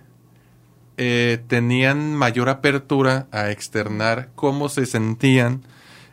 eh, 0.96 1.42
tenían 1.46 2.14
mayor 2.14 2.48
apertura 2.48 3.26
a 3.32 3.50
externar 3.50 4.30
cómo 4.34 4.68
se 4.68 4.86
sentían, 4.86 5.62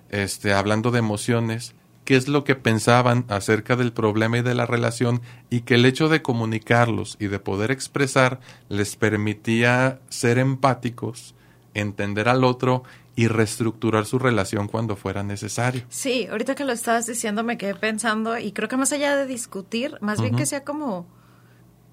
este, 0.10 0.54
hablando 0.54 0.92
de 0.92 1.00
emociones, 1.00 1.74
qué 2.06 2.16
es 2.16 2.28
lo 2.28 2.44
que 2.44 2.56
pensaban 2.56 3.26
acerca 3.30 3.76
del 3.76 3.94
problema 3.94 4.40
y 4.40 4.42
de 4.42 4.56
la 4.56 4.66
relación, 4.66 5.22
y 5.50 5.62
que 5.62 5.76
el 5.76 5.86
hecho 5.86 6.10
de 6.10 6.22
comunicarlos 6.22 7.18
y 7.20 7.28
de 7.28 7.40
poder 7.40 7.72
expresar 7.72 8.40
les 8.70 8.96
permitía 8.96 10.00
ser 10.10 10.38
empáticos, 10.38 11.36
entender 11.74 12.28
al 12.30 12.44
otro 12.44 12.84
y 13.16 13.28
reestructurar 13.28 14.06
su 14.06 14.20
relación 14.20 14.68
cuando 14.68 14.96
fuera 14.96 15.24
necesario. 15.24 15.84
Sí, 15.90 16.28
ahorita 16.30 16.56
que 16.56 16.66
lo 16.66 16.72
estabas 16.72 17.06
diciendo 17.06 17.44
me 17.44 17.58
quedé 17.58 17.76
pensando 17.76 18.38
y 18.38 18.52
creo 18.52 18.70
que 18.70 18.78
más 18.78 18.92
allá 18.94 19.16
de 19.16 19.26
discutir, 19.26 19.98
más 20.02 20.22
bien 20.22 20.36
que 20.36 20.46
sea 20.46 20.64
como 20.64 21.06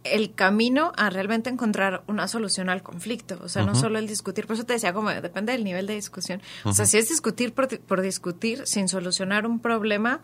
el 0.05 0.35
camino 0.35 0.93
a 0.97 1.11
realmente 1.11 1.51
encontrar 1.51 2.03
una 2.07 2.29
solución 2.29 2.69
al 2.69 2.83
conflicto. 2.83 3.39
O 3.43 3.49
sea, 3.49 3.65
no 3.65 3.75
solo 3.75 3.99
el 3.99 4.07
discutir, 4.07 4.47
por 4.47 4.55
eso 4.55 4.65
te 4.65 4.75
decía 4.75 4.93
como 4.93 5.11
depende 5.11 5.53
del 5.53 5.65
nivel 5.65 5.87
de 5.87 5.95
discusión. 5.95 6.41
O 6.65 6.73
sea, 6.73 6.87
si 6.87 6.99
es 6.99 7.09
discutir 7.09 7.53
por, 7.53 7.79
por 7.81 8.01
discutir 8.01 8.67
sin 8.67 8.89
solucionar 8.89 9.47
un 9.47 9.61
problema, 9.61 10.21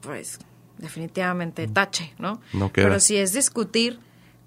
pues 0.00 0.38
definitivamente 0.78 1.68
tache, 1.68 2.14
¿no? 2.18 2.40
No. 2.52 2.70
Pero 2.72 3.00
si 3.00 3.16
es 3.16 3.32
discutir 3.32 3.98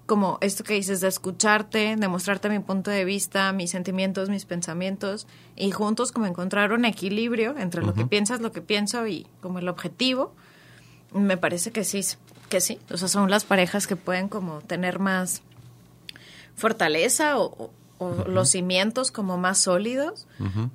como 0.06 0.38
esto 0.40 0.64
que 0.64 0.74
dices 0.74 1.00
de 1.00 1.06
escucharte, 1.06 1.94
de 1.96 2.08
mostrarte 2.08 2.48
mi 2.48 2.58
punto 2.58 2.90
de 2.90 3.04
vista, 3.04 3.52
mis 3.52 3.70
sentimientos, 3.70 4.28
mis 4.28 4.44
pensamientos 4.44 5.28
y 5.54 5.70
juntos 5.70 6.10
como 6.10 6.26
encontrar 6.26 6.72
un 6.72 6.84
equilibrio 6.84 7.56
entre 7.56 7.80
lo 7.82 7.94
que 7.94 8.04
piensas, 8.04 8.40
lo 8.40 8.50
que 8.50 8.60
pienso 8.60 9.06
y 9.06 9.28
como 9.40 9.60
el 9.60 9.68
objetivo, 9.68 10.34
me 11.12 11.36
parece 11.36 11.70
que 11.70 11.84
sí, 11.84 12.02
que 12.50 12.60
sí. 12.60 12.78
O 12.90 12.98
sea, 12.98 13.08
son 13.08 13.30
las 13.30 13.44
parejas 13.44 13.86
que 13.86 13.96
pueden 13.96 14.28
como 14.28 14.60
tener 14.60 14.98
más 14.98 15.40
fortaleza 16.54 17.38
o, 17.38 17.70
los 18.26 18.48
cimientos 18.48 19.12
como 19.12 19.36
más 19.36 19.58
sólidos, 19.58 20.26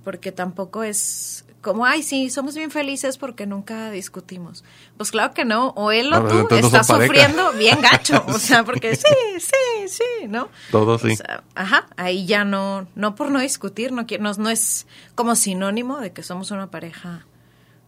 porque 0.04 0.32
tampoco 0.32 0.84
es 0.84 1.44
como, 1.62 1.84
ay, 1.84 2.04
sí, 2.04 2.30
somos 2.30 2.54
bien 2.54 2.70
felices 2.70 3.18
porque 3.18 3.48
nunca 3.48 3.90
discutimos. 3.90 4.64
Pues 4.98 5.10
claro 5.10 5.34
que 5.34 5.44
no, 5.44 5.70
o 5.70 5.92
él 5.92 6.14
o 6.14 6.20
No, 6.20 6.28
tú 6.28 6.38
entonces 6.38 6.62
no 6.62 6.68
estás 6.68 6.88
pareja. 6.88 7.08
sufriendo 7.08 7.54
bien 7.54 7.82
gacho, 7.82 8.24
o 8.28 8.38
sea, 8.38 8.64
porque 8.64 8.96
sí, 8.96 9.40
sí, 9.40 9.88
sí, 9.88 10.28
¿no? 10.28 10.50
Todo 10.70 11.00
sí. 11.00 11.14
O 11.14 11.16
sea, 11.16 11.44
ajá, 11.56 11.88
ahí 11.98 12.28
ya 12.28 12.46
no, 12.46 12.88
no 12.94 13.16
por 13.16 13.32
no 13.32 13.40
discutir, 13.40 13.92
no, 13.92 14.06
no, 14.20 14.34
no 14.34 14.50
es 14.52 14.86
como 15.16 15.36
sinónimo 15.36 15.98
de 15.98 16.14
que 16.14 16.22
somos 16.22 16.52
una 16.52 16.70
pareja 16.70 17.26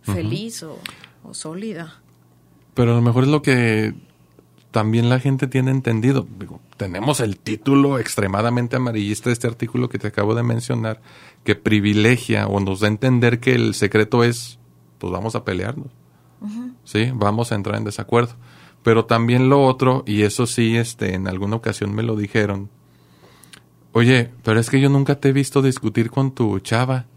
feliz 0.02 0.64
o, 0.64 0.80
o 1.24 1.36
sólida. 1.36 2.02
Pero 2.78 2.92
a 2.92 2.96
lo 2.96 3.02
mejor 3.02 3.24
es 3.24 3.30
lo 3.30 3.42
que 3.42 3.96
también 4.70 5.10
la 5.10 5.20
gente 5.20 5.48
tiene 5.48 5.72
entendido. 5.72 6.28
Digo, 6.38 6.62
tenemos 6.78 7.22
el 7.22 7.40
título 7.40 7.98
extremadamente 7.98 8.76
amarillista 8.76 9.32
de 9.32 9.34
este 9.34 9.48
artículo 9.48 9.90
que 9.90 9.98
te 9.98 10.10
acabo 10.10 10.36
de 10.36 10.44
mencionar, 10.44 11.02
que 11.44 11.56
privilegia 11.56 12.46
o 12.46 12.60
nos 12.60 12.82
da 12.82 12.88
a 12.88 12.92
entender 12.92 13.40
que 13.40 13.56
el 13.56 13.74
secreto 13.74 14.24
es 14.24 14.60
pues 15.00 15.12
vamos 15.12 15.34
a 15.34 15.44
pelearnos. 15.44 15.88
Sí, 16.84 17.10
vamos 17.16 17.52
a 17.52 17.56
entrar 17.56 17.78
en 17.78 17.84
desacuerdo. 17.84 18.36
Pero 18.84 19.06
también 19.06 19.50
lo 19.50 19.66
otro, 19.66 20.04
y 20.06 20.22
eso 20.22 20.46
sí, 20.46 20.78
este, 20.78 21.16
en 21.16 21.28
alguna 21.28 21.56
ocasión 21.56 21.96
me 21.96 22.04
lo 22.04 22.16
dijeron. 22.16 22.70
Oye, 23.92 24.30
pero 24.44 24.60
es 24.60 24.70
que 24.70 24.80
yo 24.80 24.90
nunca 24.90 25.20
te 25.20 25.30
he 25.30 25.34
visto 25.34 25.64
discutir 25.64 26.12
con 26.12 26.30
tu 26.30 26.60
chava. 26.60 27.08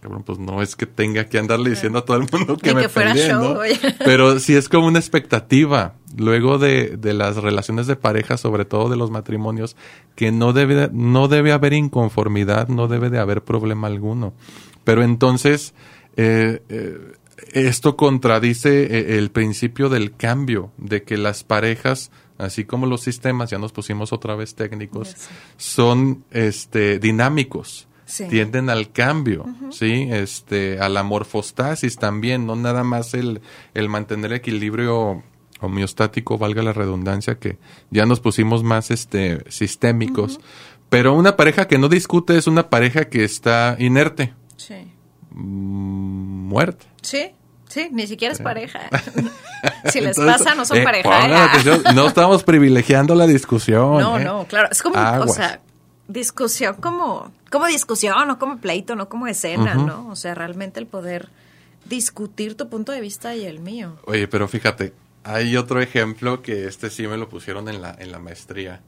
Cabrón, 0.00 0.22
pues 0.22 0.38
no 0.38 0.60
es 0.60 0.76
que 0.76 0.86
tenga 0.86 1.28
que 1.28 1.38
andarle 1.38 1.70
diciendo 1.70 1.98
a 1.98 2.04
todo 2.04 2.18
el 2.18 2.26
mundo 2.30 2.56
que 2.56 2.70
Ni 2.70 2.76
me 2.76 2.82
que 2.82 2.88
fuera. 2.88 3.14
Pero 4.04 4.38
sí 4.38 4.54
es 4.54 4.68
como 4.68 4.86
una 4.86 4.98
expectativa. 4.98 5.94
Luego 6.16 6.58
de, 6.58 6.96
de 6.96 7.14
las 7.14 7.36
relaciones 7.36 7.86
de 7.86 7.96
pareja, 7.96 8.36
sobre 8.36 8.64
todo 8.64 8.88
de 8.88 8.96
los 8.96 9.10
matrimonios, 9.10 9.76
que 10.14 10.30
no 10.30 10.52
debe, 10.52 10.90
no 10.92 11.28
debe 11.28 11.52
haber 11.52 11.72
inconformidad, 11.72 12.68
no 12.68 12.86
debe 12.86 13.10
de 13.10 13.18
haber 13.18 13.42
problema 13.42 13.88
alguno. 13.88 14.34
Pero 14.84 15.02
entonces, 15.02 15.74
eh, 16.16 16.62
eh, 16.68 16.98
esto 17.52 17.96
contradice 17.96 18.84
eh, 18.84 19.18
el 19.18 19.30
principio 19.30 19.88
del 19.88 20.14
cambio, 20.16 20.70
de 20.76 21.02
que 21.02 21.16
las 21.16 21.42
parejas, 21.42 22.10
así 22.38 22.64
como 22.64 22.86
los 22.86 23.00
sistemas, 23.02 23.50
ya 23.50 23.58
nos 23.58 23.72
pusimos 23.72 24.12
otra 24.12 24.36
vez 24.36 24.54
técnicos, 24.54 25.16
son 25.56 26.24
este, 26.30 26.98
dinámicos. 26.98 27.88
Sí. 28.14 28.28
tienden 28.28 28.70
al 28.70 28.92
cambio, 28.92 29.44
¿sí? 29.72 30.06
Este, 30.08 30.78
a 30.78 30.88
la 30.88 31.02
morfostasis 31.02 31.96
también, 31.96 32.46
no 32.46 32.54
nada 32.54 32.84
más 32.84 33.12
el, 33.14 33.40
el 33.74 33.88
mantener 33.88 34.32
equilibrio 34.32 35.24
homeostático, 35.60 36.38
valga 36.38 36.62
la 36.62 36.72
redundancia, 36.72 37.40
que 37.40 37.58
ya 37.90 38.06
nos 38.06 38.20
pusimos 38.20 38.62
más 38.62 38.92
este, 38.92 39.42
sistémicos. 39.50 40.38
Pero 40.90 41.14
una 41.14 41.36
pareja 41.36 41.66
que 41.66 41.76
no 41.78 41.88
discute 41.88 42.36
es 42.38 42.46
una 42.46 42.70
pareja 42.70 43.06
que 43.06 43.24
está 43.24 43.74
inerte, 43.80 44.32
Sí. 44.56 44.74
mm, 45.32 46.48
muerta. 46.48 46.86
Sí, 47.02 47.32
sí, 47.68 47.88
ni 47.90 48.06
siquiera 48.06 48.32
es 48.32 48.40
pareja. 48.40 48.78
si 49.90 50.00
les 50.00 50.16
Entonces, 50.16 50.38
pasa, 50.44 50.54
no 50.54 50.64
son 50.64 50.78
eh, 50.78 50.84
pareja. 50.84 51.50
no 51.94 52.06
estamos 52.06 52.44
privilegiando 52.44 53.16
la 53.16 53.26
discusión. 53.26 53.98
No, 53.98 54.18
¿eh? 54.20 54.24
no, 54.24 54.44
claro. 54.46 54.68
Es 54.70 54.82
como, 54.82 54.94
o 54.94 54.98
Aguas. 54.98 55.34
sea, 55.34 55.60
discusión 56.08 56.76
como, 56.76 57.32
como 57.50 57.66
discusión, 57.66 58.28
no 58.28 58.38
como 58.38 58.58
pleito, 58.58 58.96
no 58.96 59.08
como 59.08 59.26
escena. 59.26 59.74
¿no? 59.74 60.08
O 60.08 60.16
sea, 60.16 60.34
realmente 60.34 60.80
el 60.80 60.86
poder 60.86 61.28
discutir 61.84 62.56
tu 62.56 62.68
punto 62.68 62.92
de 62.92 63.00
vista 63.00 63.34
y 63.34 63.44
el 63.44 63.60
mío. 63.60 63.96
Oye, 64.06 64.28
pero 64.28 64.48
fíjate, 64.48 64.92
hay 65.22 65.56
otro 65.56 65.80
ejemplo 65.80 66.42
que 66.42 66.66
este 66.66 66.90
sí 66.90 67.06
me 67.06 67.16
lo 67.16 67.28
pusieron 67.28 67.68
en 67.68 67.82
la, 67.82 67.94
en 67.98 68.12
la 68.12 68.18
maestría. 68.18 68.80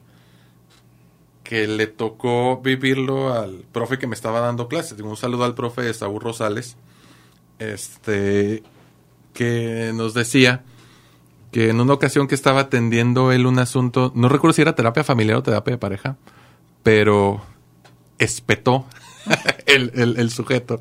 Que 1.43 1.69
le 1.69 1.87
tocó 1.87 2.61
vivirlo 2.61 3.33
al 3.33 3.65
profe 3.71 3.99
que 3.99 4.07
me 4.07 4.15
estaba 4.15 4.41
dando 4.41 4.67
clases. 4.69 5.01
Un 5.01 5.17
saludo 5.17 5.45
al 5.45 5.55
profe 5.55 5.93
Saúl 5.95 6.21
Rosales. 6.21 6.77
Este. 7.59 8.65
Que 9.33 9.93
nos 9.95 10.13
decía 10.13 10.65
que 11.53 11.71
en 11.71 11.81
una 11.81 11.93
ocasión 11.93 12.27
que 12.27 12.35
estaba 12.35 12.63
atendiendo 12.63 13.33
él 13.33 13.47
un 13.47 13.59
asunto, 13.59 14.11
no 14.15 14.29
recuerdo 14.29 14.55
si 14.55 14.63
era 14.63 14.75
terapia 14.75 15.05
familiar 15.05 15.37
o 15.37 15.43
terapia 15.43 15.73
de 15.73 15.79
pareja, 15.79 16.17
pero 16.87 17.43
espetó 18.17 18.87
el, 19.67 19.91
el- 19.97 20.21
el 20.21 20.31
sujeto. 20.31 20.79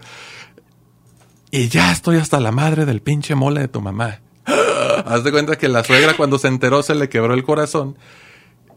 Y 1.50 1.68
ya 1.70 1.92
estoy 1.92 2.18
hasta 2.18 2.40
la 2.40 2.52
madre 2.52 2.86
del 2.86 3.02
pinche 3.02 3.34
mole 3.34 3.62
de 3.62 3.68
tu 3.70 3.82
mamá. 3.82 4.20
Haz 5.06 5.24
de 5.24 5.32
cuenta 5.32 5.58
que 5.58 5.68
la 5.68 5.84
suegra 5.84 6.16
cuando 6.16 6.38
se 6.38 6.48
enteró 6.48 6.84
se 6.84 6.94
le 6.94 7.10
quebró 7.10 7.34
el 7.34 7.44
corazón. 7.44 7.98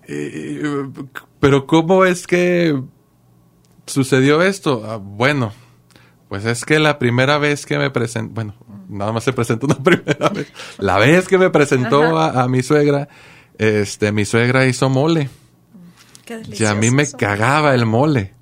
Eh, 0.07 0.63
pero 1.39 1.67
¿cómo 1.67 2.07
es 2.07 2.27
que 2.27 2.81
sucedió 3.87 4.41
esto? 4.41 4.85
Ah, 4.87 4.97
bueno, 4.97 5.53
pues 6.31 6.47
es 6.47 6.65
que 6.65 6.79
la 6.79 6.99
primera 6.99 7.37
vez 7.37 7.67
que 7.67 7.77
me 7.77 7.91
presentó, 7.91 8.33
bueno, 8.37 8.55
nada 8.89 9.13
más 9.13 9.25
se 9.25 9.35
presentó 9.35 9.67
una 9.67 9.77
primera 9.83 10.31
vez. 10.31 10.51
La 10.79 10.97
vez 10.97 11.29
que 11.29 11.37
me 11.37 11.51
presentó 11.51 12.19
a, 12.19 12.43
a 12.43 12.49
mi 12.49 12.63
suegra, 12.63 13.07
este, 13.59 14.13
mi 14.13 14.25
suegra 14.25 14.65
hizo 14.67 14.89
mole. 14.89 15.29
Qué 16.29 16.43
Y 16.59 16.67
a 16.67 16.75
mí 16.75 16.91
me 16.91 17.11
cagaba 17.11 17.75
el 17.75 17.87
mole. 17.87 18.35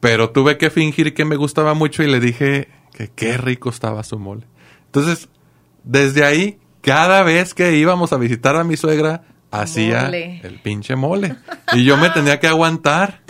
Pero 0.00 0.30
tuve 0.30 0.58
que 0.58 0.68
fingir 0.68 1.14
que 1.14 1.24
me 1.24 1.36
gustaba 1.36 1.74
mucho 1.74 2.02
y 2.02 2.08
le 2.08 2.18
dije 2.18 2.68
que 2.92 3.08
qué 3.08 3.36
rico 3.36 3.70
estaba 3.70 4.02
su 4.02 4.18
mole. 4.18 4.46
Entonces, 4.86 5.28
desde 5.84 6.24
ahí, 6.24 6.58
cada 6.80 7.22
vez 7.22 7.54
que 7.54 7.76
íbamos 7.76 8.12
a 8.12 8.16
visitar 8.16 8.56
a 8.56 8.64
mi 8.64 8.76
suegra, 8.76 9.22
hacía 9.52 10.06
Mole. 10.06 10.40
el 10.42 10.60
pinche 10.60 10.96
mole. 10.96 11.36
Y 11.72 11.84
yo 11.84 11.96
me 11.96 12.10
tenía 12.10 12.40
que 12.40 12.48
aguantar. 12.48 13.22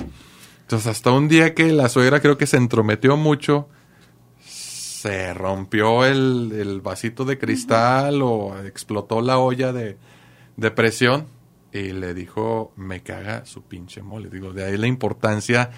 Entonces, 0.62 0.86
hasta 0.88 1.10
un 1.10 1.28
día 1.28 1.54
que 1.54 1.72
la 1.72 1.90
suegra 1.90 2.20
creo 2.20 2.38
que 2.38 2.46
se 2.46 2.56
entrometió 2.56 3.18
mucho, 3.18 3.68
se 4.40 5.34
rompió 5.34 6.06
el, 6.06 6.52
el 6.58 6.80
vasito 6.80 7.26
de 7.26 7.36
cristal 7.36 8.22
o 8.22 8.58
explotó 8.64 9.20
la 9.20 9.36
olla 9.36 9.74
de, 9.74 9.98
de 10.56 10.70
presión 10.70 11.35
y 11.80 11.92
le 11.92 12.14
dijo, 12.14 12.72
me 12.76 13.02
caga 13.02 13.44
su 13.46 13.62
pinche 13.62 14.02
mole. 14.02 14.28
Digo, 14.30 14.52
de 14.52 14.64
ahí 14.64 14.76
la 14.76 14.86
importancia 14.86 15.70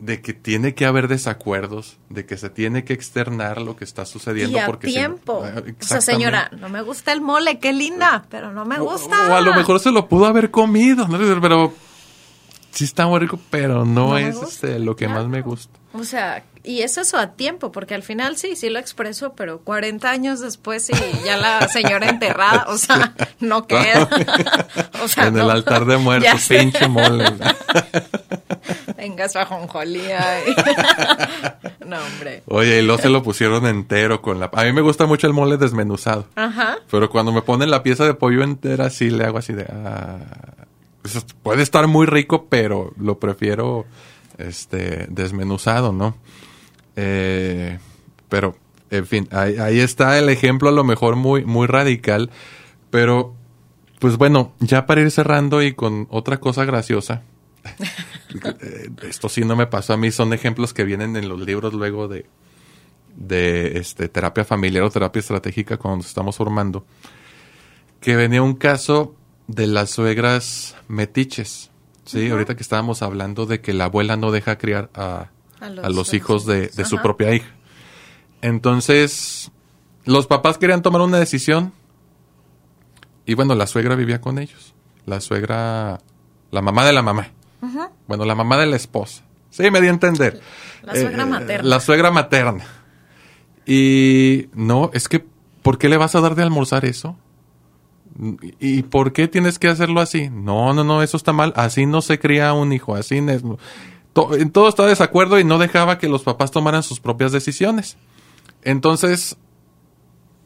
de 0.00 0.22
que 0.22 0.32
tiene 0.32 0.74
que 0.74 0.86
haber 0.86 1.08
desacuerdos, 1.08 1.98
de 2.08 2.24
que 2.24 2.36
se 2.36 2.48
tiene 2.48 2.84
que 2.84 2.94
externar 2.94 3.60
lo 3.60 3.76
que 3.76 3.84
está 3.84 4.06
sucediendo. 4.06 4.56
Y 4.56 4.60
a 4.60 4.66
porque 4.66 4.88
tiempo. 4.88 5.44
Ah, 5.44 5.60
o 5.60 5.84
sea, 5.84 6.00
señora, 6.00 6.50
no 6.58 6.68
me 6.68 6.82
gusta 6.82 7.12
el 7.12 7.20
mole, 7.20 7.58
qué 7.58 7.72
linda, 7.72 8.24
pero 8.30 8.50
no 8.52 8.64
me 8.64 8.78
gusta. 8.78 9.30
O, 9.30 9.34
a 9.34 9.40
lo 9.40 9.54
mejor 9.54 9.78
se 9.78 9.92
lo 9.92 10.08
pudo 10.08 10.26
haber 10.26 10.50
comido, 10.50 11.06
¿no? 11.06 11.18
pero 11.40 11.72
sí 12.70 12.84
está 12.84 13.06
muy 13.06 13.20
rico, 13.20 13.38
pero 13.50 13.84
no, 13.84 14.16
es 14.16 14.36
este, 14.36 14.78
lo 14.78 14.96
que 14.96 15.04
claro. 15.04 15.20
más 15.20 15.30
me 15.30 15.42
gusta. 15.42 15.78
O 15.92 16.04
sea, 16.04 16.44
y 16.62 16.82
es 16.82 16.98
eso 16.98 17.16
a 17.18 17.32
tiempo, 17.34 17.72
porque 17.72 17.94
al 17.94 18.02
final 18.02 18.36
sí, 18.36 18.54
sí 18.56 18.68
lo 18.70 18.78
expreso, 18.78 19.34
pero 19.34 19.60
40 19.60 20.10
años 20.10 20.40
después 20.40 20.88
y 20.90 21.24
ya 21.24 21.36
la 21.36 21.68
señora 21.72 22.08
enterrada, 22.08 22.66
o 22.68 22.76
sea, 22.78 23.14
no 23.40 23.66
queda. 23.66 24.08
o 25.02 25.08
sea, 25.08 25.26
en 25.28 25.38
el 25.38 25.50
altar 25.50 25.84
de 25.86 25.96
muertos, 25.98 26.46
pinche 26.48 26.86
mole. 26.88 27.24
Venga, 28.96 29.28
su 29.28 29.38
ajonjolía. 29.38 30.40
y- 30.46 31.86
no, 31.86 31.96
hombre. 31.98 32.42
Oye, 32.46 32.80
y 32.80 32.82
luego 32.82 33.00
se 33.00 33.08
lo 33.08 33.22
pusieron 33.22 33.66
entero 33.66 34.20
con 34.20 34.38
la... 34.38 34.50
A 34.52 34.64
mí 34.64 34.72
me 34.72 34.82
gusta 34.82 35.06
mucho 35.06 35.26
el 35.26 35.32
mole 35.32 35.56
desmenuzado. 35.56 36.26
Ajá. 36.36 36.76
Pero 36.90 37.08
cuando 37.10 37.32
me 37.32 37.42
ponen 37.42 37.70
la 37.70 37.82
pieza 37.82 38.04
de 38.04 38.14
pollo 38.14 38.42
entera, 38.42 38.90
sí 38.90 39.10
le 39.10 39.24
hago 39.24 39.38
así 39.38 39.52
de... 39.54 39.64
ah, 39.72 40.18
eso 41.02 41.22
puede 41.42 41.62
estar 41.62 41.86
muy 41.86 42.06
rico, 42.06 42.46
pero 42.50 42.92
lo 42.98 43.18
prefiero 43.18 43.86
este 44.36 45.06
desmenuzado, 45.08 45.92
¿no? 45.92 46.14
Eh, 47.02 47.78
pero, 48.28 48.56
en 48.90 49.06
fin, 49.06 49.28
ahí, 49.30 49.56
ahí 49.56 49.80
está 49.80 50.18
el 50.18 50.28
ejemplo 50.28 50.68
a 50.68 50.72
lo 50.72 50.84
mejor 50.84 51.16
muy, 51.16 51.46
muy 51.46 51.66
radical. 51.66 52.30
Pero, 52.90 53.34
pues 53.98 54.18
bueno, 54.18 54.52
ya 54.60 54.84
para 54.84 55.00
ir 55.00 55.10
cerrando 55.10 55.62
y 55.62 55.72
con 55.72 56.06
otra 56.10 56.40
cosa 56.40 56.66
graciosa. 56.66 57.22
eh, 58.60 58.90
esto 59.02 59.30
sí 59.30 59.42
no 59.44 59.56
me 59.56 59.66
pasó 59.66 59.94
a 59.94 59.96
mí, 59.96 60.10
son 60.10 60.34
ejemplos 60.34 60.74
que 60.74 60.84
vienen 60.84 61.16
en 61.16 61.28
los 61.28 61.40
libros 61.40 61.72
luego 61.72 62.06
de, 62.06 62.26
de 63.16 63.78
este, 63.78 64.08
terapia 64.08 64.44
familiar 64.44 64.84
o 64.84 64.90
terapia 64.90 65.20
estratégica 65.20 65.78
cuando 65.78 65.98
nos 65.98 66.06
estamos 66.06 66.36
formando, 66.36 66.84
que 68.00 68.16
venía 68.16 68.42
un 68.42 68.54
caso 68.54 69.14
de 69.46 69.66
las 69.66 69.90
suegras 69.90 70.76
metiches. 70.88 71.70
Sí, 72.04 72.28
ahorita 72.28 72.56
que 72.56 72.62
estábamos 72.62 73.02
hablando 73.02 73.46
de 73.46 73.60
que 73.60 73.72
la 73.72 73.84
abuela 73.84 74.16
no 74.16 74.32
deja 74.32 74.58
criar 74.58 74.90
a, 74.94 75.30
A 75.60 75.68
los- 75.70 76.12
a 76.12 76.16
hijos 76.16 76.46
los 76.46 76.46
de, 76.46 76.64
hijos. 76.64 76.76
de 76.76 76.84
su 76.84 76.98
propia 76.98 77.34
hija. 77.34 77.48
Entonces, 78.42 79.50
los 80.04 80.26
papás 80.26 80.58
querían 80.58 80.82
tomar 80.82 81.02
una 81.02 81.18
decisión 81.18 81.72
y 83.26 83.34
bueno, 83.34 83.54
la 83.54 83.66
suegra 83.66 83.94
vivía 83.94 84.20
con 84.20 84.38
ellos. 84.38 84.74
La 85.06 85.20
suegra, 85.20 86.00
la 86.50 86.62
mamá 86.62 86.84
de 86.84 86.92
la 86.92 87.02
mamá. 87.02 87.28
Bueno, 88.08 88.24
la 88.24 88.34
mamá 88.34 88.56
de 88.56 88.66
la 88.66 88.76
esposa. 88.76 89.22
Sí, 89.50 89.70
me 89.70 89.80
di 89.80 89.88
a 89.88 89.90
entender. 89.90 90.40
Eh, 90.40 90.86
La 90.86 90.94
suegra 90.94 91.26
materna. 91.26 91.68
La 91.68 91.80
suegra 91.80 92.10
materna. 92.10 92.64
Y 93.66 94.48
no, 94.54 94.90
es 94.94 95.08
que, 95.08 95.24
¿por 95.62 95.76
qué 95.78 95.88
le 95.88 95.96
vas 95.96 96.14
a 96.14 96.20
dar 96.20 96.34
de 96.34 96.42
almorzar 96.42 96.84
eso? 96.84 97.16
¿Y 98.58 98.82
por 98.84 99.12
qué 99.12 99.28
tienes 99.28 99.58
que 99.58 99.68
hacerlo 99.68 100.00
así? 100.00 100.28
No, 100.30 100.72
no, 100.74 100.84
no, 100.84 101.02
eso 101.02 101.16
está 101.16 101.32
mal. 101.32 101.52
Así 101.56 101.86
no 101.86 102.00
se 102.02 102.18
cría 102.18 102.52
un 102.52 102.72
hijo. 102.72 102.94
Así 102.94 103.20
no 103.20 103.32
es- 103.32 103.42
to- 104.28 104.36
en 104.36 104.50
todo 104.50 104.68
estaba 104.68 104.86
de 104.86 104.92
desacuerdo 104.92 105.38
y 105.38 105.44
no 105.44 105.58
dejaba 105.58 105.98
que 105.98 106.08
los 106.08 106.22
papás 106.22 106.50
tomaran 106.50 106.82
sus 106.82 107.00
propias 107.00 107.32
decisiones. 107.32 107.96
Entonces, 108.62 109.36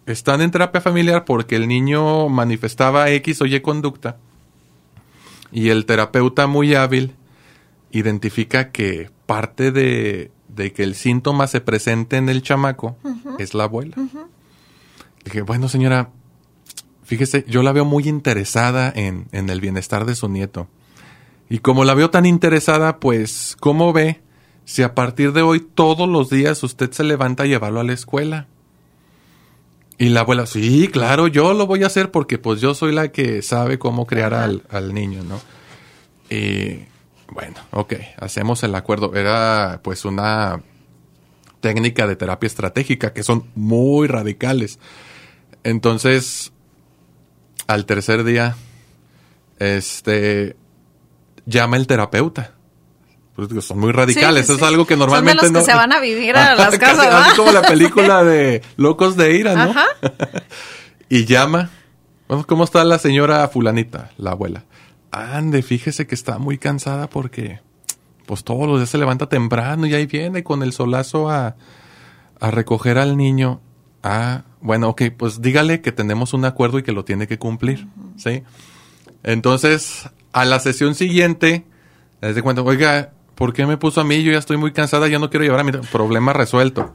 están 0.07 0.41
en 0.43 0.51
terapia 0.51 0.81
familiar 0.81 1.25
porque 1.25 1.57
el 1.57 1.67
niño 1.69 2.29
manifestaba 2.29 3.11
X 3.11 3.41
o 3.43 3.47
Y 3.47 3.61
conducta 3.61 4.17
y 5.51 5.69
el 5.71 5.87
terapeuta 5.87 6.47
muy 6.47 6.75
hábil 6.75 7.15
identifica 7.91 8.71
que 8.71 9.11
parte 9.27 9.71
de, 9.71 10.31
de 10.49 10.73
que 10.73 10.83
el 10.83 10.95
síntoma 10.95 11.47
se 11.47 11.61
presente 11.61 12.17
en 12.17 12.29
el 12.29 12.43
chamaco 12.43 12.97
es 13.39 13.55
la 13.55 13.65
abuela. 13.65 13.97
Dije, 15.25 15.43
bueno 15.43 15.69
señora, 15.69 16.11
fíjese, 17.05 17.45
yo 17.49 17.63
la 17.63 17.73
veo 17.73 17.85
muy 17.85 18.07
interesada 18.09 18.93
en, 18.95 19.27
en 19.33 19.49
el 19.49 19.61
bienestar 19.61 20.05
de 20.05 20.15
su 20.17 20.29
nieto. 20.29 20.69
Y 21.49 21.59
como 21.59 21.85
la 21.85 21.95
veo 21.95 22.11
tan 22.11 22.27
interesada, 22.27 22.99
pues, 22.99 23.57
¿cómo 23.61 23.93
ve 23.93 24.21
si 24.65 24.83
a 24.83 24.95
partir 24.95 25.33
de 25.33 25.43
hoy 25.43 25.61
todos 25.61 26.09
los 26.09 26.31
días 26.31 26.63
usted 26.63 26.91
se 26.93 27.05
levanta 27.05 27.43
a 27.43 27.47
llevarlo 27.47 27.81
a 27.81 27.85
la 27.85 27.93
escuela? 27.93 28.47
Y 29.99 30.09
la 30.09 30.21
abuela, 30.21 30.47
sí, 30.47 30.89
claro, 30.89 31.29
yo 31.29 31.55
lo 31.55 31.67
voy 31.67 31.85
a 31.85 31.87
hacer 31.87 32.11
porque 32.11 32.39
pues 32.39 32.61
yo 32.61 32.75
soy 32.75 32.93
la 32.93 33.09
que 33.09 33.43
sabe 33.43 33.79
cómo 33.79 34.07
criar 34.07 34.35
al, 34.35 34.63
al 34.71 34.93
niño, 34.93 35.23
¿no? 35.23 35.41
Y 36.35 36.87
bueno, 37.31 37.57
ok, 37.71 37.95
hacemos 38.19 38.63
el 38.65 38.75
acuerdo. 38.75 39.15
Era 39.15 39.81
pues 39.83 40.05
una 40.05 40.63
técnica 41.61 42.07
de 42.07 42.17
terapia 42.17 42.47
estratégica 42.47 43.13
que 43.13 43.23
son 43.23 43.49
muy 43.55 44.09
radicales. 44.09 44.79
Entonces, 45.63 46.53
al 47.67 47.87
tercer 47.87 48.25
día, 48.25 48.57
este, 49.59 50.57
llama 51.47 51.77
el 51.77 51.87
terapeuta. 51.87 52.53
Pues, 53.37 53.65
son 53.65 53.81
muy 53.81 53.91
radicales, 53.91 54.47
Sí, 54.47 54.47
sí, 54.47 54.53
eso 54.53 54.59
sí. 54.59 54.65
es 54.65 54.69
algo 54.69 54.87
que 54.87 54.95
Son 54.95 55.01
de 55.01 55.07
normalmente 55.07 55.43
los 55.43 55.53
que 55.53 55.59
no. 55.59 55.65
se 55.65 55.75
van 55.75 55.93
a 55.93 55.99
vivir 56.01 56.37
a 56.37 56.55
las 56.57 56.79
casas, 56.79 57.07
Así 57.13 57.37
como 57.37 57.51
la 57.53 57.63
película 57.63 58.23
de 58.23 58.63
Locos 58.77 59.17
de 59.17 59.37
Ira, 59.37 59.55
¿no? 59.55 59.71
Ajá. 59.71 59.87
y 61.09 61.25
llama. 61.25 61.71
¿Cómo 62.47 62.65
está 62.65 62.85
la 62.85 62.99
señora 62.99 63.47
fulanita, 63.49 64.11
la 64.17 64.31
abuela? 64.31 64.65
Ande, 65.11 65.63
fíjese 65.63 66.07
que 66.07 66.15
está 66.15 66.39
muy 66.39 66.59
cansada 66.59 67.09
porque 67.09 67.61
pues 68.27 68.43
todos 68.45 68.67
los 68.67 68.79
días 68.79 68.89
se 68.89 68.99
levanta 68.99 69.29
temprano 69.29 69.87
y 69.87 69.95
ahí 69.95 70.07
viene 70.07 70.43
con 70.43 70.63
el 70.63 70.73
solazo 70.73 71.29
a, 71.29 71.57
a 72.41 72.51
recoger 72.51 72.99
al 72.99 73.17
niño. 73.17 73.61
Ah, 74.03 74.43
bueno, 74.61 74.89
ok, 74.89 75.03
pues 75.17 75.43
dígale 75.43 75.83
que 75.83 75.93
tenemos 75.93 76.33
un 76.33 76.45
acuerdo 76.47 76.79
y 76.79 76.83
que 76.83 76.93
lo 76.93 77.05
tiene 77.05 77.27
que 77.27 77.39
cumplir, 77.39 77.87
¿sí? 78.17 78.43
Entonces, 79.23 80.09
a 80.35 80.45
la 80.45 80.59
sesión 80.61 80.95
siguiente, 80.95 81.65
les 82.21 82.35
de 82.35 82.43
cuenta, 82.43 82.61
oiga, 82.63 83.13
¿por 83.35 83.53
qué 83.55 83.65
me 83.67 83.77
puso 83.79 84.01
a 84.01 84.05
mí? 84.05 84.23
Yo 84.23 84.33
ya 84.33 84.39
estoy 84.39 84.57
muy 84.59 84.73
cansada, 84.73 85.09
yo 85.09 85.19
no 85.19 85.31
quiero 85.31 85.45
llevar 85.45 85.61
a 85.61 85.65
mi 85.65 85.73
problema 85.73 86.33
resuelto. 86.35 86.95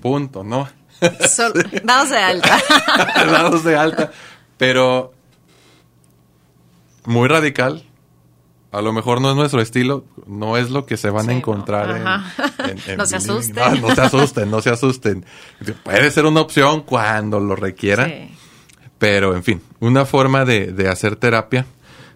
Punto, 0.00 0.42
¿no? 0.42 0.68
Sol- 1.28 1.52
dados 1.84 2.10
de 2.10 2.18
alta. 2.18 2.58
dados 3.30 3.62
de 3.64 3.76
alta. 3.76 4.10
Pero 4.58 5.12
muy 7.04 7.28
radical. 7.28 7.84
A 8.70 8.80
lo 8.80 8.94
mejor 8.94 9.20
no 9.20 9.28
es 9.28 9.36
nuestro 9.36 9.60
estilo, 9.60 10.06
no 10.26 10.56
es 10.56 10.70
lo 10.70 10.86
que 10.86 10.96
se 10.96 11.10
van 11.10 11.24
Sí, 11.26 11.30
a 11.30 11.32
no. 11.34 11.38
encontrar 11.40 11.94
en- 11.94 12.06
Ajá. 12.06 12.52
en, 12.70 12.78
en 12.86 12.96
No 12.96 13.04
se 13.04 13.16
asusten. 13.16 13.54
No, 13.82 13.88
no 13.88 13.94
se 13.94 14.00
asusten, 14.00 14.50
no 14.50 14.62
se 14.62 14.70
asusten. 14.70 15.26
Puede 15.84 16.10
ser 16.10 16.24
una 16.24 16.40
opción 16.40 16.80
cuando 16.80 17.38
lo 17.38 17.54
requiera, 17.54 18.06
Sí. 18.06 18.34
pero 18.98 19.34
en 19.36 19.44
fin, 19.44 19.60
una 19.80 20.06
forma 20.06 20.46
de, 20.46 20.72
de 20.72 20.88
hacer 20.88 21.16
terapia. 21.16 21.66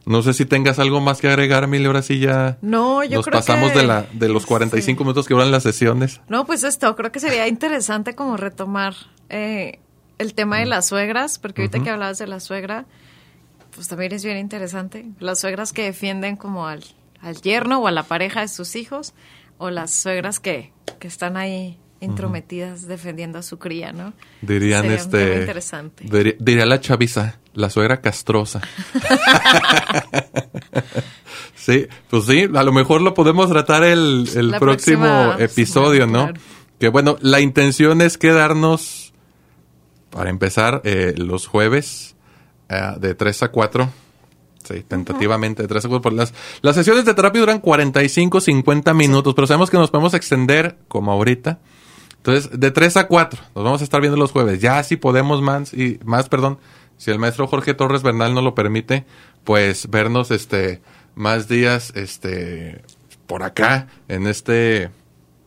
No 0.06 0.22
sé 0.22 0.32
si 0.34 0.46
tengas 0.46 0.78
algo 0.78 1.00
más 1.00 1.20
que 1.20 1.28
agregar, 1.28 1.64
Emilia, 1.64 1.88
ahora 1.88 2.00
sí 2.02 2.20
ya 2.20 2.58
No, 2.62 3.02
yo 3.04 3.16
nos 3.16 3.26
creo 3.26 3.40
pasamos 3.40 3.72
que- 3.72 3.80
de, 3.80 3.86
la, 3.86 4.06
de 4.12 4.28
los 4.28 4.46
45 4.46 5.02
minutos 5.04 5.26
que 5.26 5.34
duran 5.34 5.50
las 5.50 5.64
sesiones. 5.64 6.20
No, 6.28 6.46
pues 6.46 6.62
esto, 6.62 6.94
creo 6.96 7.10
que 7.12 7.18
sería 7.20 7.48
interesante 7.48 8.14
como 8.14 8.36
retomar 8.36 8.94
eh, 9.30 9.80
el 10.18 10.34
tema 10.34 10.58
de 10.60 10.66
las 10.66 10.86
suegras, 10.86 11.38
porque 11.40 11.62
ahorita 11.62 11.82
que 11.82 11.90
hablabas 11.90 12.18
de 12.18 12.26
la 12.28 12.38
suegra, 12.40 12.86
pues 13.74 13.88
también 13.88 14.12
es 14.12 14.24
bien 14.24 14.38
interesante. 14.38 15.06
Las 15.18 15.40
suegras 15.40 15.72
que 15.72 15.82
defienden 15.82 16.36
como 16.36 16.66
al, 16.68 16.84
al 17.20 17.42
yerno 17.42 17.80
o 17.80 17.88
a 17.88 17.90
la 17.90 18.04
pareja 18.04 18.40
de 18.42 18.48
sus 18.48 18.76
hijos, 18.76 19.12
o 19.58 19.70
las 19.70 19.90
suegras 19.90 20.38
que, 20.38 20.72
que 21.00 21.08
están 21.08 21.36
ahí 21.36 21.78
intrometidas 22.00 22.86
defendiendo 22.86 23.38
a 23.38 23.42
su 23.42 23.58
cría, 23.58 23.92
¿no? 23.92 24.12
Dirían 24.42 24.82
Sería 24.82 24.96
este. 24.96 25.40
interesante. 25.40 26.36
diría 26.38 26.66
la 26.66 26.80
chaviza, 26.80 27.38
la 27.54 27.70
suegra 27.70 28.00
castrosa. 28.00 28.60
sí, 31.54 31.86
pues 32.10 32.26
sí, 32.26 32.48
a 32.54 32.62
lo 32.62 32.72
mejor 32.72 33.00
lo 33.00 33.14
podemos 33.14 33.48
tratar 33.48 33.84
el, 33.84 34.28
el 34.34 34.54
próximo 34.58 35.06
próxima 35.06 35.36
episodio, 35.38 36.06
¿no? 36.06 36.24
claro. 36.24 36.40
Que 36.78 36.88
bueno, 36.88 37.16
la 37.22 37.40
intención 37.40 38.02
es 38.02 38.18
quedarnos, 38.18 39.14
para 40.10 40.28
empezar, 40.28 40.82
eh, 40.84 41.14
los 41.16 41.46
jueves 41.46 42.16
eh, 42.68 42.92
de 42.98 43.14
3 43.14 43.44
a 43.44 43.48
4. 43.48 43.88
Sí, 44.64 44.82
tentativamente 44.86 45.62
de 45.62 45.68
3 45.68 45.86
a 45.86 45.88
4. 45.88 46.02
Por 46.02 46.12
las, 46.12 46.34
las 46.60 46.74
sesiones 46.74 47.06
de 47.06 47.14
terapia 47.14 47.40
duran 47.40 47.60
45, 47.60 48.40
50 48.40 48.92
minutos, 48.92 49.34
pero 49.34 49.46
sabemos 49.46 49.70
que 49.70 49.78
nos 49.78 49.90
podemos 49.90 50.12
extender 50.12 50.76
como 50.88 51.12
ahorita. 51.12 51.60
Entonces, 52.26 52.58
de 52.58 52.72
3 52.72 52.96
a 52.96 53.06
4, 53.06 53.40
nos 53.54 53.64
vamos 53.64 53.80
a 53.82 53.84
estar 53.84 54.00
viendo 54.00 54.18
los 54.18 54.32
jueves. 54.32 54.60
Ya 54.60 54.82
si 54.82 54.96
podemos 54.96 55.40
más, 55.42 55.72
y 55.72 56.00
más, 56.04 56.28
perdón, 56.28 56.58
si 56.96 57.12
el 57.12 57.20
maestro 57.20 57.46
Jorge 57.46 57.72
Torres 57.72 58.02
Bernal 58.02 58.34
no 58.34 58.42
lo 58.42 58.56
permite, 58.56 59.06
pues 59.44 59.88
vernos 59.88 60.32
este 60.32 60.82
más 61.14 61.46
días 61.46 61.92
este 61.94 62.82
por 63.28 63.44
acá 63.44 63.86
en 64.08 64.26
este 64.26 64.90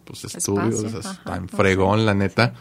pues 0.05 0.23
estudio, 0.23 0.69
Espacio, 0.69 0.99
es 0.99 1.05
ajá, 1.05 1.21
tan 1.25 1.49
fregón 1.49 2.05
la 2.05 2.13
neta. 2.13 2.53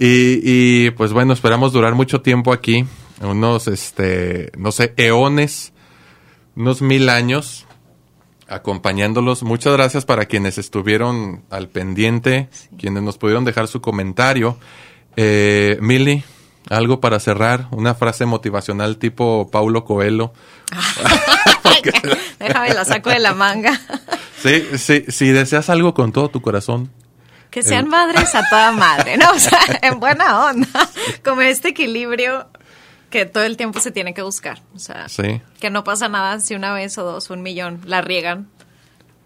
Y, 0.01 0.91
pues 0.93 1.12
bueno, 1.12 1.33
esperamos 1.33 1.73
durar 1.73 1.97
mucho 1.97 2.21
tiempo 2.21 2.53
aquí, 2.53 2.87
unos, 3.21 3.66
este, 3.66 4.53
no 4.57 4.71
sé, 4.71 4.95
eones, 4.97 5.73
unos 6.55 6.83
mil 6.83 7.09
años, 7.09 7.66
acompañándolos. 8.47 9.43
Muchas 9.43 9.73
gracias 9.73 10.05
para 10.05 10.27
quienes 10.27 10.57
estuvieron 10.57 11.43
al 11.51 11.69
pendiente, 11.69 12.49
quienes 12.79 13.03
nos 13.03 13.19
pudieron 13.19 13.45
dejar 13.45 13.66
su 13.66 13.81
comentario. 13.81 14.57
Eh, 15.16 15.79
Mili, 15.81 16.23
algo 16.71 17.01
para 17.01 17.19
cerrar, 17.19 17.66
una 17.73 17.97
frase 17.97 18.25
motivacional 18.25 18.99
tipo 18.99 19.51
Paulo 19.51 19.85
Coelho. 19.85 20.33
Déjame 22.39 22.73
la 22.73 22.85
saco 22.85 23.11
de 23.11 23.19
la 23.19 23.35
manga. 23.35 23.81
Sí, 24.43 24.64
sí, 24.78 25.05
si 25.09 25.28
deseas 25.30 25.68
algo 25.70 25.95
con 25.95 26.12
todo 26.12 26.28
tu 26.28 26.41
corazón, 26.41 26.91
Que 27.51 27.62
sean 27.62 27.84
El- 27.86 27.91
madres 27.91 28.34
a 28.34 28.43
toda 28.51 28.72
madre, 28.72 29.16
¿no? 29.16 29.30
O 29.34 29.39
sea, 29.39 29.59
en 29.82 29.99
buena 30.01 30.47
onda. 30.51 30.68
Como 31.24 31.41
este 31.41 31.68
equilibrio 31.68 32.47
que 33.11 33.24
todo 33.24 33.45
el 33.45 33.57
tiempo 33.57 33.80
se 33.80 33.91
tiene 33.91 34.12
que 34.12 34.20
buscar. 34.22 34.61
O 34.74 34.78
sea, 34.78 35.09
Sí. 35.09 35.41
que 35.61 35.70
no 35.70 35.82
pasa 35.82 36.09
nada 36.09 36.41
si 36.41 36.55
una 36.55 36.72
vez 36.74 36.99
o 36.99 37.05
dos, 37.05 37.30
un 37.30 37.43
millón, 37.43 37.80
la 37.86 38.03
riegan. 38.03 38.49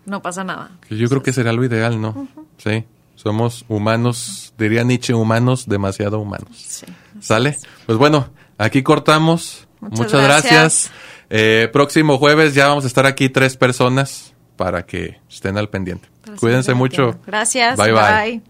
No 0.07 0.23
pasa 0.23 0.45
nada. 0.45 0.71
Yo 0.89 1.09
creo 1.09 1.23
que 1.23 1.33
será 1.33 1.53
lo 1.53 1.65
ideal, 1.65 2.01
¿no? 2.01 2.29
Sí. 2.59 2.85
Somos 3.17 3.65
humanos, 3.69 4.53
diría 4.59 4.83
Nietzsche, 4.85 5.15
humanos, 5.15 5.67
demasiado 5.69 6.19
humanos. 6.21 6.49
Sí. 6.57 6.87
¿Sale? 7.21 7.57
Pues 7.87 7.99
bueno, 7.99 8.31
aquí 8.59 8.83
cortamos. 8.83 9.67
Muchas 9.81 9.99
Muchas, 9.99 10.23
gracias. 10.23 10.53
gracias. 10.53 10.91
Eh, 11.31 11.69
próximo 11.73 12.19
jueves 12.19 12.55
ya 12.55 12.69
vamos 12.69 12.85
a 12.85 12.87
estar 12.87 13.07
aquí 13.07 13.29
tres 13.29 13.57
personas 13.57 14.32
para 14.57 14.85
que 14.85 15.21
estén 15.29 15.59
al 15.59 15.69
pendiente. 15.69 16.09
Para 16.25 16.37
Cuídense 16.37 16.75
mucho. 16.75 17.19
Gracias. 17.27 17.77
Bye, 17.77 17.93
bye. 17.93 18.43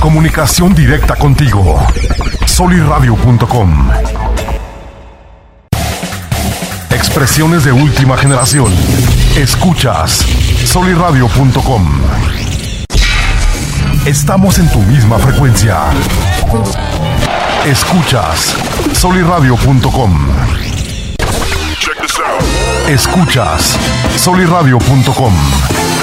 Comunicación 0.00 0.74
directa 0.74 1.16
contigo. 1.16 1.80
Soliradio.com. 2.46 3.90
Expresiones 6.90 7.64
de 7.64 7.72
última 7.72 8.16
generación. 8.16 8.72
Escuchas 9.36 10.24
soliradio.com. 10.64 12.00
Estamos 14.06 14.58
en 14.58 14.70
tu 14.70 14.78
misma 14.80 15.18
frecuencia. 15.18 15.80
Escuchas 17.64 18.54
soliradio.com. 18.92 20.28
Escuchas 22.88 23.76
soliradio.com. 24.16 25.95